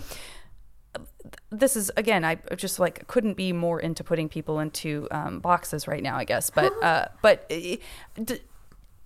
this 1.49 1.75
is 1.75 1.91
again, 1.97 2.23
I 2.23 2.35
just 2.55 2.79
like 2.79 3.07
couldn't 3.07 3.33
be 3.33 3.51
more 3.51 3.79
into 3.79 4.03
putting 4.03 4.29
people 4.29 4.59
into 4.59 5.07
um, 5.09 5.39
boxes 5.39 5.87
right 5.87 6.03
now, 6.03 6.17
I 6.17 6.23
guess. 6.23 6.51
But, 6.51 6.71
uh, 6.83 7.07
but 7.23 7.47
it, 7.49 7.81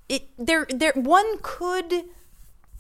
it 0.10 0.28
there, 0.38 0.68
there, 0.70 0.94
one 0.96 1.38
could 1.42 2.04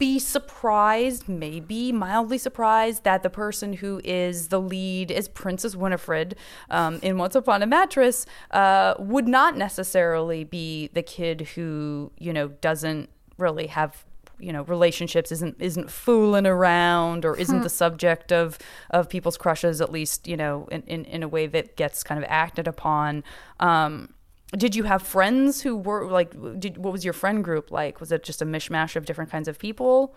be 0.01 0.17
surprised, 0.17 1.29
maybe 1.29 1.91
mildly 1.91 2.39
surprised, 2.39 3.03
that 3.03 3.21
the 3.21 3.29
person 3.29 3.73
who 3.73 4.01
is 4.03 4.47
the 4.47 4.59
lead 4.59 5.11
is 5.11 5.27
Princess 5.27 5.75
Winifred 5.75 6.35
um, 6.71 6.97
in 7.03 7.19
Once 7.19 7.35
Upon 7.35 7.61
a 7.61 7.67
Mattress 7.67 8.25
uh, 8.49 8.95
would 8.97 9.27
not 9.27 9.55
necessarily 9.55 10.43
be 10.43 10.89
the 10.93 11.03
kid 11.03 11.49
who 11.53 12.11
you 12.17 12.33
know 12.33 12.47
doesn't 12.47 13.11
really 13.37 13.67
have 13.67 14.03
you 14.39 14.51
know 14.51 14.63
relationships 14.63 15.31
isn't 15.31 15.55
isn't 15.59 15.91
fooling 15.91 16.47
around 16.47 17.23
or 17.23 17.37
isn't 17.37 17.61
the 17.61 17.69
subject 17.69 18.31
of 18.31 18.57
of 18.89 19.07
people's 19.07 19.37
crushes 19.37 19.81
at 19.81 19.91
least 19.91 20.27
you 20.27 20.35
know 20.35 20.67
in, 20.71 20.81
in, 20.87 21.05
in 21.05 21.21
a 21.21 21.27
way 21.27 21.45
that 21.45 21.75
gets 21.75 22.01
kind 22.01 22.17
of 22.17 22.25
acted 22.27 22.67
upon. 22.67 23.23
Um 23.59 24.15
did 24.55 24.75
you 24.75 24.83
have 24.83 25.01
friends 25.01 25.61
who 25.61 25.75
were 25.77 26.09
like 26.09 26.31
did 26.59 26.77
what 26.77 26.91
was 26.91 27.05
your 27.05 27.13
friend 27.13 27.43
group 27.43 27.71
like 27.71 27.99
was 27.99 28.11
it 28.11 28.23
just 28.23 28.41
a 28.41 28.45
mishmash 28.45 28.95
of 28.95 29.05
different 29.05 29.31
kinds 29.31 29.47
of 29.47 29.57
people 29.57 30.13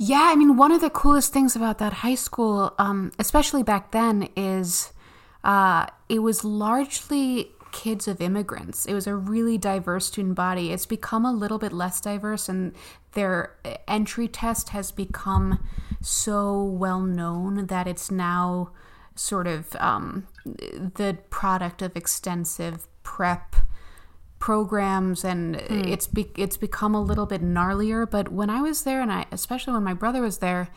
Yeah, 0.00 0.30
I 0.30 0.36
mean, 0.36 0.56
one 0.56 0.70
of 0.70 0.80
the 0.80 0.90
coolest 0.90 1.32
things 1.32 1.56
about 1.56 1.78
that 1.78 1.92
high 1.92 2.14
school, 2.14 2.72
um, 2.78 3.10
especially 3.18 3.64
back 3.64 3.90
then, 3.90 4.28
is 4.36 4.92
uh, 5.42 5.86
it 6.08 6.20
was 6.20 6.44
largely 6.44 7.50
kids 7.72 8.06
of 8.06 8.20
immigrants. 8.20 8.86
It 8.86 8.94
was 8.94 9.08
a 9.08 9.14
really 9.16 9.58
diverse 9.58 10.06
student 10.06 10.36
body. 10.36 10.72
It's 10.72 10.86
become 10.86 11.24
a 11.24 11.32
little 11.32 11.58
bit 11.58 11.72
less 11.72 12.00
diverse, 12.00 12.48
and 12.48 12.74
their 13.12 13.56
entry 13.88 14.28
test 14.28 14.68
has 14.68 14.92
become 14.92 15.66
so 16.00 16.62
well 16.62 17.00
known 17.00 17.66
that 17.66 17.88
it's 17.88 18.08
now 18.08 18.70
sort 19.16 19.48
of 19.48 19.74
um, 19.80 20.28
the 20.56 21.18
product 21.30 21.82
of 21.82 21.96
extensive 21.96 22.86
prep 23.02 23.56
programs 24.38 25.24
and 25.24 25.56
it's 25.56 26.06
be- 26.06 26.30
it's 26.36 26.56
become 26.56 26.94
a 26.94 27.00
little 27.00 27.26
bit 27.26 27.42
gnarlier. 27.42 28.08
But 28.08 28.30
when 28.30 28.50
I 28.50 28.60
was 28.60 28.82
there 28.82 29.00
and 29.00 29.12
I 29.12 29.26
especially 29.32 29.72
when 29.74 29.84
my 29.84 29.94
brother 29.94 30.22
was 30.22 30.38
there 30.38 30.68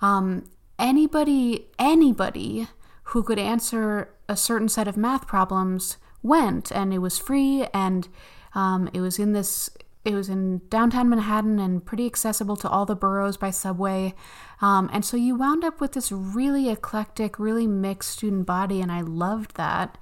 um, 0.00 0.44
anybody 0.78 1.68
anybody 1.78 2.68
who 3.04 3.22
could 3.22 3.38
answer 3.38 4.10
a 4.28 4.36
certain 4.36 4.68
set 4.68 4.88
of 4.88 4.96
math 4.96 5.26
problems 5.26 5.96
went 6.22 6.72
and 6.72 6.92
it 6.92 6.98
was 6.98 7.18
free 7.18 7.66
and 7.72 8.08
um, 8.54 8.88
it 8.92 9.00
was 9.00 9.18
in 9.18 9.32
this 9.32 9.70
it 10.04 10.14
was 10.14 10.28
in 10.28 10.60
downtown 10.68 11.08
Manhattan 11.08 11.58
and 11.58 11.84
pretty 11.84 12.04
accessible 12.06 12.56
to 12.56 12.68
all 12.68 12.84
the 12.84 12.94
boroughs 12.94 13.36
by 13.36 13.50
subway. 13.50 14.14
Um, 14.60 14.90
and 14.92 15.04
so 15.04 15.16
you 15.16 15.34
wound 15.34 15.64
up 15.64 15.80
with 15.80 15.92
this 15.92 16.12
really 16.12 16.68
eclectic, 16.68 17.38
really 17.38 17.66
mixed 17.66 18.10
student 18.10 18.46
body, 18.46 18.80
and 18.82 18.92
I 18.92 19.00
loved 19.00 19.56
that. 19.56 19.96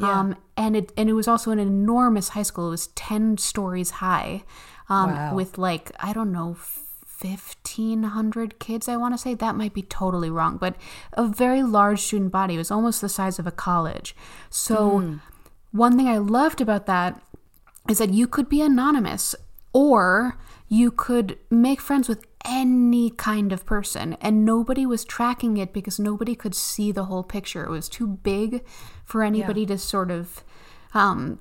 Um, 0.00 0.36
and 0.56 0.76
it 0.76 0.92
and 0.96 1.08
it 1.10 1.14
was 1.14 1.26
also 1.26 1.50
an 1.50 1.58
enormous 1.58 2.28
high 2.30 2.42
school. 2.44 2.68
It 2.68 2.70
was 2.70 2.86
ten 2.88 3.36
stories 3.36 3.90
high, 3.90 4.44
um, 4.88 5.10
Wow. 5.10 5.34
with 5.34 5.58
like 5.58 5.90
I 5.98 6.12
don't 6.12 6.30
know. 6.32 6.56
1500 7.20 8.60
kids 8.60 8.88
i 8.88 8.96
want 8.96 9.12
to 9.12 9.18
say 9.18 9.34
that 9.34 9.56
might 9.56 9.74
be 9.74 9.82
totally 9.82 10.30
wrong 10.30 10.56
but 10.56 10.76
a 11.14 11.26
very 11.26 11.64
large 11.64 12.00
student 12.00 12.30
body 12.30 12.54
it 12.54 12.58
was 12.58 12.70
almost 12.70 13.00
the 13.00 13.08
size 13.08 13.40
of 13.40 13.46
a 13.46 13.50
college 13.50 14.14
so 14.50 15.18
one 15.72 15.96
thing 15.96 16.06
i 16.06 16.16
loved 16.16 16.60
about 16.60 16.86
that 16.86 17.20
is 17.90 17.98
that 17.98 18.10
you 18.10 18.28
could 18.28 18.48
be 18.48 18.60
anonymous 18.60 19.34
or 19.72 20.38
you 20.68 20.90
could 20.90 21.38
make 21.50 21.80
friends 21.80 22.08
with 22.08 22.24
any 22.44 23.10
kind 23.10 23.52
of 23.52 23.66
person 23.66 24.14
and 24.20 24.44
nobody 24.44 24.86
was 24.86 25.04
tracking 25.04 25.56
it 25.56 25.72
because 25.72 25.98
nobody 25.98 26.34
could 26.34 26.54
see 26.54 26.92
the 26.92 27.04
whole 27.04 27.22
picture 27.24 27.64
it 27.64 27.70
was 27.70 27.88
too 27.88 28.06
big 28.06 28.64
for 29.04 29.22
anybody 29.22 29.66
to 29.66 29.76
sort 29.76 30.10
of 30.10 30.44
um 30.94 31.38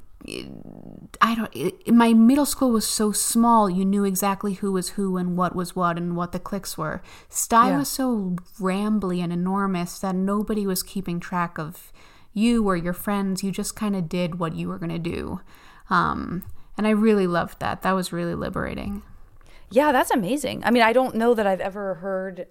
I 1.21 1.35
don't. 1.35 1.55
It, 1.55 1.93
my 1.93 2.13
middle 2.13 2.45
school 2.45 2.71
was 2.71 2.87
so 2.87 3.11
small. 3.11 3.69
You 3.69 3.85
knew 3.85 4.03
exactly 4.03 4.53
who 4.55 4.71
was 4.71 4.89
who 4.89 5.15
and 5.15 5.37
what 5.37 5.55
was 5.55 5.75
what 5.75 5.95
and 5.97 6.15
what 6.17 6.31
the 6.31 6.39
cliques 6.39 6.77
were. 6.77 7.01
Stuy 7.29 7.67
Yeah. 7.69 7.77
was 7.77 7.87
so 7.87 8.35
rambly 8.59 9.23
and 9.23 9.31
enormous 9.31 9.99
that 9.99 10.15
nobody 10.15 10.65
was 10.65 10.81
keeping 10.83 11.19
track 11.19 11.57
of 11.59 11.93
you 12.33 12.67
or 12.67 12.75
your 12.75 12.93
friends. 12.93 13.43
You 13.43 13.51
just 13.51 13.75
kind 13.75 13.95
of 13.95 14.09
did 14.09 14.39
what 14.39 14.55
you 14.55 14.67
were 14.67 14.79
going 14.79 14.89
to 14.91 14.97
do. 14.99 15.39
Um, 15.89 16.43
and 16.77 16.87
I 16.87 16.91
really 16.91 17.27
loved 17.27 17.59
that. 17.59 17.81
That 17.81 17.93
was 17.93 18.13
really 18.13 18.35
liberating. 18.35 19.01
Yeah, 19.69 19.91
that's 19.91 20.11
amazing. 20.11 20.63
I 20.63 20.71
mean, 20.71 20.83
I 20.83 20.93
don't 20.93 21.15
know 21.15 21.33
that 21.33 21.45
I've 21.45 21.59
ever 21.59 21.95
heard 21.95 22.47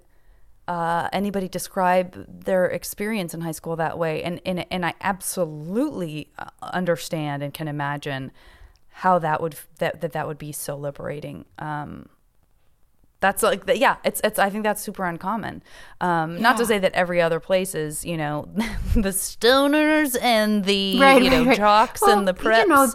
uh, 0.68 1.08
anybody 1.12 1.48
describe 1.48 2.44
their 2.44 2.66
experience 2.66 3.32
in 3.32 3.40
high 3.40 3.52
school 3.52 3.76
that 3.76 3.98
way, 3.98 4.22
and 4.22 4.40
and 4.44 4.66
and 4.70 4.84
I 4.84 4.94
absolutely 5.00 6.30
uh, 6.38 6.50
understand 6.62 7.42
and 7.42 7.54
can 7.54 7.68
imagine 7.68 8.32
how 8.88 9.18
that 9.20 9.40
would 9.40 9.56
that 9.78 10.00
that, 10.00 10.12
that 10.12 10.26
would 10.26 10.38
be 10.38 10.52
so 10.52 10.76
liberating. 10.76 11.44
Um, 11.58 12.08
that's 13.20 13.42
like 13.42 13.62
yeah 13.74 13.96
it's 14.04 14.20
it's 14.22 14.38
i 14.38 14.50
think 14.50 14.62
that's 14.62 14.82
super 14.82 15.04
uncommon 15.04 15.62
um 16.02 16.40
not 16.40 16.58
to 16.58 16.66
say 16.66 16.78
that 16.78 16.92
every 16.92 17.20
other 17.20 17.40
place 17.40 17.74
is 17.74 18.04
you 18.04 18.16
know 18.16 18.46
the 18.94 19.08
stoners 19.08 20.16
and 20.20 20.66
the 20.66 21.00
right, 21.00 21.22
you 21.22 21.30
know 21.30 21.38
right, 21.38 21.46
right. 21.48 21.56
jocks 21.56 22.02
Well, 22.02 22.18
and 22.18 22.28
the 22.28 22.34
preps 22.34 22.62
You 22.62 22.68
know, 22.68 22.92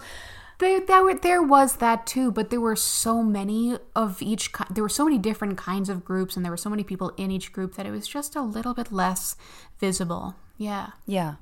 there, 0.62 0.80
there, 0.80 1.14
there 1.16 1.44
was 1.44 1.78
that 1.78 2.08
too, 2.08 2.32
but 2.32 2.50
there 2.50 2.62
were 2.62 2.76
so 2.76 3.22
many 3.22 3.78
of 3.96 4.22
each. 4.22 4.52
There 4.70 4.84
were 4.84 4.90
so 4.90 5.04
many 5.04 5.18
different 5.18 5.58
kinds 5.58 5.90
of 5.90 6.06
groups, 6.06 6.38
and 6.38 6.46
there 6.46 6.52
were 6.52 6.58
so 6.58 6.70
many 6.70 6.84
people 6.84 7.10
in 7.18 7.32
each 7.32 7.52
group 7.52 7.76
that 7.76 7.86
it 7.86 7.92
was 7.92 8.08
just 8.08 8.36
a 8.36 8.42
little 8.42 8.74
bit 8.74 8.92
less 8.92 9.36
visible. 9.80 10.36
Yeah. 10.58 10.92
Yeah. 11.06 11.36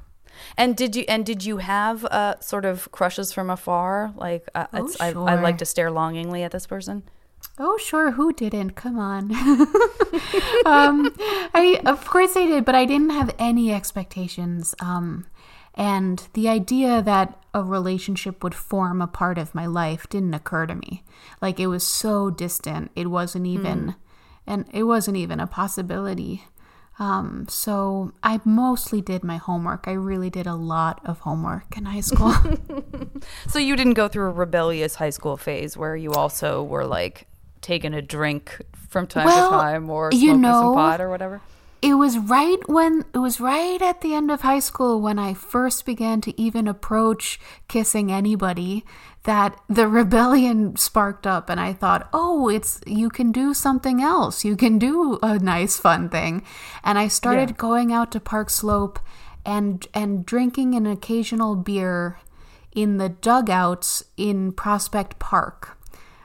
And 0.58 0.76
did 0.76 0.96
you 0.96 1.04
and 1.08 1.26
did 1.26 1.44
you 1.44 1.58
have 1.58 2.06
uh, 2.06 2.40
sort 2.40 2.66
of 2.66 2.90
crushes 2.92 3.34
from 3.34 3.50
afar? 3.50 4.14
Like 4.16 4.48
uh, 4.56 4.68
Oh, 4.74 4.86
it's, 4.86 5.00
I, 5.02 5.10
I 5.10 5.36
like 5.36 5.58
to 5.58 5.66
stare 5.66 5.92
longingly 5.92 6.44
at 6.44 6.52
this 6.52 6.66
person. 6.66 7.04
Oh, 7.58 7.78
sure. 7.78 8.12
Who 8.12 8.32
didn't? 8.32 8.72
Come 8.72 8.98
on. 8.98 9.32
um, 10.66 11.14
I 11.54 11.82
of 11.86 12.06
course 12.06 12.38
I 12.38 12.46
did, 12.46 12.64
but 12.64 12.76
I 12.76 12.86
didn't 12.86 13.10
have 13.10 13.36
any 13.38 13.74
expectations. 13.74 14.74
Um, 14.80 15.26
and 15.80 16.28
the 16.34 16.50
idea 16.50 17.02
that 17.02 17.42
a 17.54 17.64
relationship 17.64 18.44
would 18.44 18.54
form 18.54 19.02
a 19.02 19.08
part 19.08 19.38
of 19.38 19.56
my 19.56 19.66
life 19.66 20.08
didn't 20.10 20.34
occur 20.34 20.66
to 20.66 20.76
me. 20.76 21.04
Like 21.42 21.58
it 21.58 21.68
was 21.68 21.88
so 21.88 22.30
distant. 22.30 22.92
It 22.98 23.08
wasn't 23.08 23.48
even, 23.48 23.96
and 24.46 24.66
it 24.74 24.84
wasn't 24.84 25.16
even 25.16 25.40
a 25.40 25.48
possibility. 25.48 26.44
Um, 27.00 27.46
so 27.48 28.12
I 28.22 28.42
mostly 28.44 29.00
did 29.00 29.24
my 29.24 29.38
homework. 29.38 29.88
I 29.88 29.94
really 29.94 30.30
did 30.30 30.46
a 30.46 30.54
lot 30.54 31.00
of 31.06 31.20
homework 31.20 31.78
in 31.78 31.86
high 31.86 32.02
school. 32.02 32.36
So 33.48 33.58
you 33.58 33.76
didn't 33.76 33.94
go 33.94 34.08
through 34.10 34.28
a 34.28 34.32
rebellious 34.32 34.96
high 34.96 35.10
school 35.10 35.38
phase 35.38 35.78
where 35.78 35.96
you 35.96 36.12
also 36.12 36.62
were 36.62 36.86
like 36.86 37.28
taking 37.62 37.94
a 37.94 38.02
drink 38.02 38.62
from 38.90 39.08
time 39.08 39.26
Well, 39.26 39.50
to 39.50 39.58
time 39.58 39.90
or 39.90 40.10
you 40.12 40.38
know, 40.38 40.52
some 40.52 40.74
pot 40.76 41.02
or 41.02 41.10
whatever. 41.10 41.42
It 41.82 41.94
was 41.94 42.18
right 42.18 42.60
when 42.68 43.06
it 43.14 43.20
was 43.20 43.40
right 43.40 43.82
at 43.82 44.02
the 44.02 44.14
end 44.14 44.30
of 44.32 44.42
high 44.42 44.60
school 44.60 45.00
when 45.00 45.18
I 45.18 45.34
first 45.34 45.86
began 45.86 46.20
to 46.22 46.40
even 46.40 46.68
approach 46.68 47.40
kissing 47.70 48.12
anybody 48.12 48.84
that 49.24 49.58
the 49.70 49.88
rebellion 50.00 50.76
sparked 50.76 51.26
up 51.26 51.50
and 51.50 51.60
I 51.60 51.72
thought, 51.72 52.10
"Oh, 52.12 52.50
it's 52.50 52.82
you 52.86 53.10
can 53.10 53.32
do 53.32 53.54
something 53.54 54.02
else. 54.02 54.44
You 54.44 54.58
can 54.58 54.78
do 54.78 55.20
a 55.24 55.40
nice 55.40 55.80
fun 55.80 56.10
thing." 56.10 56.44
And 56.84 56.98
I 57.00 57.08
started 57.08 57.50
Yeah. 57.52 57.56
going 57.58 57.94
out 57.94 58.12
to 58.12 58.20
Park 58.20 58.50
Slope 58.50 59.00
and 59.46 59.88
and 59.94 60.26
drinking 60.26 60.76
an 60.76 60.86
occasional 60.86 61.56
beer 61.56 62.20
in 62.74 62.98
the 62.98 63.10
dugouts 63.10 64.04
in 64.18 64.52
Prospect 64.52 65.18
Park 65.18 65.78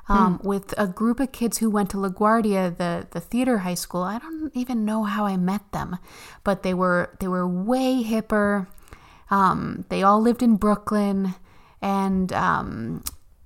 um, 0.08 0.40
with 0.42 0.74
a 0.76 0.86
group 0.86 1.18
of 1.20 1.32
kids 1.32 1.58
who 1.58 1.70
went 1.70 1.90
to 1.90 1.96
LaGuardia, 1.96 2.76
the 2.76 3.06
the 3.10 3.20
theater 3.20 3.58
high 3.58 3.74
school. 3.74 4.02
I 4.02 4.18
don't 4.18 4.50
even 4.54 4.84
know 4.84 5.04
how 5.04 5.24
I 5.24 5.36
met 5.36 5.72
them, 5.72 5.98
but 6.42 6.62
they 6.62 6.74
were 6.74 7.16
they 7.20 7.28
were 7.28 7.46
way 7.46 8.02
hipper. 8.02 8.66
Um, 9.30 9.84
they 9.88 10.02
all 10.02 10.20
lived 10.20 10.42
in 10.42 10.56
Brooklyn, 10.56 11.34
and 11.80 12.32
um, 12.32 13.02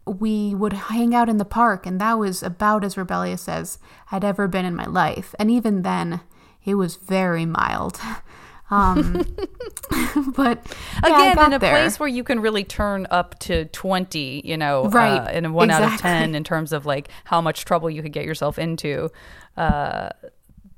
we 0.07 0.55
would 0.55 0.73
hang 0.73 1.15
out 1.15 1.29
in 1.29 1.39
the 1.39 1.45
park, 1.45 1.87
and 1.87 2.01
that 2.01 2.19
was 2.19 2.43
about 2.43 2.85
as 2.85 2.97
rebellious 2.97 3.49
as 3.49 3.79
I'd 4.11 4.25
ever 4.25 4.49
been 4.49 4.65
in 4.65 4.75
my 4.75 4.87
life. 4.87 5.35
And 5.39 5.51
even 5.51 5.83
then, 5.83 6.21
it 6.65 6.75
was 6.75 6.97
very 6.97 7.47
mild. 7.47 8.01
Um, 8.71 9.13
but 10.37 10.65
yeah, 11.03 11.33
Again, 11.33 11.47
in 11.47 11.53
a 11.55 11.59
there. 11.59 11.71
place 11.71 11.99
where 11.99 12.09
you 12.09 12.23
can 12.25 12.41
really 12.41 12.65
turn 12.65 13.07
up 13.11 13.39
to 13.41 13.65
20, 13.67 14.43
you 14.45 14.57
know, 14.57 14.87
Right, 14.89 15.19
uh, 15.19 15.31
in 15.33 15.45
a 15.47 15.53
one 15.53 15.71
out 15.71 15.83
of 15.83 15.99
10 16.01 16.35
in 16.35 16.45
terms 16.45 16.73
of 16.73 16.85
like 16.87 17.09
how 17.25 17.41
much 17.41 17.65
trouble 17.65 17.89
you 17.89 18.03
could 18.03 18.13
get 18.13 18.25
yourself 18.25 18.59
into. 18.59 19.11
Uh, 19.57 20.11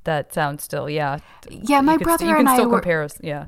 that 0.05 0.33
sounds 0.33 0.63
still, 0.63 0.89
yeah. 0.89 1.19
Yeah, 1.49 1.81
my 1.81 1.97
could, 1.97 2.03
brother 2.05 2.35
and 2.35 2.47
I 2.49 2.59
were- 2.65 2.79
compare 2.79 3.07
yeah. 3.21 3.47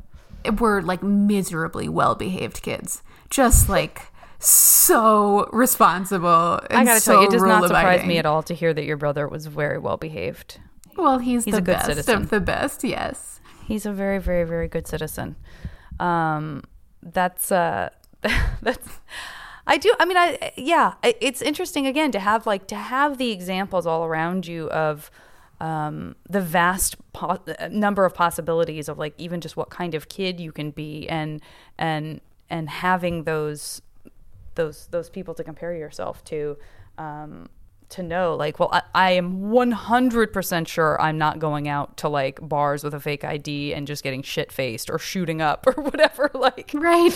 were 0.59 0.81
like 0.81 1.01
miserably 1.01 1.87
well 1.89 2.15
behaved 2.15 2.61
kids. 2.61 3.01
Just 3.29 3.69
like 3.69 4.01
so 4.39 5.49
responsible. 5.51 6.59
And 6.69 6.79
I 6.81 6.85
gotta 6.85 6.99
so 6.99 7.13
tell 7.13 7.21
you, 7.21 7.27
it 7.27 7.31
does 7.31 7.43
not 7.43 7.63
surprise 7.67 8.05
me 8.05 8.17
at 8.17 8.25
all 8.25 8.43
to 8.43 8.53
hear 8.53 8.73
that 8.73 8.83
your 8.83 8.97
brother 8.97 9.27
was 9.27 9.47
very 9.47 9.79
well 9.79 9.97
behaved. 9.97 10.59
Well, 10.95 11.17
he's, 11.17 11.45
He's 11.45 11.53
the 11.53 11.57
a 11.57 11.61
good 11.61 11.73
best 11.77 11.85
citizen. 11.87 12.21
of 12.21 12.29
the 12.29 12.39
best, 12.39 12.83
yes. 12.83 13.39
He's 13.65 13.85
a 13.85 13.91
very, 13.91 14.19
very, 14.19 14.43
very 14.43 14.67
good 14.67 14.87
citizen. 14.87 15.35
Um, 15.99 16.63
that's 17.01 17.51
uh, 17.51 17.89
that's. 18.61 18.99
I 19.65 19.77
do. 19.77 19.93
I 19.99 20.05
mean, 20.05 20.17
I 20.17 20.51
yeah. 20.57 20.95
It's 21.03 21.41
interesting 21.41 21.87
again 21.87 22.11
to 22.11 22.19
have 22.19 22.45
like 22.45 22.67
to 22.67 22.75
have 22.75 23.17
the 23.17 23.31
examples 23.31 23.85
all 23.85 24.03
around 24.03 24.45
you 24.45 24.69
of 24.69 25.09
um, 25.61 26.15
the 26.29 26.41
vast 26.41 26.97
po- 27.13 27.39
number 27.69 28.03
of 28.03 28.13
possibilities 28.13 28.89
of 28.89 28.97
like 28.97 29.13
even 29.17 29.39
just 29.39 29.55
what 29.55 29.69
kind 29.69 29.95
of 29.95 30.09
kid 30.09 30.39
you 30.39 30.51
can 30.51 30.71
be, 30.71 31.07
and 31.07 31.41
and 31.77 32.19
and 32.49 32.69
having 32.69 33.23
those 33.23 33.81
those 34.55 34.87
those 34.87 35.09
people 35.09 35.33
to 35.33 35.43
compare 35.43 35.73
yourself 35.73 36.23
to 36.25 36.57
um 36.97 37.49
to 37.93 38.03
know 38.03 38.35
like 38.35 38.59
well 38.59 38.69
I, 38.71 38.81
I 38.93 39.11
am 39.11 39.41
100% 39.51 40.67
sure 40.67 41.01
i'm 41.01 41.17
not 41.17 41.39
going 41.39 41.67
out 41.67 41.97
to 41.97 42.09
like 42.09 42.39
bars 42.47 42.83
with 42.83 42.93
a 42.93 42.99
fake 42.99 43.23
id 43.23 43.73
and 43.73 43.87
just 43.87 44.03
getting 44.03 44.21
shit 44.21 44.51
faced 44.51 44.89
or 44.89 44.99
shooting 44.99 45.41
up 45.41 45.65
or 45.67 45.81
whatever 45.83 46.29
like 46.33 46.71
Right. 46.73 47.13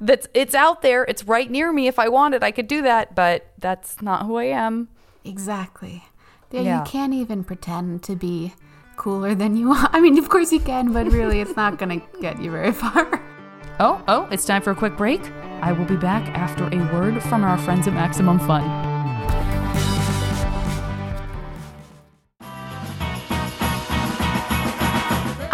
that's 0.00 0.26
it's 0.34 0.54
out 0.54 0.82
there 0.82 1.04
it's 1.04 1.24
right 1.24 1.50
near 1.50 1.72
me 1.72 1.86
if 1.86 1.98
i 1.98 2.08
wanted 2.08 2.42
i 2.42 2.50
could 2.50 2.68
do 2.68 2.82
that 2.82 3.14
but 3.14 3.46
that's 3.58 4.02
not 4.02 4.26
who 4.26 4.36
i 4.36 4.44
am 4.44 4.88
Exactly. 5.26 6.04
Yeah, 6.50 6.60
Yeah. 6.60 6.78
You 6.80 6.84
can't 6.84 7.14
even 7.14 7.44
pretend 7.44 8.02
to 8.02 8.14
be 8.14 8.52
cooler 8.96 9.34
than 9.34 9.56
you 9.56 9.72
are. 9.72 9.88
I 9.90 9.98
mean, 10.00 10.18
of 10.18 10.28
course 10.28 10.52
you 10.52 10.60
can, 10.60 10.92
but 10.92 11.10
really 11.10 11.40
it's 11.40 11.56
not 11.56 11.78
going 11.78 11.98
to 11.98 12.06
get 12.20 12.40
you 12.42 12.50
very 12.50 12.72
far. 12.82 13.22
oh 13.80 14.04
oh 14.06 14.28
it's 14.30 14.44
time 14.44 14.60
for 14.62 14.70
a 14.70 14.74
quick 14.76 14.96
break 14.96 15.20
i 15.62 15.72
will 15.72 15.84
be 15.86 15.96
back 15.96 16.28
after 16.28 16.64
a 16.66 16.78
word 16.92 17.20
from 17.24 17.42
our 17.42 17.58
friends 17.58 17.88
at 17.88 17.92
maximum 17.94 18.38
fun 18.38 18.62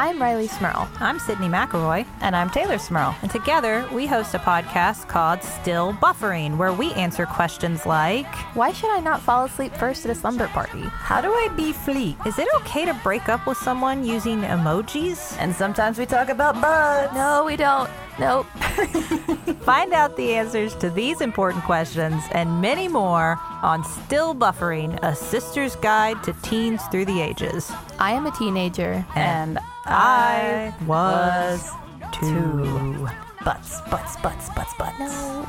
I'm 0.00 0.18
Rileigh 0.18 0.48
Smirl. 0.48 0.88
I'm 0.98 1.18
Sydnee 1.18 1.50
McElroy. 1.50 2.06
And 2.22 2.34
I'm 2.34 2.48
Teylor 2.48 2.80
Smirl. 2.80 3.14
And 3.20 3.30
together 3.30 3.86
we 3.92 4.06
host 4.06 4.34
a 4.34 4.38
podcast 4.38 5.08
called 5.08 5.42
Still 5.42 5.92
Buffering, 5.92 6.56
where 6.56 6.72
we 6.72 6.90
answer 6.94 7.26
questions 7.26 7.84
like 7.84 8.26
Why 8.54 8.72
should 8.72 8.88
I 8.88 9.00
not 9.00 9.20
fall 9.20 9.44
asleep 9.44 9.74
first 9.74 10.06
at 10.06 10.10
a 10.10 10.14
slumber 10.14 10.48
party? 10.48 10.80
How 10.80 11.20
do 11.20 11.28
I 11.30 11.48
be 11.54 11.74
fleet? 11.74 12.16
Is 12.24 12.38
it 12.38 12.48
okay 12.62 12.86
to 12.86 12.94
break 13.02 13.28
up 13.28 13.46
with 13.46 13.58
someone 13.58 14.02
using 14.02 14.40
emojis? 14.40 15.36
And 15.38 15.54
sometimes 15.54 15.98
we 15.98 16.06
talk 16.06 16.30
about 16.30 16.58
bugs. 16.62 17.14
No, 17.14 17.44
we 17.44 17.56
don't. 17.56 17.90
Nope. 18.20 18.46
Find 19.62 19.94
out 19.94 20.18
the 20.18 20.34
answers 20.34 20.74
to 20.76 20.90
these 20.90 21.22
important 21.22 21.64
questions 21.64 22.22
and 22.32 22.60
many 22.60 22.86
more 22.86 23.38
on 23.62 23.82
Still 23.82 24.34
Buffering, 24.34 24.98
a 25.02 25.16
sister's 25.16 25.74
guide 25.76 26.22
to 26.24 26.34
teens 26.42 26.82
through 26.90 27.06
the 27.06 27.22
ages. 27.22 27.72
I 27.98 28.12
am 28.12 28.26
a 28.26 28.30
teenager. 28.32 29.06
And 29.16 29.58
I 29.86 30.74
was 30.86 31.70
too. 32.12 33.08
butts, 33.42 33.80
butts, 33.90 34.16
butts, 34.16 34.50
butts, 34.50 34.74
butts. 34.74 34.98
No. 34.98 35.46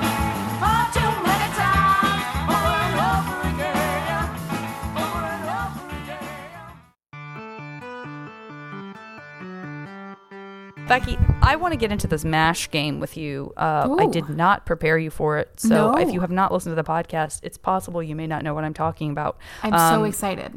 Becky, 10.86 11.16
I 11.40 11.56
want 11.56 11.72
to 11.72 11.78
get 11.78 11.90
into 11.90 12.06
this 12.06 12.26
MASH 12.26 12.70
game 12.70 13.00
with 13.00 13.16
you. 13.16 13.54
Uh, 13.56 13.96
I 13.98 14.06
did 14.06 14.28
not 14.28 14.66
prepare 14.66 14.98
you 14.98 15.08
for 15.10 15.38
it. 15.38 15.58
So 15.58 15.92
No. 15.92 15.96
if 15.96 16.12
you 16.12 16.20
have 16.20 16.30
not 16.30 16.52
listened 16.52 16.72
to 16.76 16.82
the 16.82 16.86
podcast, 16.86 17.40
it's 17.42 17.56
possible 17.56 18.02
you 18.02 18.14
may 18.14 18.26
not 18.26 18.42
know 18.44 18.52
what 18.52 18.64
I'm 18.64 18.74
talking 18.74 19.10
about. 19.10 19.38
I'm 19.62 19.72
so 19.72 20.00
Um, 20.00 20.04
excited. 20.04 20.52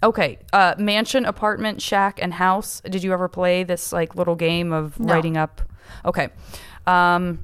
Okay, 0.00 0.38
uh, 0.52 0.76
mansion, 0.78 1.24
apartment, 1.24 1.82
shack, 1.82 2.20
and 2.22 2.34
house. 2.34 2.80
Did 2.88 3.02
you 3.02 3.12
ever 3.12 3.26
play 3.26 3.64
this 3.64 3.92
like 3.92 4.14
little 4.14 4.36
game 4.36 4.72
of 4.72 4.98
No. 5.00 5.12
writing 5.12 5.36
up? 5.36 5.60
Okay, 6.04 6.28
um, 6.86 7.40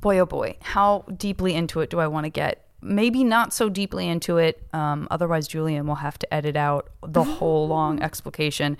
boy, 0.00 0.18
oh 0.18 0.26
boy, 0.26 0.56
how 0.60 1.04
deeply 1.16 1.54
into 1.54 1.80
it 1.80 1.88
do 1.88 2.00
I 2.00 2.08
want 2.08 2.24
to 2.24 2.30
get? 2.30 2.64
Maybe 2.80 3.24
not 3.24 3.52
so 3.52 3.68
deeply 3.68 4.08
into 4.08 4.38
it. 4.38 4.62
Um, 4.72 5.08
otherwise, 5.10 5.48
Julian 5.48 5.86
will 5.86 5.96
have 5.96 6.18
to 6.18 6.34
edit 6.34 6.56
out 6.56 6.88
the 7.06 7.24
whole 7.24 7.66
long 7.68 8.00
explication. 8.08 8.76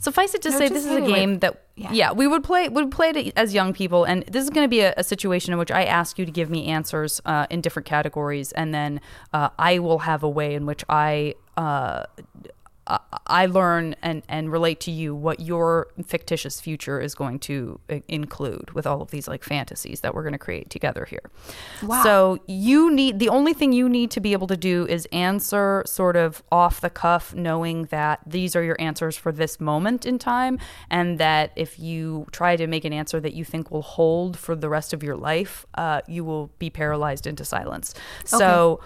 Suffice 0.00 0.34
it 0.34 0.42
to 0.42 0.50
No, 0.50 0.58
say, 0.58 0.68
this 0.68 0.84
is 0.84 0.94
a 0.94 1.00
game 1.00 1.38
that 1.38 1.62
yeah. 1.74 1.90
yeah. 1.92 2.12
we 2.12 2.26
would 2.26 2.44
play 2.44 2.68
would 2.68 2.90
play 2.90 3.10
it 3.10 3.32
as 3.36 3.54
young 3.54 3.72
people, 3.72 4.04
and 4.04 4.24
this 4.24 4.44
is 4.44 4.50
going 4.50 4.64
to 4.64 4.68
be 4.68 4.80
a, 4.80 4.92
a 4.96 5.02
situation 5.02 5.52
in 5.52 5.58
which 5.58 5.70
I 5.70 5.84
ask 5.84 6.18
you 6.18 6.26
to 6.26 6.32
give 6.32 6.50
me 6.50 6.66
answers 6.66 7.20
uh, 7.24 7.46
in 7.48 7.60
different 7.60 7.86
categories, 7.86 8.52
and 8.52 8.74
then 8.74 9.00
uh, 9.32 9.48
I 9.58 9.78
will 9.78 10.00
have 10.00 10.22
a 10.22 10.28
way 10.28 10.54
in 10.54 10.66
which 10.66 10.84
I 10.88 11.34
uh, 11.56 12.04
I- 12.86 13.46
learn 13.46 13.94
and, 14.02 14.22
and 14.28 14.50
relate 14.50 14.80
to 14.80 14.90
you 14.90 15.14
what 15.14 15.40
your 15.40 15.88
fictitious 16.04 16.60
future 16.60 17.00
is 17.00 17.14
going 17.14 17.38
to 17.40 17.80
include 18.08 18.70
with 18.72 18.86
all 18.86 19.02
of 19.02 19.10
these 19.10 19.28
like 19.28 19.44
fantasies 19.44 20.00
that 20.00 20.14
we're 20.14 20.22
going 20.22 20.32
to 20.32 20.38
create 20.38 20.70
together 20.70 21.04
here. 21.04 21.30
Wow. 21.82 22.02
So 22.02 22.38
you 22.46 22.90
need 22.90 23.18
the 23.18 23.28
only 23.28 23.52
thing 23.52 23.72
you 23.72 23.88
need 23.88 24.10
to 24.12 24.20
be 24.20 24.32
able 24.32 24.46
to 24.48 24.56
do 24.56 24.86
is 24.86 25.06
answer 25.12 25.82
sort 25.86 26.16
of 26.16 26.42
off 26.50 26.80
the 26.80 26.90
cuff, 26.90 27.34
knowing 27.34 27.84
that 27.86 28.20
these 28.26 28.56
are 28.56 28.62
your 28.62 28.76
answers 28.80 29.16
for 29.16 29.32
this 29.32 29.60
moment 29.60 30.06
in 30.06 30.18
time, 30.18 30.58
and 30.90 31.18
that 31.18 31.52
if 31.56 31.78
you 31.78 32.26
try 32.32 32.56
to 32.56 32.66
make 32.66 32.84
an 32.84 32.92
answer 32.92 33.20
that 33.20 33.34
you 33.34 33.44
think 33.44 33.70
will 33.70 33.82
hold 33.82 34.36
for 34.36 34.54
the 34.54 34.68
rest 34.68 34.92
of 34.92 35.02
your 35.02 35.16
life, 35.16 35.66
uh, 35.74 36.00
you 36.06 36.24
will 36.24 36.50
be 36.58 36.70
paralyzed 36.70 37.26
into 37.26 37.44
silence. 37.44 37.94
So. 38.24 38.80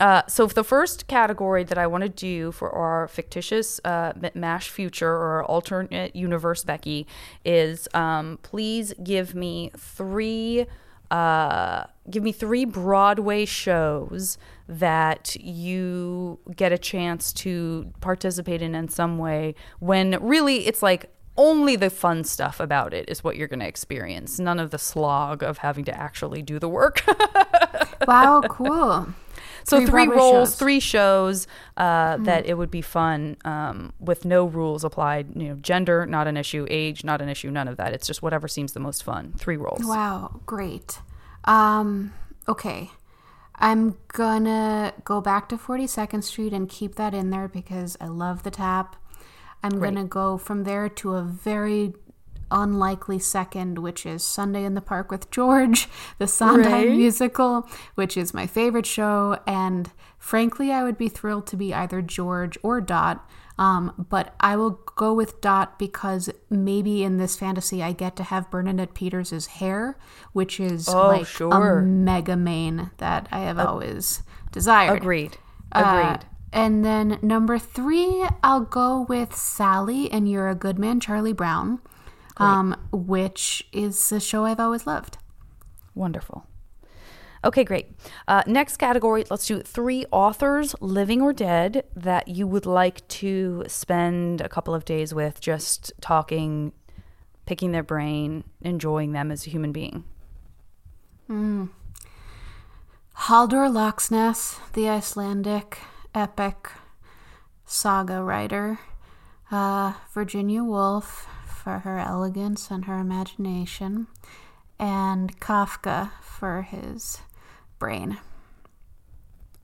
Uh, 0.00 0.22
so 0.26 0.46
the 0.46 0.64
first 0.64 1.06
category 1.06 1.62
that 1.62 1.76
I 1.76 1.86
want 1.86 2.02
to 2.02 2.08
do 2.08 2.52
for 2.52 2.70
our 2.70 3.06
fictitious 3.06 3.80
uh, 3.84 4.12
MASH 4.34 4.70
future 4.70 5.12
or 5.12 5.44
alternate 5.44 6.16
universe 6.16 6.64
Becky 6.64 7.06
is 7.44 7.86
um, 7.92 8.38
please 8.42 8.94
give 9.04 9.34
me 9.34 9.70
three 9.76 10.66
uh, 11.10 11.84
give 12.08 12.22
me 12.22 12.32
three 12.32 12.64
Broadway 12.64 13.44
shows 13.44 14.38
that 14.68 15.36
you 15.36 16.38
get 16.54 16.72
a 16.72 16.78
chance 16.78 17.32
to 17.32 17.92
participate 18.00 18.62
in 18.62 18.74
in 18.74 18.88
some 18.88 19.18
way 19.18 19.54
when 19.80 20.16
really 20.20 20.66
it's 20.66 20.82
like 20.82 21.12
only 21.36 21.74
the 21.74 21.90
fun 21.90 22.22
stuff 22.22 22.60
about 22.60 22.94
it 22.94 23.08
is 23.08 23.24
what 23.24 23.36
you're 23.36 23.48
going 23.48 23.60
to 23.60 23.66
experience 23.66 24.38
none 24.38 24.60
of 24.60 24.70
the 24.70 24.78
slog 24.78 25.42
of 25.42 25.58
having 25.58 25.84
to 25.84 25.96
actually 25.98 26.42
do 26.42 26.58
the 26.58 26.68
work 26.68 27.02
Wow, 28.06 28.42
cool. 28.48 29.08
So 29.70 29.78
Three 29.78 30.06
three, 30.06 30.06
roles, 30.08 30.50
shows. 30.50 30.54
Three 30.56 30.80
shows 30.80 31.46
uh, 31.76 32.16
that 32.18 32.44
it 32.46 32.54
would 32.54 32.70
be 32.70 32.82
fun 32.82 33.36
um, 33.44 33.92
with 34.00 34.24
no 34.24 34.44
rules 34.44 34.84
applied. 34.84 35.28
You 35.36 35.50
know, 35.50 35.54
gender 35.54 36.06
not 36.06 36.26
an 36.26 36.36
issue, 36.36 36.66
age 36.68 37.04
not 37.04 37.22
an 37.22 37.28
issue, 37.28 37.50
none 37.50 37.68
of 37.68 37.76
that. 37.76 37.92
It's 37.92 38.06
just 38.06 38.22
whatever 38.22 38.48
seems 38.48 38.72
the 38.72 38.80
most 38.80 39.04
fun. 39.04 39.32
Three 39.38 39.56
roles. 39.56 39.84
Wow, 39.84 40.40
great. 40.44 40.98
Um, 41.44 42.12
okay. 42.48 42.90
I'm 43.54 43.96
gonna 44.08 44.94
go 45.04 45.20
back 45.20 45.48
to 45.50 45.56
42nd 45.56 46.24
Street 46.24 46.52
and 46.52 46.68
keep 46.68 46.94
that 46.96 47.14
in 47.14 47.30
there 47.30 47.46
because 47.46 47.96
I 48.00 48.06
love 48.06 48.42
the 48.42 48.50
tap. 48.50 48.96
I'm 49.62 49.78
gonna 49.78 50.04
go 50.04 50.38
from 50.38 50.64
there 50.64 50.88
to 50.88 51.14
a 51.14 51.22
very 51.22 51.92
unlikely 52.50 53.18
second, 53.18 53.78
which 53.78 54.04
is 54.06 54.22
Sunday 54.22 54.64
in 54.64 54.74
the 54.74 54.80
Park 54.80 55.10
with 55.10 55.30
George, 55.30 55.88
the 56.18 56.26
Sondheim 56.26 56.88
Right. 56.88 56.90
musical, 56.96 57.68
which 57.94 58.16
is 58.16 58.34
my 58.34 58.46
favorite 58.46 58.86
show. 58.86 59.38
And 59.46 59.90
frankly, 60.18 60.72
I 60.72 60.82
would 60.82 60.98
be 60.98 61.08
thrilled 61.08 61.46
to 61.48 61.56
be 61.56 61.72
either 61.74 62.02
George 62.02 62.56
or 62.62 62.80
Dot. 62.80 63.28
Um, 63.58 64.06
but 64.08 64.34
I 64.40 64.56
will 64.56 64.80
go 64.96 65.12
with 65.12 65.42
Dot 65.42 65.78
because 65.78 66.30
maybe 66.48 67.04
in 67.04 67.18
this 67.18 67.36
fantasy 67.36 67.82
I 67.82 67.92
get 67.92 68.16
to 68.16 68.22
have 68.22 68.50
Bernadette 68.50 68.94
Peters' 68.94 69.46
hair, 69.46 69.98
which 70.32 70.58
is 70.58 70.88
Oh, 70.88 71.08
like 71.08 71.26
sure. 71.26 71.80
a 71.80 71.82
mega 71.82 72.36
mane 72.36 72.90
that 72.96 73.28
I 73.30 73.40
have 73.40 73.58
always 73.58 74.22
desired. 74.50 74.96
Agreed. 74.96 75.36
Uh, 75.72 75.82
Agreed. 76.16 76.26
and 76.54 76.84
then 76.86 77.18
number 77.20 77.58
three, 77.58 78.26
I'll 78.42 78.62
go 78.64 79.02
with 79.06 79.36
Sally 79.36 80.10
and 80.10 80.26
You're 80.26 80.48
a 80.48 80.54
Good 80.54 80.78
Man, 80.78 80.98
Charlie 80.98 81.34
Brown, 81.34 81.80
um, 82.40 82.76
which 82.92 83.66
is 83.72 84.12
a 84.12 84.20
show 84.20 84.44
I've 84.44 84.60
always 84.60 84.86
loved. 84.86 85.18
Wonderful. 85.94 86.46
Okay, 87.42 87.64
great. 87.64 87.86
Uh, 88.28 88.42
next 88.46 88.76
category, 88.76 89.24
let's 89.30 89.46
do 89.46 89.60
three 89.60 90.04
authors, 90.10 90.74
living 90.80 91.22
or 91.22 91.32
dead, 91.32 91.84
that 91.96 92.28
you 92.28 92.46
would 92.46 92.66
like 92.66 93.06
to 93.08 93.64
spend 93.66 94.42
a 94.42 94.48
couple 94.48 94.74
of 94.74 94.84
days 94.84 95.14
with, 95.14 95.40
just 95.40 95.92
talking, 96.02 96.72
picking 97.46 97.72
their 97.72 97.82
brain, 97.82 98.44
enjoying 98.60 99.12
them 99.12 99.30
as 99.30 99.46
a 99.46 99.50
human 99.50 99.72
being. 99.72 100.04
Halldor 103.20 103.70
Laxness, 103.70 104.58
the 104.74 104.88
Icelandic 104.88 105.78
epic 106.14 106.70
saga 107.64 108.22
writer. 108.22 108.80
Uh, 109.50 109.94
Virginia 110.12 110.62
Woolf 110.62 111.26
for 111.62 111.80
her 111.80 111.98
elegance 111.98 112.70
and 112.70 112.86
her 112.86 112.98
imagination. 112.98 114.06
And 114.78 115.38
Kafka 115.40 116.10
for 116.22 116.62
his 116.62 117.18
brain. 117.78 118.18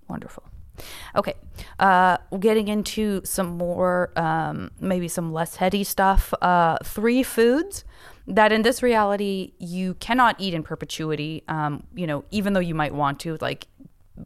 Wonderful. 0.08 0.44
Okay, 1.14 1.34
uh, 1.78 2.18
getting 2.38 2.68
into 2.68 3.22
some 3.24 3.56
more, 3.56 4.12
um, 4.16 4.70
maybe 4.78 5.08
some 5.08 5.32
less 5.32 5.56
heady 5.56 5.84
stuff. 5.84 6.34
Uh, 6.42 6.76
three 6.84 7.22
foods 7.22 7.84
that 8.26 8.52
in 8.52 8.62
this 8.62 8.82
reality 8.82 9.52
you 9.58 9.94
cannot 9.94 10.36
eat 10.38 10.52
in 10.52 10.62
perpetuity. 10.62 11.42
Um, 11.48 11.84
you 11.94 12.06
know, 12.06 12.24
even 12.30 12.52
though 12.52 12.60
you 12.60 12.74
might 12.74 12.94
want 12.94 13.20
to, 13.20 13.38
like 13.40 13.68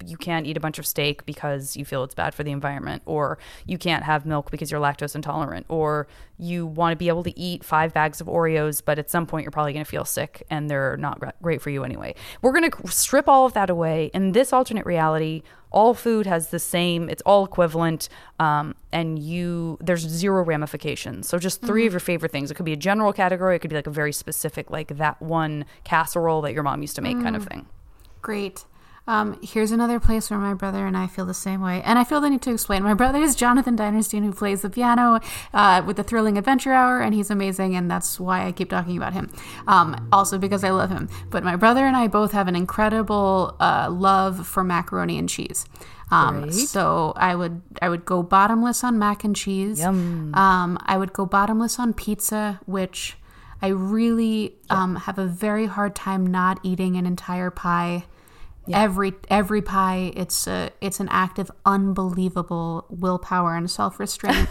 you 0.06 0.16
can't 0.16 0.46
eat 0.46 0.56
a 0.56 0.60
bunch 0.60 0.78
of 0.78 0.86
steak 0.86 1.26
because 1.26 1.76
you 1.76 1.84
feel 1.84 2.04
it's 2.04 2.14
bad 2.14 2.34
for 2.34 2.44
the 2.44 2.50
environment, 2.50 3.02
or 3.06 3.38
you 3.66 3.78
can't 3.78 4.04
have 4.04 4.24
milk 4.26 4.50
because 4.50 4.70
you're 4.70 4.80
lactose 4.80 5.14
intolerant, 5.14 5.66
or 5.68 6.06
you 6.38 6.66
want 6.66 6.92
to 6.92 6.96
be 6.96 7.08
able 7.08 7.22
to 7.22 7.38
eat 7.38 7.64
five 7.64 7.92
bags 7.92 8.20
of 8.20 8.26
Oreos, 8.26 8.82
but 8.84 8.98
at 8.98 9.10
some 9.10 9.26
point 9.26 9.44
you're 9.44 9.50
probably 9.50 9.72
going 9.72 9.84
to 9.84 9.90
feel 9.90 10.04
sick 10.04 10.42
and 10.48 10.70
they're 10.70 10.96
not 10.96 11.20
great 11.42 11.60
for 11.60 11.70
you 11.70 11.84
anyway. 11.84 12.14
We're 12.40 12.52
going 12.52 12.70
to 12.70 12.88
strip 12.88 13.28
all 13.28 13.46
of 13.46 13.52
that 13.52 13.68
away. 13.68 14.10
In 14.14 14.32
this 14.32 14.52
alternate 14.52 14.86
reality, 14.86 15.42
all 15.70 15.94
food 15.94 16.26
has 16.26 16.48
the 16.48 16.58
same, 16.58 17.08
it's 17.08 17.22
all 17.22 17.44
equivalent, 17.44 18.08
um, 18.38 18.74
and 18.90 19.18
you, 19.18 19.78
there's 19.80 20.00
zero 20.00 20.42
ramifications. 20.42 21.28
So 21.28 21.38
just 21.38 21.62
3 21.62 21.86
of 21.86 21.92
your 21.92 22.00
favorite 22.00 22.32
things. 22.32 22.50
It 22.50 22.54
could 22.54 22.66
be 22.66 22.72
a 22.72 22.76
general 22.76 23.12
category, 23.12 23.56
it 23.56 23.60
could 23.60 23.70
be 23.70 23.76
like 23.76 23.86
a 23.86 23.90
very 23.90 24.12
specific, 24.12 24.70
like 24.70 24.96
that 24.96 25.20
one 25.20 25.64
casserole 25.84 26.40
that 26.42 26.54
your 26.54 26.62
mom 26.62 26.80
used 26.82 26.96
to 26.96 27.02
make 27.02 27.20
kind 27.22 27.36
of 27.36 27.44
thing. 27.46 27.66
Great. 28.22 28.64
Um, 29.06 29.38
here's 29.42 29.72
another 29.72 29.98
place 29.98 30.30
where 30.30 30.38
my 30.38 30.54
brother 30.54 30.86
and 30.86 30.96
I 30.96 31.06
feel 31.06 31.26
the 31.26 31.34
same 31.34 31.60
way. 31.60 31.82
And 31.82 31.98
I 31.98 32.04
feel 32.04 32.20
the 32.20 32.30
need 32.30 32.42
to 32.42 32.52
explain. 32.52 32.82
My 32.82 32.94
brother 32.94 33.20
is 33.20 33.34
Jonathan 33.34 33.76
Dinerstein, 33.76 34.24
who 34.24 34.32
plays 34.32 34.62
the 34.62 34.70
piano 34.70 35.20
uh, 35.52 35.82
with 35.84 35.96
the 35.96 36.04
Thrilling 36.04 36.38
Adventure 36.38 36.72
Hour, 36.72 37.00
and 37.00 37.14
he's 37.14 37.30
amazing, 37.30 37.74
and 37.74 37.90
that's 37.90 38.20
why 38.20 38.46
I 38.46 38.52
keep 38.52 38.70
talking 38.70 38.96
about 38.96 39.12
him. 39.12 39.30
Um, 39.66 40.08
also 40.12 40.38
because 40.38 40.62
I 40.62 40.70
love 40.70 40.90
him. 40.90 41.08
But 41.30 41.42
my 41.42 41.56
brother 41.56 41.86
and 41.86 41.96
I 41.96 42.06
both 42.06 42.32
have 42.32 42.46
an 42.46 42.56
incredible 42.56 43.56
uh, 43.58 43.88
love 43.90 44.46
for 44.46 44.62
macaroni 44.62 45.18
and 45.18 45.28
cheese. 45.28 45.66
Um, 46.12 46.50
so 46.50 47.12
I 47.16 47.34
would 47.36 47.62
I 47.80 47.88
would 47.88 48.04
go 48.04 48.22
bottomless 48.22 48.82
on 48.82 48.98
mac 48.98 49.22
and 49.22 49.34
cheese. 49.34 49.78
Yum. 49.78 50.34
Um, 50.34 50.78
I 50.84 50.98
would 50.98 51.12
go 51.12 51.24
bottomless 51.24 51.78
on 51.78 51.94
pizza, 51.94 52.60
which 52.66 53.16
I 53.62 53.68
really 53.68 54.56
um, 54.70 54.96
have 54.96 55.18
a 55.18 55.26
very 55.26 55.66
hard 55.66 55.94
time 55.94 56.26
not 56.26 56.58
eating 56.62 56.96
an 56.96 57.06
entire 57.06 57.50
pie. 57.50 58.06
Every 58.72 59.14
every 59.28 59.62
pie, 59.62 60.12
it's 60.14 60.46
a 60.46 60.70
it's 60.80 61.00
an 61.00 61.08
act 61.10 61.38
of 61.38 61.50
unbelievable 61.64 62.86
willpower 62.88 63.56
and 63.56 63.70
self 63.70 63.98
restraint 63.98 64.48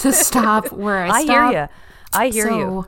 to 0.00 0.12
stop 0.12 0.72
where 0.72 1.04
I 1.04 1.08
I 1.10 1.24
stop. 1.24 1.50
hear 1.52 1.60
you. 1.62 1.68
I 2.12 2.28
hear 2.28 2.44
you. 2.46 2.50
so 2.50 2.58
you. 2.58 2.86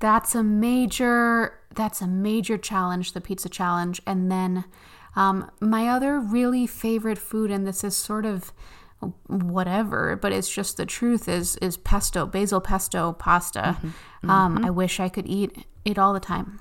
that's 0.00 0.34
a 0.34 0.42
major 0.42 1.58
that's 1.74 2.00
a 2.00 2.06
major 2.06 2.58
challenge, 2.58 3.12
the 3.12 3.20
pizza 3.20 3.48
challenge. 3.48 4.00
And 4.06 4.30
then 4.30 4.64
um, 5.16 5.50
my 5.60 5.88
other 5.88 6.18
really 6.18 6.66
favorite 6.66 7.18
food, 7.18 7.50
and 7.50 7.66
this 7.66 7.84
is 7.84 7.96
sort 7.96 8.26
of 8.26 8.52
whatever, 9.26 10.16
but 10.16 10.32
it's 10.32 10.52
just 10.52 10.76
the 10.76 10.86
truth 10.86 11.28
is 11.28 11.56
is 11.56 11.76
pesto, 11.76 12.26
basil 12.26 12.60
pesto 12.60 13.12
pasta. 13.12 13.76
Um, 14.24 14.64
I 14.64 14.70
wish 14.70 15.00
I 15.00 15.08
could 15.08 15.26
eat 15.26 15.66
it 15.84 15.98
all 15.98 16.14
the 16.14 16.20
time. 16.20 16.60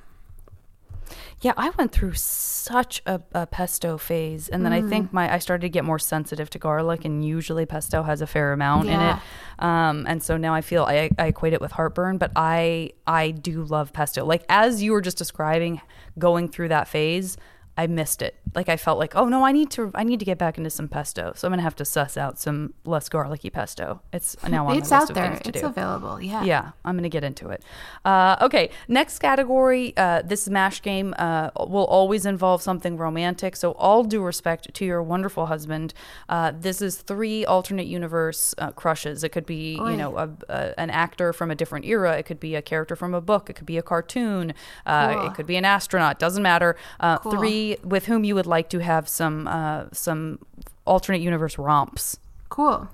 Yeah, 1.41 1.53
I 1.57 1.71
went 1.77 1.91
through 1.91 2.13
such 2.13 3.01
a, 3.05 3.21
a 3.33 3.45
pesto 3.45 3.97
phase, 3.97 4.47
and 4.49 4.65
then 4.65 4.71
I 4.73 4.81
think 4.81 5.09
Mm. 5.09 5.13
my 5.13 5.33
I 5.33 5.39
started 5.39 5.61
to 5.63 5.69
get 5.69 5.83
more 5.83 5.99
sensitive 5.99 6.49
to 6.51 6.59
garlic, 6.59 7.03
and 7.05 7.25
usually 7.25 7.65
pesto 7.65 8.03
has 8.03 8.21
a 8.21 8.27
fair 8.27 8.53
amount 8.53 8.89
in 8.89 8.99
it. 8.99 9.17
Um, 9.59 10.05
and 10.07 10.21
so 10.23 10.37
now 10.37 10.53
I 10.53 10.61
feel 10.61 10.83
I, 10.83 11.09
I 11.17 11.27
equate 11.27 11.53
it 11.53 11.61
with 11.61 11.71
heartburn, 11.73 12.17
but 12.17 12.31
I 12.35 12.91
I 13.05 13.31
do 13.31 13.63
love 13.63 13.91
pesto. 13.93 14.25
Like 14.25 14.43
as 14.49 14.81
you 14.81 14.91
were 14.93 15.01
just 15.01 15.17
describing, 15.17 15.81
going 16.17 16.47
through 16.49 16.69
that 16.69 16.87
phase, 16.87 17.37
I 17.75 17.87
missed 17.87 18.21
it. 18.21 18.35
Like 18.53 18.69
I 18.69 18.77
felt 18.77 18.99
like, 18.99 19.15
oh 19.15 19.27
no, 19.27 19.43
I 19.43 19.51
need 19.51 19.71
to 19.71 19.91
I 19.95 20.03
need 20.03 20.19
to 20.19 20.25
get 20.25 20.37
back 20.37 20.57
into 20.59 20.69
some 20.69 20.87
pesto. 20.87 21.33
So 21.35 21.47
I'm 21.47 21.51
gonna 21.51 21.63
have 21.63 21.75
to 21.77 21.85
suss 21.85 22.17
out 22.17 22.37
some 22.37 22.73
less 22.85 23.09
garlicky 23.09 23.49
pesto. 23.49 24.01
It's 24.11 24.37
now 24.47 24.67
on 24.67 24.77
it's 24.77 24.91
list 24.91 24.93
out 24.93 25.09
of 25.09 25.15
there. 25.15 25.27
things 25.29 25.39
to 25.41 25.49
It's 25.49 25.61
do. 25.61 25.65
available. 25.67 26.21
Yeah. 26.21 26.43
Yeah, 26.43 26.71
I'm 26.85 26.93
going 26.95 27.03
to 27.03 27.09
get 27.09 27.23
into 27.23 27.49
it. 27.49 27.63
Uh, 28.05 28.35
okay, 28.41 28.69
next 28.87 29.19
category. 29.19 29.93
Uh, 29.97 30.21
this 30.23 30.47
MASH 30.49 30.81
game 30.81 31.15
uh, 31.17 31.49
will 31.67 31.85
always 31.85 32.25
involve 32.27 32.61
something 32.61 32.97
romantic. 32.97 33.55
So, 33.55 33.71
all 33.71 34.03
due 34.03 34.21
respect 34.21 34.73
to 34.73 34.85
your 34.85 35.01
wonderful 35.01 35.47
husband, 35.47 35.93
uh, 36.29 36.51
this 36.55 36.81
is 36.81 36.97
three 36.97 37.43
alternate 37.45 37.87
universe 37.87 38.53
uh, 38.59 38.71
crushes. 38.71 39.23
It 39.23 39.29
could 39.29 39.45
be, 39.45 39.73
you 39.73 39.97
know, 39.97 40.17
a, 40.17 40.29
a, 40.49 40.79
an 40.79 40.89
actor 40.91 41.33
from 41.33 41.49
a 41.49 41.55
different 41.55 41.85
era. 41.85 42.17
It 42.17 42.23
could 42.27 42.39
be 42.39 42.53
a 42.55 42.61
character 42.61 42.95
from 42.95 43.13
a 43.13 43.21
book. 43.21 43.49
It 43.49 43.53
could 43.55 43.65
be 43.65 43.77
a 43.77 43.83
cartoon. 43.83 44.53
Uh, 44.85 45.13
Cool. 45.13 45.25
It 45.27 45.33
could 45.35 45.47
be 45.47 45.55
an 45.55 45.65
astronaut. 45.65 46.19
Doesn't 46.19 46.43
matter. 46.43 46.75
Uh, 46.99 47.17
Cool. 47.19 47.31
Three 47.33 47.62
with 47.83 48.05
whom 48.05 48.23
you 48.23 48.35
would 48.35 48.47
like 48.47 48.69
to 48.69 48.79
have 48.79 49.07
some 49.09 49.47
uh, 49.47 49.85
some 49.91 50.39
alternate 50.85 51.21
universe 51.21 51.57
romps. 51.57 52.17
Cool. 52.49 52.87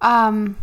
Um, 0.00 0.56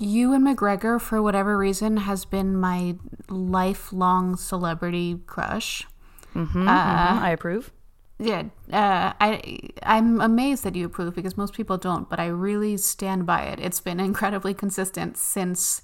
Ewan 0.00 0.42
McGregor, 0.44 1.00
for 1.00 1.22
whatever 1.22 1.56
reason, 1.56 1.98
has 1.98 2.24
been 2.24 2.56
my 2.56 2.96
lifelong 3.28 4.36
celebrity 4.36 5.20
crush. 5.26 5.86
Mhm, 6.34 6.66
I 6.68 7.30
approve. 7.30 7.70
Yeah, 8.18 8.42
uh, 8.72 9.12
I 9.20 9.30
I'm 9.82 10.20
amazed 10.20 10.62
that 10.64 10.74
you 10.74 10.86
approve 10.86 11.14
because 11.14 11.36
most 11.36 11.54
people 11.54 11.78
don't, 11.78 12.08
but 12.08 12.18
I 12.20 12.26
really 12.26 12.76
stand 12.76 13.26
by 13.26 13.42
it. 13.42 13.58
It's 13.60 13.80
been 13.80 14.00
incredibly 14.10 14.54
consistent 14.54 15.16
since 15.16 15.82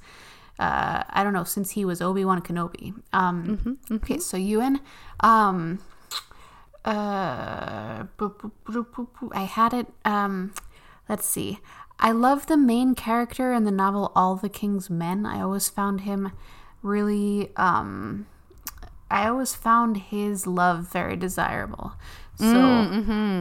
uh, 0.59 1.03
I 1.09 1.23
don't 1.25 1.33
know 1.33 1.45
since 1.45 1.71
he 1.71 1.85
was 1.85 2.03
Obi 2.03 2.25
Wan 2.25 2.41
Kenobi. 2.43 2.93
Um, 3.13 3.79
Okay, 3.91 4.19
so 4.19 4.37
Ewan, 4.37 4.81
um, 5.21 5.79
uh, 6.85 8.05
boop, 8.19 8.39
boop, 8.39 8.53
boop, 8.65 8.87
boop, 8.95 9.09
boop. 9.21 9.31
I 9.33 9.43
had 9.43 9.73
it. 9.75 9.87
Um, 10.05 10.53
let's 11.09 11.27
see. 11.27 11.59
I 11.99 12.13
love 12.13 12.47
the 12.47 12.57
main 12.57 12.95
character 12.95 13.53
in 13.53 13.65
the 13.65 13.71
novel 13.71 14.11
All 14.17 14.37
the 14.37 14.49
King's 14.49 14.89
Men. 14.89 15.27
I 15.27 15.41
always 15.41 15.69
found 15.69 16.03
him 16.03 16.33
really. 16.83 17.51
Um, 17.57 18.27
I 19.11 19.29
always 19.29 19.55
found 19.55 19.97
his 19.97 20.47
love 20.47 20.91
very 20.91 21.17
desirable. 21.17 21.93
So 22.39 22.47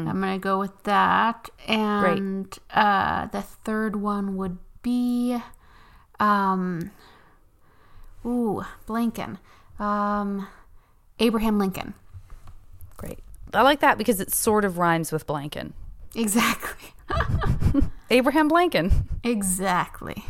I'm 0.09 0.19
gonna 0.19 0.39
go 0.39 0.59
with 0.59 0.83
that. 0.83 1.49
And 1.69 2.53
uh, 2.71 3.27
the 3.27 3.41
third 3.41 3.95
one 3.95 4.35
would 4.35 4.57
be, 4.81 5.37
um, 6.19 6.91
ooh, 8.25 8.65
blanking, 8.85 9.37
um, 9.79 10.47
Abraham 11.19 11.57
Lincoln. 11.57 11.93
I 13.53 13.61
like 13.61 13.79
that 13.79 13.97
because 13.97 14.19
it 14.19 14.31
sort 14.31 14.65
of 14.65 14.77
rhymes 14.77 15.11
with 15.11 15.25
Blanken. 15.25 15.73
Exactly. 16.15 16.89
Abraham 18.09 18.49
Blanken. 18.49 19.05
Exactly. 19.23 20.23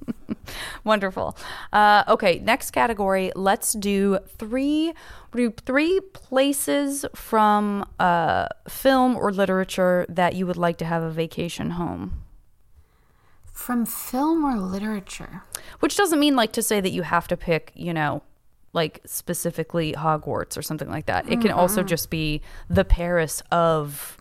Wonderful. 0.84 1.36
Uh, 1.72 2.04
okay, 2.08 2.38
next 2.40 2.70
category. 2.72 3.32
Let's 3.36 3.72
do 3.72 4.18
three 4.38 4.92
do 5.32 5.52
three 5.64 6.00
places 6.12 7.04
from 7.14 7.84
uh, 8.00 8.46
film 8.68 9.16
or 9.16 9.32
literature 9.32 10.06
that 10.08 10.34
you 10.34 10.46
would 10.46 10.56
like 10.56 10.76
to 10.78 10.84
have 10.84 11.02
a 11.02 11.10
vacation 11.10 11.70
home. 11.70 12.22
From 13.52 13.84
film 13.84 14.44
or 14.44 14.58
literature? 14.58 15.42
Which 15.80 15.96
doesn't 15.96 16.18
mean 16.18 16.34
like 16.34 16.52
to 16.52 16.62
say 16.62 16.80
that 16.80 16.90
you 16.90 17.02
have 17.02 17.28
to 17.28 17.36
pick, 17.36 17.72
you 17.74 17.92
know, 17.92 18.22
like 18.72 19.00
specifically 19.04 19.92
Hogwarts 19.92 20.56
or 20.56 20.62
something 20.62 20.88
like 20.88 21.06
that. 21.06 21.30
It 21.30 21.40
can 21.40 21.50
also 21.50 21.82
just 21.82 22.08
be 22.10 22.40
the 22.68 22.84
Paris 22.84 23.42
of 23.50 24.16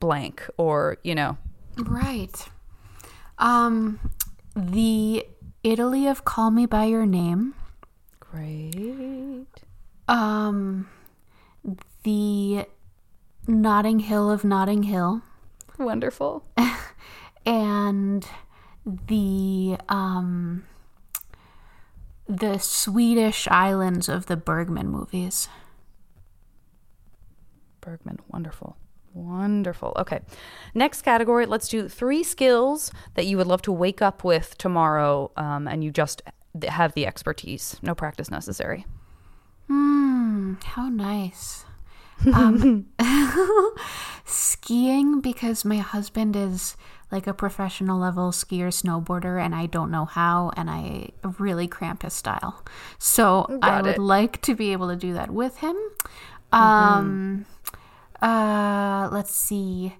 blank 0.00 0.48
or, 0.58 0.98
you 1.02 1.14
know, 1.14 1.38
Right. 1.78 2.48
Um, 3.38 4.00
the 4.54 5.26
Italy 5.62 6.06
of 6.06 6.24
Call 6.24 6.50
Me 6.50 6.64
by 6.66 6.84
Your 6.84 7.04
Name. 7.06 7.54
great. 8.20 9.46
Um, 10.08 10.88
the 12.04 12.66
Notting 13.46 14.00
Hill 14.00 14.30
of 14.30 14.44
Notting 14.44 14.84
Hill. 14.84 15.22
Wonderful. 15.78 16.44
and 17.46 18.26
the 18.84 19.76
um 19.88 20.64
the 22.28 22.58
Swedish 22.58 23.46
islands 23.50 24.08
of 24.08 24.26
the 24.26 24.36
Bergman 24.36 24.88
movies. 24.88 25.48
Bergman, 27.80 28.18
wonderful. 28.28 28.76
Wonderful. 29.14 29.94
Okay. 29.96 30.20
Next 30.74 31.02
category, 31.02 31.46
let's 31.46 31.68
do 31.68 31.88
three 31.88 32.22
skills 32.22 32.90
that 33.14 33.26
you 33.26 33.36
would 33.38 33.46
love 33.46 33.62
to 33.62 33.72
wake 33.72 34.02
up 34.02 34.24
with 34.24 34.58
tomorrow 34.58 35.30
um, 35.36 35.66
and 35.66 35.82
you 35.82 35.90
just 35.90 36.20
have 36.68 36.92
the 36.92 37.06
expertise. 37.06 37.76
No 37.80 37.94
practice 37.94 38.30
necessary. 38.30 38.86
Hmm, 39.68 40.54
how 40.62 40.88
nice. 40.88 41.64
Um, 42.32 42.86
skiing 44.24 45.20
because 45.20 45.66
my 45.66 45.76
husband 45.76 46.34
is 46.34 46.74
like 47.10 47.26
a 47.26 47.34
professional 47.34 47.98
level 47.98 48.32
skier 48.32 48.68
snowboarder 48.68 49.40
and 49.42 49.54
I 49.54 49.66
don't 49.66 49.90
know 49.90 50.04
how 50.04 50.50
and 50.56 50.68
I 50.68 51.10
really 51.38 51.68
cramp 51.68 52.02
his 52.02 52.14
style. 52.14 52.64
So 52.98 53.58
I 53.62 53.80
would 53.80 53.96
it. 53.96 53.98
like 53.98 54.40
to 54.42 54.54
be 54.54 54.72
able 54.72 54.88
to 54.88 54.96
do 54.96 55.12
that 55.14 55.30
with 55.30 55.58
him. 55.58 55.76
Um 56.52 57.46
uh 58.20 59.08
let's 59.12 59.34
see. 59.34 59.96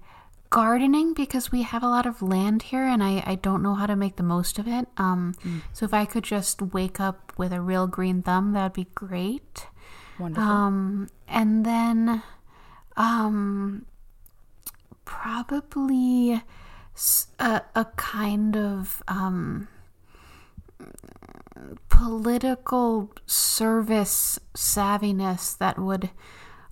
Gardening 0.50 1.12
because 1.12 1.52
we 1.52 1.62
have 1.62 1.82
a 1.82 1.88
lot 1.88 2.06
of 2.06 2.22
land 2.22 2.62
here 2.62 2.84
and 2.84 3.02
I, 3.02 3.22
I 3.26 3.34
don't 3.34 3.62
know 3.62 3.74
how 3.74 3.86
to 3.86 3.96
make 3.96 4.16
the 4.16 4.22
most 4.22 4.58
of 4.58 4.66
it. 4.66 4.88
Um 4.96 5.34
so 5.72 5.84
if 5.84 5.94
I 5.94 6.04
could 6.04 6.24
just 6.24 6.60
wake 6.60 6.98
up 7.00 7.32
with 7.36 7.52
a 7.52 7.60
real 7.60 7.86
green 7.86 8.22
thumb 8.22 8.52
that'd 8.52 8.72
be 8.72 8.88
great. 8.94 9.66
Wonderful. 10.18 10.50
Um, 10.50 11.08
and 11.28 11.64
then, 11.66 12.22
um, 12.96 13.84
probably 15.04 16.42
a, 17.38 17.62
a 17.74 17.84
kind 17.96 18.56
of 18.56 19.02
um, 19.08 19.68
political 21.88 23.10
service 23.26 24.38
savviness 24.54 25.56
that 25.58 25.78
would 25.78 26.10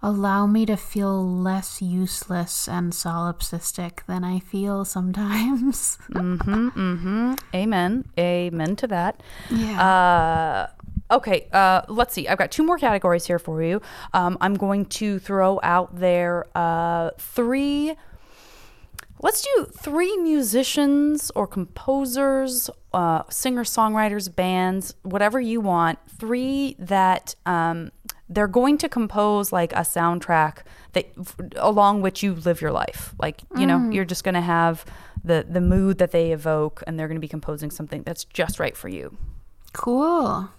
allow 0.03 0.47
me 0.47 0.67
to 0.67 0.77
feel 0.77 1.27
less 1.27 1.81
useless 1.81 2.69
and 2.69 2.93
solipsistic 2.93 4.05
than 4.07 4.23
I 4.23 4.39
feel 4.39 4.85
sometimes. 4.85 5.99
Amen. 7.55 8.05
Amen 8.19 8.77
to 8.77 8.87
that. 8.89 9.23
yeah. 9.51 10.69
Uh, 11.11 11.15
okay, 11.15 11.49
uh, 11.53 11.83
let's 11.89 12.13
see. 12.13 12.29
I've 12.29 12.37
got 12.37 12.51
two 12.51 12.65
more 12.65 12.77
categories 12.77 13.27
here 13.27 13.39
for 13.39 13.63
you. 13.63 13.81
Um, 14.13 14.37
I'm 14.43 14.55
going 14.55 14.85
to 14.87 15.19
throw 15.19 15.59
out 15.63 15.97
there 15.99 16.47
uh, 16.55 17.11
three. 17.19 17.95
Let's 19.25 19.41
do 19.41 19.65
three 19.65 20.15
musicians 20.19 21.33
or 21.35 21.47
composers, 21.47 22.69
uh, 22.93 23.23
singer 23.31 23.65
songwriters, 23.65 24.29
bands, 24.29 24.95
whatever 25.03 25.41
you 25.41 25.63
want. 25.63 25.99
Three 26.19 26.77
that 26.79 27.35
um, 27.47 27.91
they're 28.29 28.47
going 28.47 28.77
to 28.77 28.89
compose 28.89 29.51
like 29.51 29.73
a 29.73 29.77
soundtrack 29.77 30.59
that 30.93 31.11
along 31.57 32.03
which 32.03 32.23
you 32.23 32.35
live 32.35 32.61
your 32.61 32.71
life. 32.71 33.15
Like 33.19 33.41
you 33.57 33.67
know, 33.67 33.89
you're 33.89 34.05
just 34.05 34.25
going 34.25 34.35
to 34.35 34.43
have 34.43 34.85
the 35.25 35.47
the 35.49 35.63
mood 35.63 35.97
that 35.97 36.11
they 36.11 36.33
evoke, 36.33 36.83
and 36.87 37.01
they're 37.01 37.09
going 37.09 37.17
to 37.17 37.21
be 37.21 37.27
composing 37.27 37.71
something 37.71 38.03
that's 38.03 38.25
just 38.27 38.61
right 38.61 38.77
for 38.77 38.91
you. 38.91 39.17
Cool. 39.73 40.51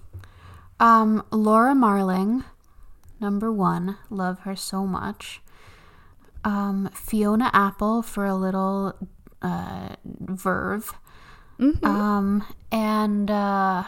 Um, 0.80 1.24
Laura 1.30 1.76
Marling, 1.76 2.46
number 3.22 3.52
one. 3.52 4.00
Love 4.10 4.40
her 4.40 4.56
so 4.56 4.88
much. 4.88 5.40
Um, 6.46 6.90
Fiona 6.94 7.50
Apple 7.54 8.02
for 8.02 8.26
a 8.26 8.36
little 8.36 8.96
uh, 9.42 9.96
verve. 10.06 10.94
Um, 11.84 12.46
and 12.72 13.32
uh, 13.32 13.84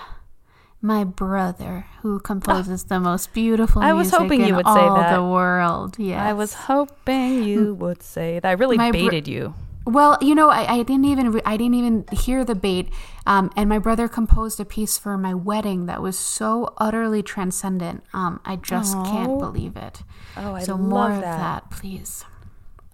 my 0.81 1.03
brother, 1.03 1.85
who 2.01 2.19
composes 2.19 2.85
the 2.85 2.99
most 2.99 3.33
beautiful 3.33 3.81
I 3.81 3.93
was 3.93 4.07
music 4.07 4.19
hoping 4.19 4.41
you 4.41 4.47
in 4.47 4.55
would 4.55 4.65
say 4.65 4.73
that. 4.73 5.15
the 5.15 5.23
world. 5.23 5.99
Yes. 5.99 6.19
I 6.19 6.33
was 6.33 6.53
hoping 6.53 7.43
you 7.43 7.73
would 7.75 8.01
say 8.01 8.39
that. 8.39 8.47
I 8.47 8.53
really 8.53 8.77
My 8.77 8.91
br- 8.91 8.97
baited 8.97 9.27
you. 9.27 9.53
Well, 9.85 10.17
you 10.19 10.35
know, 10.35 10.49
I, 10.49 10.79
I 10.79 10.83
didn't 10.83 11.05
even 11.05 11.31
re- 11.31 11.41
I 11.45 11.55
didn't 11.55 11.75
even 11.75 12.05
hear 12.11 12.43
the 12.43 12.55
bait. 12.55 12.89
Um, 13.25 13.51
and 13.55 13.69
my 13.69 13.79
brother 13.79 14.07
composed 14.07 14.59
a 14.59 14.65
piece 14.65 14.97
for 14.97 15.17
my 15.17 15.33
wedding 15.33 15.85
that 15.85 16.01
was 16.01 16.17
so 16.19 16.73
utterly 16.77 17.21
transcendent. 17.23 18.03
Um, 18.13 18.41
I 18.43 18.57
just 18.57 18.93
can't 19.05 19.39
believe 19.39 19.77
it. 19.77 20.03
Oh, 20.35 20.55
I 20.55 20.63
so 20.63 20.73
love 20.75 20.81
more 20.81 21.11
of 21.11 21.21
that. 21.21 21.37
that, 21.37 21.71
please. 21.71 22.25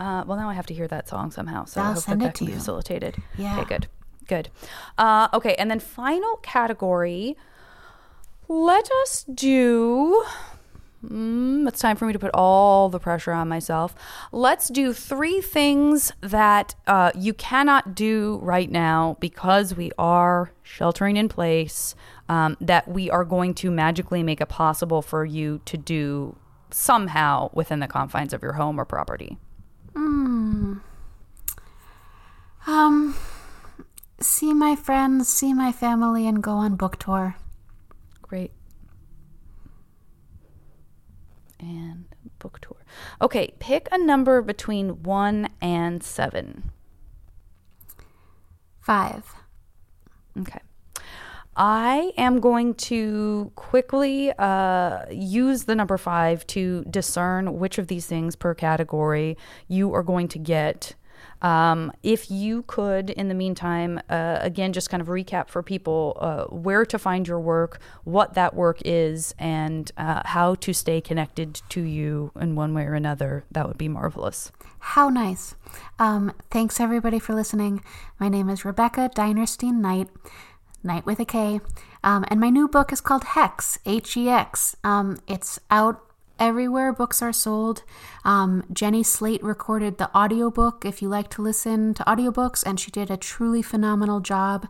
Uh, 0.04 0.24
well, 0.28 0.38
now 0.38 0.50
I 0.50 0.54
have 0.54 0.66
to 0.66 0.74
hear 0.74 0.88
that 0.90 1.08
song 1.08 1.32
somehow. 1.32 1.64
So 1.64 1.80
I 1.80 1.86
I'll 1.86 1.94
hope 1.94 2.04
send 2.04 2.22
that, 2.22 2.26
it 2.26 2.28
that 2.28 2.36
to 2.36 2.46
be 2.46 2.52
you. 2.52 2.58
facilitated. 2.58 3.16
Yeah. 3.38 3.60
Okay, 3.62 3.66
good. 3.70 3.88
Good. 4.28 4.50
Uh, 4.98 5.30
okay, 5.34 5.56
and 5.56 5.72
then 5.72 5.80
final 5.80 6.36
category. 6.38 7.38
Let 8.50 8.90
us 9.04 9.24
do. 9.34 10.26
Mm, 11.06 11.68
it's 11.68 11.80
time 11.80 11.96
for 11.96 12.06
me 12.06 12.14
to 12.14 12.20
put 12.20 12.32
all 12.34 12.90
the 12.90 13.00
pressure 13.00 13.32
on 13.32 13.48
myself. 13.48 13.96
Let's 14.34 14.68
do 14.68 14.92
three 14.94 15.40
things 15.42 16.12
that 16.22 16.76
uh, 16.88 17.12
you 17.16 17.34
cannot 17.34 17.96
do 17.96 18.40
right 18.42 18.70
now 18.70 19.16
because 19.22 19.76
we 19.76 19.92
are 19.98 20.52
sheltering 20.64 21.16
in 21.16 21.30
place. 21.30 21.96
Um, 22.30 22.56
that 22.62 22.88
we 22.88 23.10
are 23.10 23.26
going 23.26 23.54
to 23.56 23.70
magically 23.70 24.24
make 24.24 24.40
it 24.42 24.48
possible 24.48 25.02
for 25.02 25.26
you 25.26 25.60
to 25.66 25.78
do 25.78 26.38
somehow 26.72 27.50
within 27.54 27.80
the 27.80 27.88
confines 27.88 28.34
of 28.34 28.42
your 28.42 28.54
home 28.54 28.80
or 28.80 28.86
property. 28.86 29.38
Um, 32.66 33.16
see 34.20 34.54
my 34.54 34.76
friends, 34.76 35.28
see 35.28 35.54
my 35.54 35.72
family, 35.72 36.28
and 36.28 36.42
go 36.42 36.52
on 36.52 36.76
book 36.76 36.98
tour. 36.98 37.36
Great. 38.22 38.52
And 41.60 42.06
book 42.40 42.60
tour. 42.62 42.78
Okay, 43.22 43.54
pick 43.60 43.88
a 43.92 43.98
number 43.98 44.42
between 44.42 45.04
one 45.04 45.50
and 45.62 46.04
seven. 46.04 46.72
Five. 48.80 49.24
Okay. 50.40 50.60
I 51.56 52.12
am 52.18 52.40
going 52.40 52.74
to 52.76 53.52
quickly 53.56 54.32
uh, 54.40 55.06
use 55.12 55.66
the 55.66 55.76
number 55.76 55.98
five 55.98 56.48
to 56.48 56.84
discern 56.90 57.60
which 57.60 57.78
of 57.78 57.88
these 57.88 58.08
things 58.08 58.36
per 58.36 58.56
category 58.56 59.38
you 59.68 59.94
are 59.94 60.02
going 60.02 60.28
to 60.30 60.40
get. 60.40 60.96
Um, 61.44 61.92
if 62.02 62.32
you 62.32 62.64
could, 62.64 63.10
in 63.10 63.28
the 63.28 63.36
meantime, 63.36 64.00
uh, 64.10 64.38
again, 64.40 64.72
just 64.72 64.90
kind 64.90 65.02
of 65.02 65.08
recap 65.08 65.50
for 65.50 65.62
people 65.62 66.18
uh, 66.20 66.46
where 66.46 66.86
to 66.86 66.98
find 66.98 67.28
your 67.28 67.40
work, 67.40 67.80
what 68.06 68.34
that 68.34 68.56
work 68.56 68.80
is, 68.86 69.36
and 69.38 69.92
uh, 69.98 70.22
how 70.26 70.56
to 70.56 70.74
stay 70.74 71.02
connected 71.02 71.62
to 71.70 71.82
you 71.82 72.32
in 72.40 72.56
one 72.56 72.74
way 72.74 72.86
or 72.86 72.94
another, 72.94 73.44
that 73.52 73.68
would 73.68 73.78
be 73.78 73.90
marvelous. 73.90 74.52
How 74.80 75.10
nice. 75.10 75.56
Um, 76.00 76.34
thanks 76.50 76.80
everybody 76.80 77.20
for 77.20 77.34
listening. 77.36 77.84
My 78.20 78.30
name 78.30 78.50
is 78.50 78.66
Rebecca 78.66 79.12
Dinerstein 79.14 79.82
Knight, 79.82 80.08
Knight 80.82 81.06
with 81.06 81.20
a 81.20 81.26
K. 81.26 81.60
Um, 82.04 82.26
and 82.30 82.40
my 82.40 82.50
new 82.50 82.68
book 82.68 82.92
is 82.92 83.02
called 83.02 83.24
Hex, 83.24 83.80
H 83.86 84.18
E 84.18 84.30
X. 84.30 84.76
Um, 84.84 85.20
it's 85.28 85.60
out 85.70 86.02
everywhere 86.40 86.94
books 86.94 87.22
are 87.22 87.34
sold. 87.34 87.84
Um, 88.26 88.66
Jenny 88.72 89.04
Slate 89.04 89.44
recorded 89.44 89.98
the 89.98 90.16
audiobook 90.18 90.86
if 90.86 91.02
you 91.02 91.10
like 91.10 91.30
to 91.32 91.42
listen 91.42 91.94
to 91.96 92.04
audiobooks, 92.04 92.64
and 92.66 92.80
she 92.80 92.92
did 92.92 93.12
a 93.12 93.18
truly 93.18 93.62
phenomenal 93.62 94.20
job. 94.20 94.68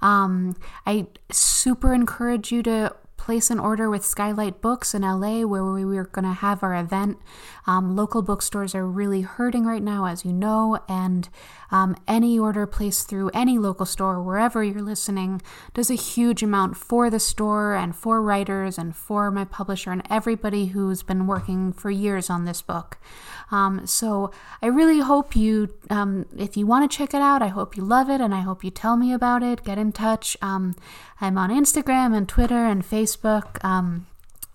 Um, 0.00 0.56
I 0.86 1.06
super 1.30 1.94
encourage 1.94 2.52
you 2.52 2.62
to 2.64 2.94
place 3.26 3.50
an 3.50 3.58
order 3.58 3.90
with 3.90 4.04
Skylight 4.04 4.60
Books 4.60 4.94
in 4.94 5.02
LA, 5.02 5.40
where 5.40 5.64
we 5.64 5.84
were 5.84 6.04
going 6.04 6.24
to 6.24 6.32
have 6.32 6.62
our 6.62 6.76
event. 6.76 7.18
Um, 7.66 7.96
local 7.96 8.22
bookstores 8.22 8.72
are 8.72 8.86
really 8.86 9.22
hurting 9.22 9.64
right 9.64 9.82
now, 9.82 10.06
as 10.06 10.24
you 10.24 10.32
know, 10.32 10.78
and 10.88 11.28
um, 11.70 11.96
any 12.06 12.38
order 12.38 12.66
placed 12.66 13.08
through 13.08 13.30
any 13.34 13.58
local 13.58 13.86
store, 13.86 14.22
wherever 14.22 14.62
you're 14.62 14.82
listening, 14.82 15.42
does 15.74 15.90
a 15.90 15.94
huge 15.94 16.42
amount 16.42 16.76
for 16.76 17.10
the 17.10 17.20
store 17.20 17.74
and 17.74 17.94
for 17.94 18.22
writers 18.22 18.78
and 18.78 18.94
for 18.94 19.30
my 19.30 19.44
publisher 19.44 19.90
and 19.90 20.02
everybody 20.10 20.66
who's 20.66 21.02
been 21.02 21.26
working 21.26 21.72
for 21.72 21.90
years 21.90 22.30
on 22.30 22.44
this 22.44 22.62
book. 22.62 22.98
Um, 23.50 23.86
so 23.86 24.32
I 24.60 24.66
really 24.66 25.00
hope 25.00 25.36
you, 25.36 25.74
um, 25.90 26.26
if 26.36 26.56
you 26.56 26.66
want 26.66 26.90
to 26.90 26.96
check 26.96 27.14
it 27.14 27.20
out, 27.20 27.42
I 27.42 27.48
hope 27.48 27.76
you 27.76 27.84
love 27.84 28.10
it 28.10 28.20
and 28.20 28.34
I 28.34 28.40
hope 28.40 28.64
you 28.64 28.70
tell 28.70 28.96
me 28.96 29.12
about 29.12 29.42
it. 29.42 29.64
Get 29.64 29.78
in 29.78 29.92
touch. 29.92 30.36
Um, 30.42 30.74
I'm 31.20 31.38
on 31.38 31.50
Instagram 31.50 32.16
and 32.16 32.28
Twitter 32.28 32.64
and 32.66 32.84
Facebook. 32.84 33.64
Um, 33.64 34.06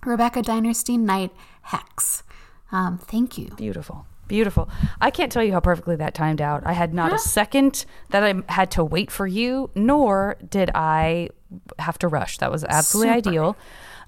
Rebecca 0.06 0.42
Dinerstein 0.42 1.00
Knight 1.00 1.32
Hex. 1.64 2.24
Um, 2.72 2.98
thank 2.98 3.38
you. 3.38 3.50
Beautiful. 3.56 4.06
Beautiful. 4.32 4.70
I 5.02 5.12
can't 5.12 5.30
tell 5.30 5.44
you 5.44 5.52
how 5.52 5.60
perfectly 5.60 5.98
that 5.98 6.14
timed 6.14 6.40
out. 6.40 6.66
I 6.66 6.72
had 6.72 6.94
not 6.94 7.12
a 7.12 7.20
second 7.20 7.86
that 8.12 8.24
I 8.24 8.42
had 8.48 8.72
to 8.72 8.84
wait 8.86 9.12
for 9.12 9.28
you, 9.28 9.70
nor 9.76 10.38
did 10.50 10.72
I 10.74 11.32
have 11.80 12.00
to 12.00 12.08
rush. 12.08 12.38
That 12.38 12.50
was 12.50 12.64
absolutely 12.64 13.16
Super. 13.16 13.30
ideal. 13.30 13.58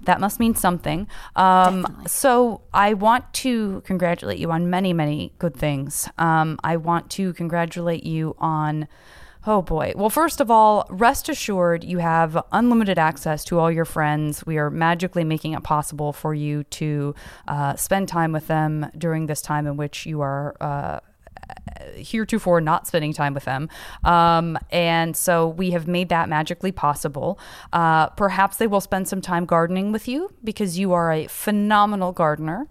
That 0.03 0.21
must 0.21 0.39
mean 0.39 0.55
something. 0.55 1.09
Um, 1.35 2.03
so 2.07 2.61
I 2.73 2.93
want 2.93 3.33
to 3.33 3.81
congratulate 3.81 4.39
you 4.39 4.49
on 4.49 4.69
many, 4.69 4.93
many 4.93 5.33
good 5.39 5.57
things. 5.57 6.07
Um, 6.17 6.57
I 6.63 6.77
want 6.77 7.09
to 7.11 7.33
congratulate 7.33 8.05
you 8.05 8.33
on. 8.39 8.87
Oh 9.45 9.61
boy. 9.61 9.91
Well, 9.95 10.09
first 10.09 10.39
of 10.39 10.49
all, 10.49 10.85
rest 10.89 11.27
assured 11.27 11.83
you 11.83 11.97
have 11.97 12.41
unlimited 12.53 12.97
access 12.97 13.43
to 13.45 13.59
all 13.59 13.69
your 13.69 13.83
friends. 13.83 14.45
We 14.45 14.57
are 14.57 14.69
magically 14.69 15.25
making 15.25 15.51
it 15.53 15.63
possible 15.63 16.13
for 16.13 16.33
you 16.33 16.63
to 16.63 17.13
uh, 17.47 17.75
spend 17.75 18.07
time 18.07 18.31
with 18.31 18.47
them 18.47 18.89
during 18.97 19.25
this 19.25 19.41
time 19.41 19.67
in 19.67 19.75
which 19.75 20.05
you 20.05 20.21
are. 20.21 20.55
Uh, 20.61 20.99
heretofore 21.95 22.61
not 22.61 22.87
spending 22.87 23.11
time 23.11 23.33
with 23.33 23.43
them. 23.45 23.67
Um, 24.03 24.57
and 24.71 25.15
so 25.15 25.47
we 25.47 25.71
have 25.71 25.87
made 25.87 26.09
that 26.09 26.29
magically 26.29 26.71
possible. 26.71 27.37
Uh, 27.73 28.07
perhaps 28.09 28.57
they 28.57 28.67
will 28.67 28.81
spend 28.81 29.07
some 29.07 29.21
time 29.21 29.45
gardening 29.45 29.91
with 29.91 30.07
you 30.07 30.33
because 30.43 30.79
you 30.79 30.93
are 30.93 31.11
a 31.11 31.27
phenomenal 31.27 32.11
gardener. 32.11 32.67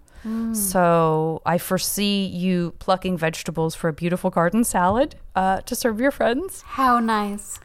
So 0.53 1.41
I 1.45 1.57
foresee 1.57 2.25
you 2.25 2.73
plucking 2.79 3.17
vegetables 3.17 3.75
for 3.75 3.87
a 3.87 3.93
beautiful 3.93 4.29
garden 4.29 4.63
salad 4.63 5.15
uh, 5.35 5.61
to 5.61 5.75
serve 5.75 5.99
your 5.99 6.11
friends. 6.11 6.61
How 6.61 6.99
nice. 6.99 7.59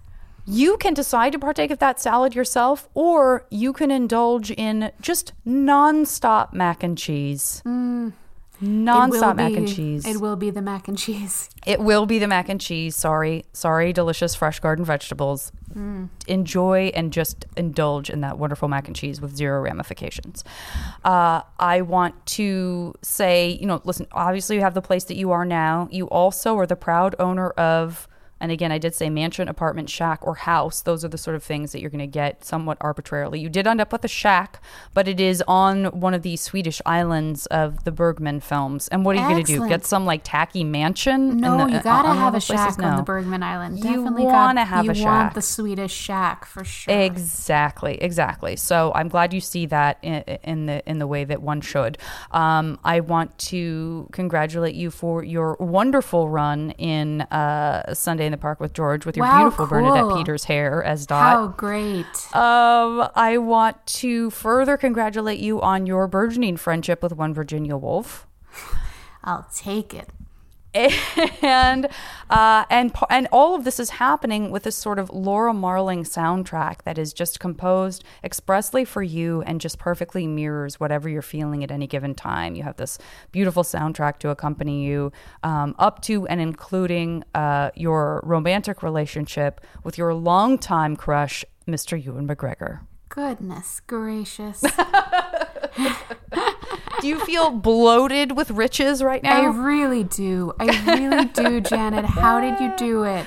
You 0.46 0.78
can 0.78 0.94
decide 0.94 1.32
to 1.32 1.38
partake 1.38 1.70
of 1.70 1.78
that 1.80 2.00
salad 2.00 2.34
yourself, 2.34 2.88
or 2.94 3.46
you 3.50 3.74
can 3.74 3.90
indulge 3.90 4.50
in 4.50 4.90
just 5.00 5.34
nonstop 5.46 6.54
mac 6.54 6.82
and 6.82 6.96
cheese. 6.96 7.62
Will 7.66 8.12
Nonstop 8.62 9.36
mac 9.36 9.52
and 9.52 9.68
cheese. 9.68 10.06
It 10.06 10.20
will 10.20 10.36
be 10.36 10.50
the 10.50 10.62
mac 10.62 10.88
and 10.88 10.98
cheese. 10.98 11.50
It 11.66 11.80
will 11.80 12.06
be 12.06 12.18
the 12.18 12.26
mac 12.26 12.48
and 12.48 12.58
cheese. 12.58 12.96
Sorry. 12.96 13.44
Sorry, 13.52 13.92
delicious 13.92 14.34
fresh 14.34 14.58
garden 14.58 14.86
vegetables. 14.86 15.52
Enjoy 16.26 16.90
and 16.94 17.12
just 17.12 17.46
indulge 17.56 18.10
in 18.10 18.22
that 18.22 18.38
wonderful 18.38 18.68
mac 18.68 18.88
and 18.88 18.96
cheese 18.96 19.20
with 19.20 19.36
zero 19.36 19.60
ramifications. 19.60 20.42
Uh, 21.04 21.42
I 21.58 21.82
want 21.82 22.24
to 22.26 22.94
say, 23.02 23.50
you 23.60 23.66
know, 23.66 23.80
listen, 23.84 24.06
obviously 24.12 24.56
you 24.56 24.62
have 24.62 24.74
the 24.74 24.82
place 24.82 25.04
that 25.04 25.16
you 25.16 25.30
are 25.30 25.44
now. 25.44 25.88
You 25.92 26.08
also 26.08 26.56
are 26.58 26.66
the 26.66 26.74
proud 26.74 27.14
owner 27.18 27.50
of. 27.50 28.07
And 28.40 28.52
again, 28.52 28.70
I 28.72 28.78
did 28.78 28.94
say 28.94 29.10
mansion, 29.10 29.48
apartment, 29.48 29.90
shack, 29.90 30.20
or 30.26 30.34
house. 30.36 30.80
Those 30.80 31.04
are 31.04 31.08
the 31.08 31.18
sort 31.18 31.34
of 31.36 31.42
things 31.42 31.72
that 31.72 31.80
you're 31.80 31.90
going 31.90 31.98
to 32.00 32.06
get 32.06 32.44
somewhat 32.44 32.78
arbitrarily. 32.80 33.40
You 33.40 33.48
did 33.48 33.66
end 33.66 33.80
up 33.80 33.92
with 33.92 34.04
a 34.04 34.08
shack, 34.08 34.62
but 34.94 35.08
it 35.08 35.20
is 35.20 35.42
on 35.48 35.86
one 35.86 36.14
of 36.14 36.22
the 36.22 36.36
Swedish 36.36 36.80
islands 36.86 37.46
of 37.46 37.84
the 37.84 37.90
Bergman 37.92 38.40
films. 38.40 38.88
And 38.88 39.04
what 39.04 39.16
are 39.16 39.20
you 39.22 39.28
going 39.28 39.44
to 39.44 39.52
do? 39.60 39.68
Get 39.68 39.84
some 39.84 40.06
like 40.06 40.20
tacky 40.24 40.64
mansion? 40.64 41.38
No, 41.38 41.66
the- 41.66 41.72
you 41.72 41.80
gotta 41.82 42.08
on 42.08 42.16
one 42.16 42.24
have 42.24 42.34
a 42.34 42.40
shack 42.40 42.78
on 42.78 42.96
the 42.96 43.02
Bergman 43.02 43.42
Island. 43.42 43.78
You 43.78 43.84
Definitely 43.84 44.24
wanna 44.24 44.60
got, 44.62 44.68
have 44.68 44.84
you 44.84 44.90
a 44.92 44.94
shack. 44.94 45.04
want 45.04 45.34
the 45.34 45.42
Swedish 45.42 45.92
shack 45.92 46.44
for 46.44 46.64
sure. 46.64 46.94
Exactly, 46.94 48.00
exactly. 48.02 48.56
So 48.56 48.92
I'm 48.94 49.08
glad 49.08 49.32
you 49.34 49.40
see 49.40 49.66
that 49.66 49.98
in, 50.02 50.22
in 50.44 50.66
the 50.66 50.88
in 50.88 50.98
the 50.98 51.06
way 51.06 51.24
that 51.24 51.42
one 51.42 51.60
should. 51.60 51.98
Um, 52.30 52.78
I 52.84 53.00
want 53.00 53.36
to 53.38 54.08
congratulate 54.12 54.74
you 54.74 54.90
for 54.90 55.22
your 55.24 55.56
wonderful 55.60 56.28
run 56.28 56.70
in 56.72 57.22
uh, 57.22 57.94
Sunday 57.94 58.27
in 58.28 58.32
the 58.32 58.38
Park 58.38 58.60
with 58.60 58.72
George 58.72 59.04
with 59.04 59.16
your 59.16 59.26
Wow, 59.26 59.38
beautiful 59.40 59.66
Bernadette. 59.66 60.16
Peters 60.16 60.44
hair 60.44 60.84
as 60.84 61.06
How 61.08 61.46
Dot. 61.48 61.56
great. 61.56 62.06
Um, 62.36 63.08
I 63.16 63.38
want 63.38 63.84
to 63.86 64.30
further 64.30 64.76
congratulate 64.76 65.40
you 65.40 65.60
on 65.60 65.86
your 65.86 66.06
burgeoning 66.06 66.56
friendship 66.56 67.02
with 67.02 67.12
one 67.14 67.34
Virginia 67.34 67.76
Woolf. 67.76 68.26
I'll 69.24 69.46
take 69.54 69.92
it. 69.94 70.08
And 70.74 71.88
uh, 72.28 72.64
and 72.68 72.92
and 73.08 73.28
all 73.32 73.54
of 73.54 73.64
this 73.64 73.80
is 73.80 73.90
happening 73.90 74.50
with 74.50 74.64
this 74.64 74.76
sort 74.76 74.98
of 74.98 75.08
Laura 75.10 75.54
Marling 75.54 76.04
soundtrack 76.04 76.82
that 76.82 76.98
is 76.98 77.12
just 77.12 77.40
composed 77.40 78.04
expressly 78.22 78.84
for 78.84 79.02
you 79.02 79.42
and 79.42 79.60
just 79.60 79.78
perfectly 79.78 80.26
mirrors 80.26 80.78
whatever 80.78 81.08
you're 81.08 81.22
feeling 81.22 81.64
at 81.64 81.70
any 81.70 81.86
given 81.86 82.14
time. 82.14 82.54
You 82.54 82.64
have 82.64 82.76
this 82.76 82.98
beautiful 83.32 83.62
soundtrack 83.62 84.18
to 84.18 84.28
accompany 84.28 84.84
you 84.84 85.10
um, 85.42 85.74
up 85.78 86.02
to 86.02 86.26
and 86.26 86.40
including 86.40 87.24
uh, 87.34 87.70
your 87.74 88.20
romantic 88.24 88.82
relationship 88.82 89.60
with 89.84 89.96
your 89.96 90.12
longtime 90.12 90.96
crush, 90.96 91.44
Mr. 91.66 92.02
Ewan 92.02 92.28
McGregor. 92.28 92.80
Goodness 93.08 93.80
gracious. 93.86 94.62
do 97.00 97.08
you 97.08 97.20
feel 97.20 97.50
bloated 97.50 98.36
with 98.36 98.50
riches 98.50 99.02
right 99.02 99.22
now? 99.22 99.42
I 99.42 99.46
really 99.46 100.04
do. 100.04 100.52
I 100.58 100.96
really 100.96 101.24
do, 101.26 101.60
Janet. 101.68 102.04
How 102.04 102.40
did 102.40 102.60
you 102.60 102.72
do 102.76 103.04
it? 103.04 103.26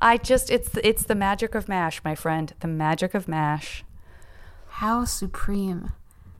I 0.00 0.16
just 0.16 0.50
it's 0.50 0.70
it's 0.82 1.04
the 1.04 1.14
magic 1.14 1.54
of 1.54 1.68
mash, 1.68 2.02
my 2.04 2.14
friend. 2.14 2.52
The 2.60 2.68
magic 2.68 3.14
of 3.14 3.28
mash. 3.28 3.84
How 4.68 5.04
supreme. 5.04 5.92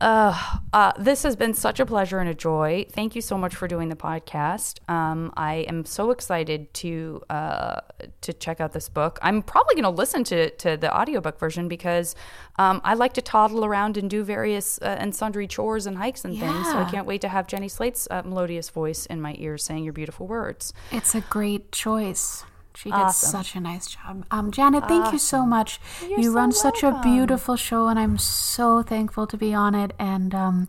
Uh, 0.05 0.59
uh, 0.74 0.92
this 0.98 1.22
has 1.22 1.34
been 1.34 1.55
such 1.55 1.80
a 1.80 1.86
pleasure 1.86 2.18
and 2.18 2.28
a 2.28 2.34
joy. 2.34 2.84
Thank 2.90 3.16
you 3.16 3.22
so 3.22 3.38
much 3.38 3.57
for 3.57 3.66
doing 3.66 3.88
the 3.88 3.96
podcast. 3.96 4.86
Um, 4.86 5.32
I 5.34 5.64
am 5.66 5.86
so 5.86 6.11
excited 6.11 6.74
to 6.74 7.22
uh, 7.30 7.80
to 8.20 8.34
check 8.34 8.61
out 8.61 8.74
this 8.74 8.90
book. 8.90 9.18
I'm 9.22 9.40
probably 9.40 9.76
going 9.76 9.84
to 9.84 9.98
listen 10.02 10.22
to 10.24 10.50
to 10.50 10.76
the 10.76 10.94
audiobook 10.94 11.38
version 11.38 11.68
because 11.68 12.14
um, 12.57 12.82
I 12.84 12.92
like 12.92 13.14
to 13.14 13.22
toddle 13.22 13.64
around 13.64 13.96
and 13.96 14.11
do 14.11 14.24
various 14.24 14.78
uh, 14.82 14.96
and 15.00 15.14
sundry 15.14 15.46
chores 15.46 15.86
and 15.86 15.96
hikes 15.96 16.22
and 16.26 16.38
things. 16.38 16.66
So 16.66 16.76
I 16.76 16.90
can't 16.90 17.07
wait 17.07 17.22
to 17.22 17.28
have 17.28 17.46
Jenny 17.46 17.68
Slate's 17.68 18.07
uh, 18.11 18.20
melodious 18.26 18.68
voice 18.68 19.07
in 19.07 19.22
my 19.22 19.34
ears 19.38 19.64
saying 19.64 19.84
your 19.84 19.94
beautiful 19.94 20.26
words. 20.26 20.74
It's 20.92 21.14
a 21.14 21.22
great 21.22 21.72
choice. 21.72 22.44
She 22.77 22.91
did 22.91 22.97
Awesome. 22.99 23.31
such 23.31 23.55
a 23.55 23.61
nice 23.61 23.87
job. 23.87 24.27
Um, 24.31 24.51
Janet, 24.51 24.89
thank 24.89 25.12
you 25.12 25.18
so 25.18 25.47
much. 25.47 25.81
You're 26.03 26.18
you 26.18 26.25
so 26.25 26.33
run 26.33 26.53
such 26.53 26.83
a 26.83 26.99
beautiful 27.03 27.57
show, 27.57 27.87
and 27.87 27.99
I'm 27.99 28.18
so 28.18 28.83
thankful 28.83 29.27
to 29.29 29.37
be 29.37 29.55
on 29.55 29.75
it. 29.75 29.93
And 29.99 30.35
um, 30.35 30.68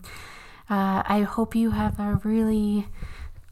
uh, 0.70 1.04
I 1.06 1.22
hope 1.22 1.56
you 1.56 1.72
have 1.72 2.00
a 2.00 2.20
really 2.24 2.88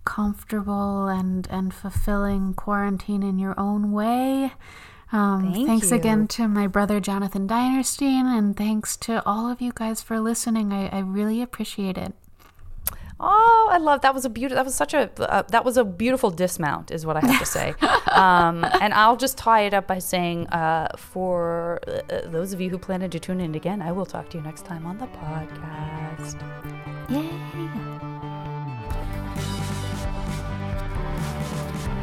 comfortable 0.06 1.08
and, 1.08 1.48
and 1.50 1.74
fulfilling 1.74 2.54
quarantine 2.54 3.24
in 3.24 3.40
your 3.40 3.60
own 3.60 3.92
way. 3.92 4.54
Um, 5.12 5.54
Thank 5.54 5.68
thanks 5.68 5.92
you. 5.92 5.98
again 5.98 6.28
to 6.30 6.48
my 6.48 6.66
brother 6.66 7.00
Jonathan 7.00 7.48
Dinerstein, 7.48 8.26
and 8.26 8.58
thanks 8.58 8.98
to 8.98 9.24
all 9.28 9.50
of 9.50 9.62
you 9.62 9.72
guys 9.74 10.02
for 10.02 10.20
listening. 10.20 10.74
I, 10.74 10.88
I 10.90 11.00
really 11.00 11.42
appreciate 11.42 11.98
it. 11.98 12.14
Oh, 13.26 13.70
I 13.72 13.78
love 13.78 14.02
that 14.02 14.14
was 14.14 14.26
a 14.26 14.30
beautiful. 14.30 14.58
That 14.58 14.66
was 14.66 14.76
such 14.76 14.94
a 14.94 15.10
uh, 15.18 15.44
that 15.44 15.64
was 15.64 15.78
a 15.78 15.86
beautiful 15.86 16.30
dismount, 16.30 16.92
is 16.92 17.06
what 17.06 17.16
I 17.16 17.22
have 17.26 17.40
to 17.40 17.46
say. 17.46 17.74
um, 18.12 18.66
and 18.82 18.94
I'll 18.94 19.16
just 19.16 19.38
tie 19.38 19.62
it 19.62 19.74
up 19.74 19.88
by 19.88 20.00
saying, 20.00 20.48
uh, 20.48 20.90
for 20.98 21.80
uh, 21.88 22.28
those 22.28 22.52
of 22.52 22.60
you 22.60 22.70
who 22.70 22.78
plan 22.78 23.10
to 23.10 23.20
tune 23.20 23.40
in 23.40 23.56
again, 23.56 23.82
I 23.82 23.94
will 23.94 24.06
talk 24.06 24.30
to 24.32 24.38
you 24.38 24.44
next 24.44 24.66
time 24.66 24.86
on 24.86 24.98
the 24.98 25.08
podcast. 25.08 26.42
Yay. 27.10 27.30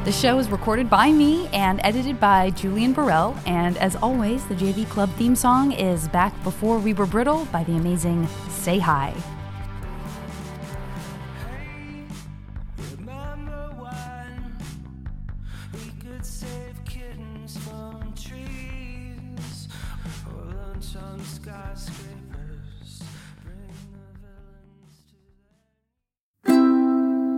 The 0.04 0.12
show 0.12 0.38
is 0.38 0.50
recorded 0.50 0.88
by 0.88 1.12
me 1.12 1.48
and 1.48 1.78
edited 1.84 2.18
by 2.18 2.48
Julian 2.50 2.94
Burrell. 2.94 3.36
And 3.44 3.76
as 3.76 3.96
always, 3.96 4.46
the 4.46 4.54
JV 4.54 4.88
Club 4.88 5.10
theme 5.16 5.36
song 5.36 5.72
is 5.72 6.08
Back 6.08 6.32
Before 6.42 6.78
We 6.78 6.94
Were 6.94 7.04
Brittle 7.04 7.44
by 7.52 7.64
the 7.64 7.72
amazing 7.76 8.26
Say 8.48 8.78
Hi. 8.78 9.14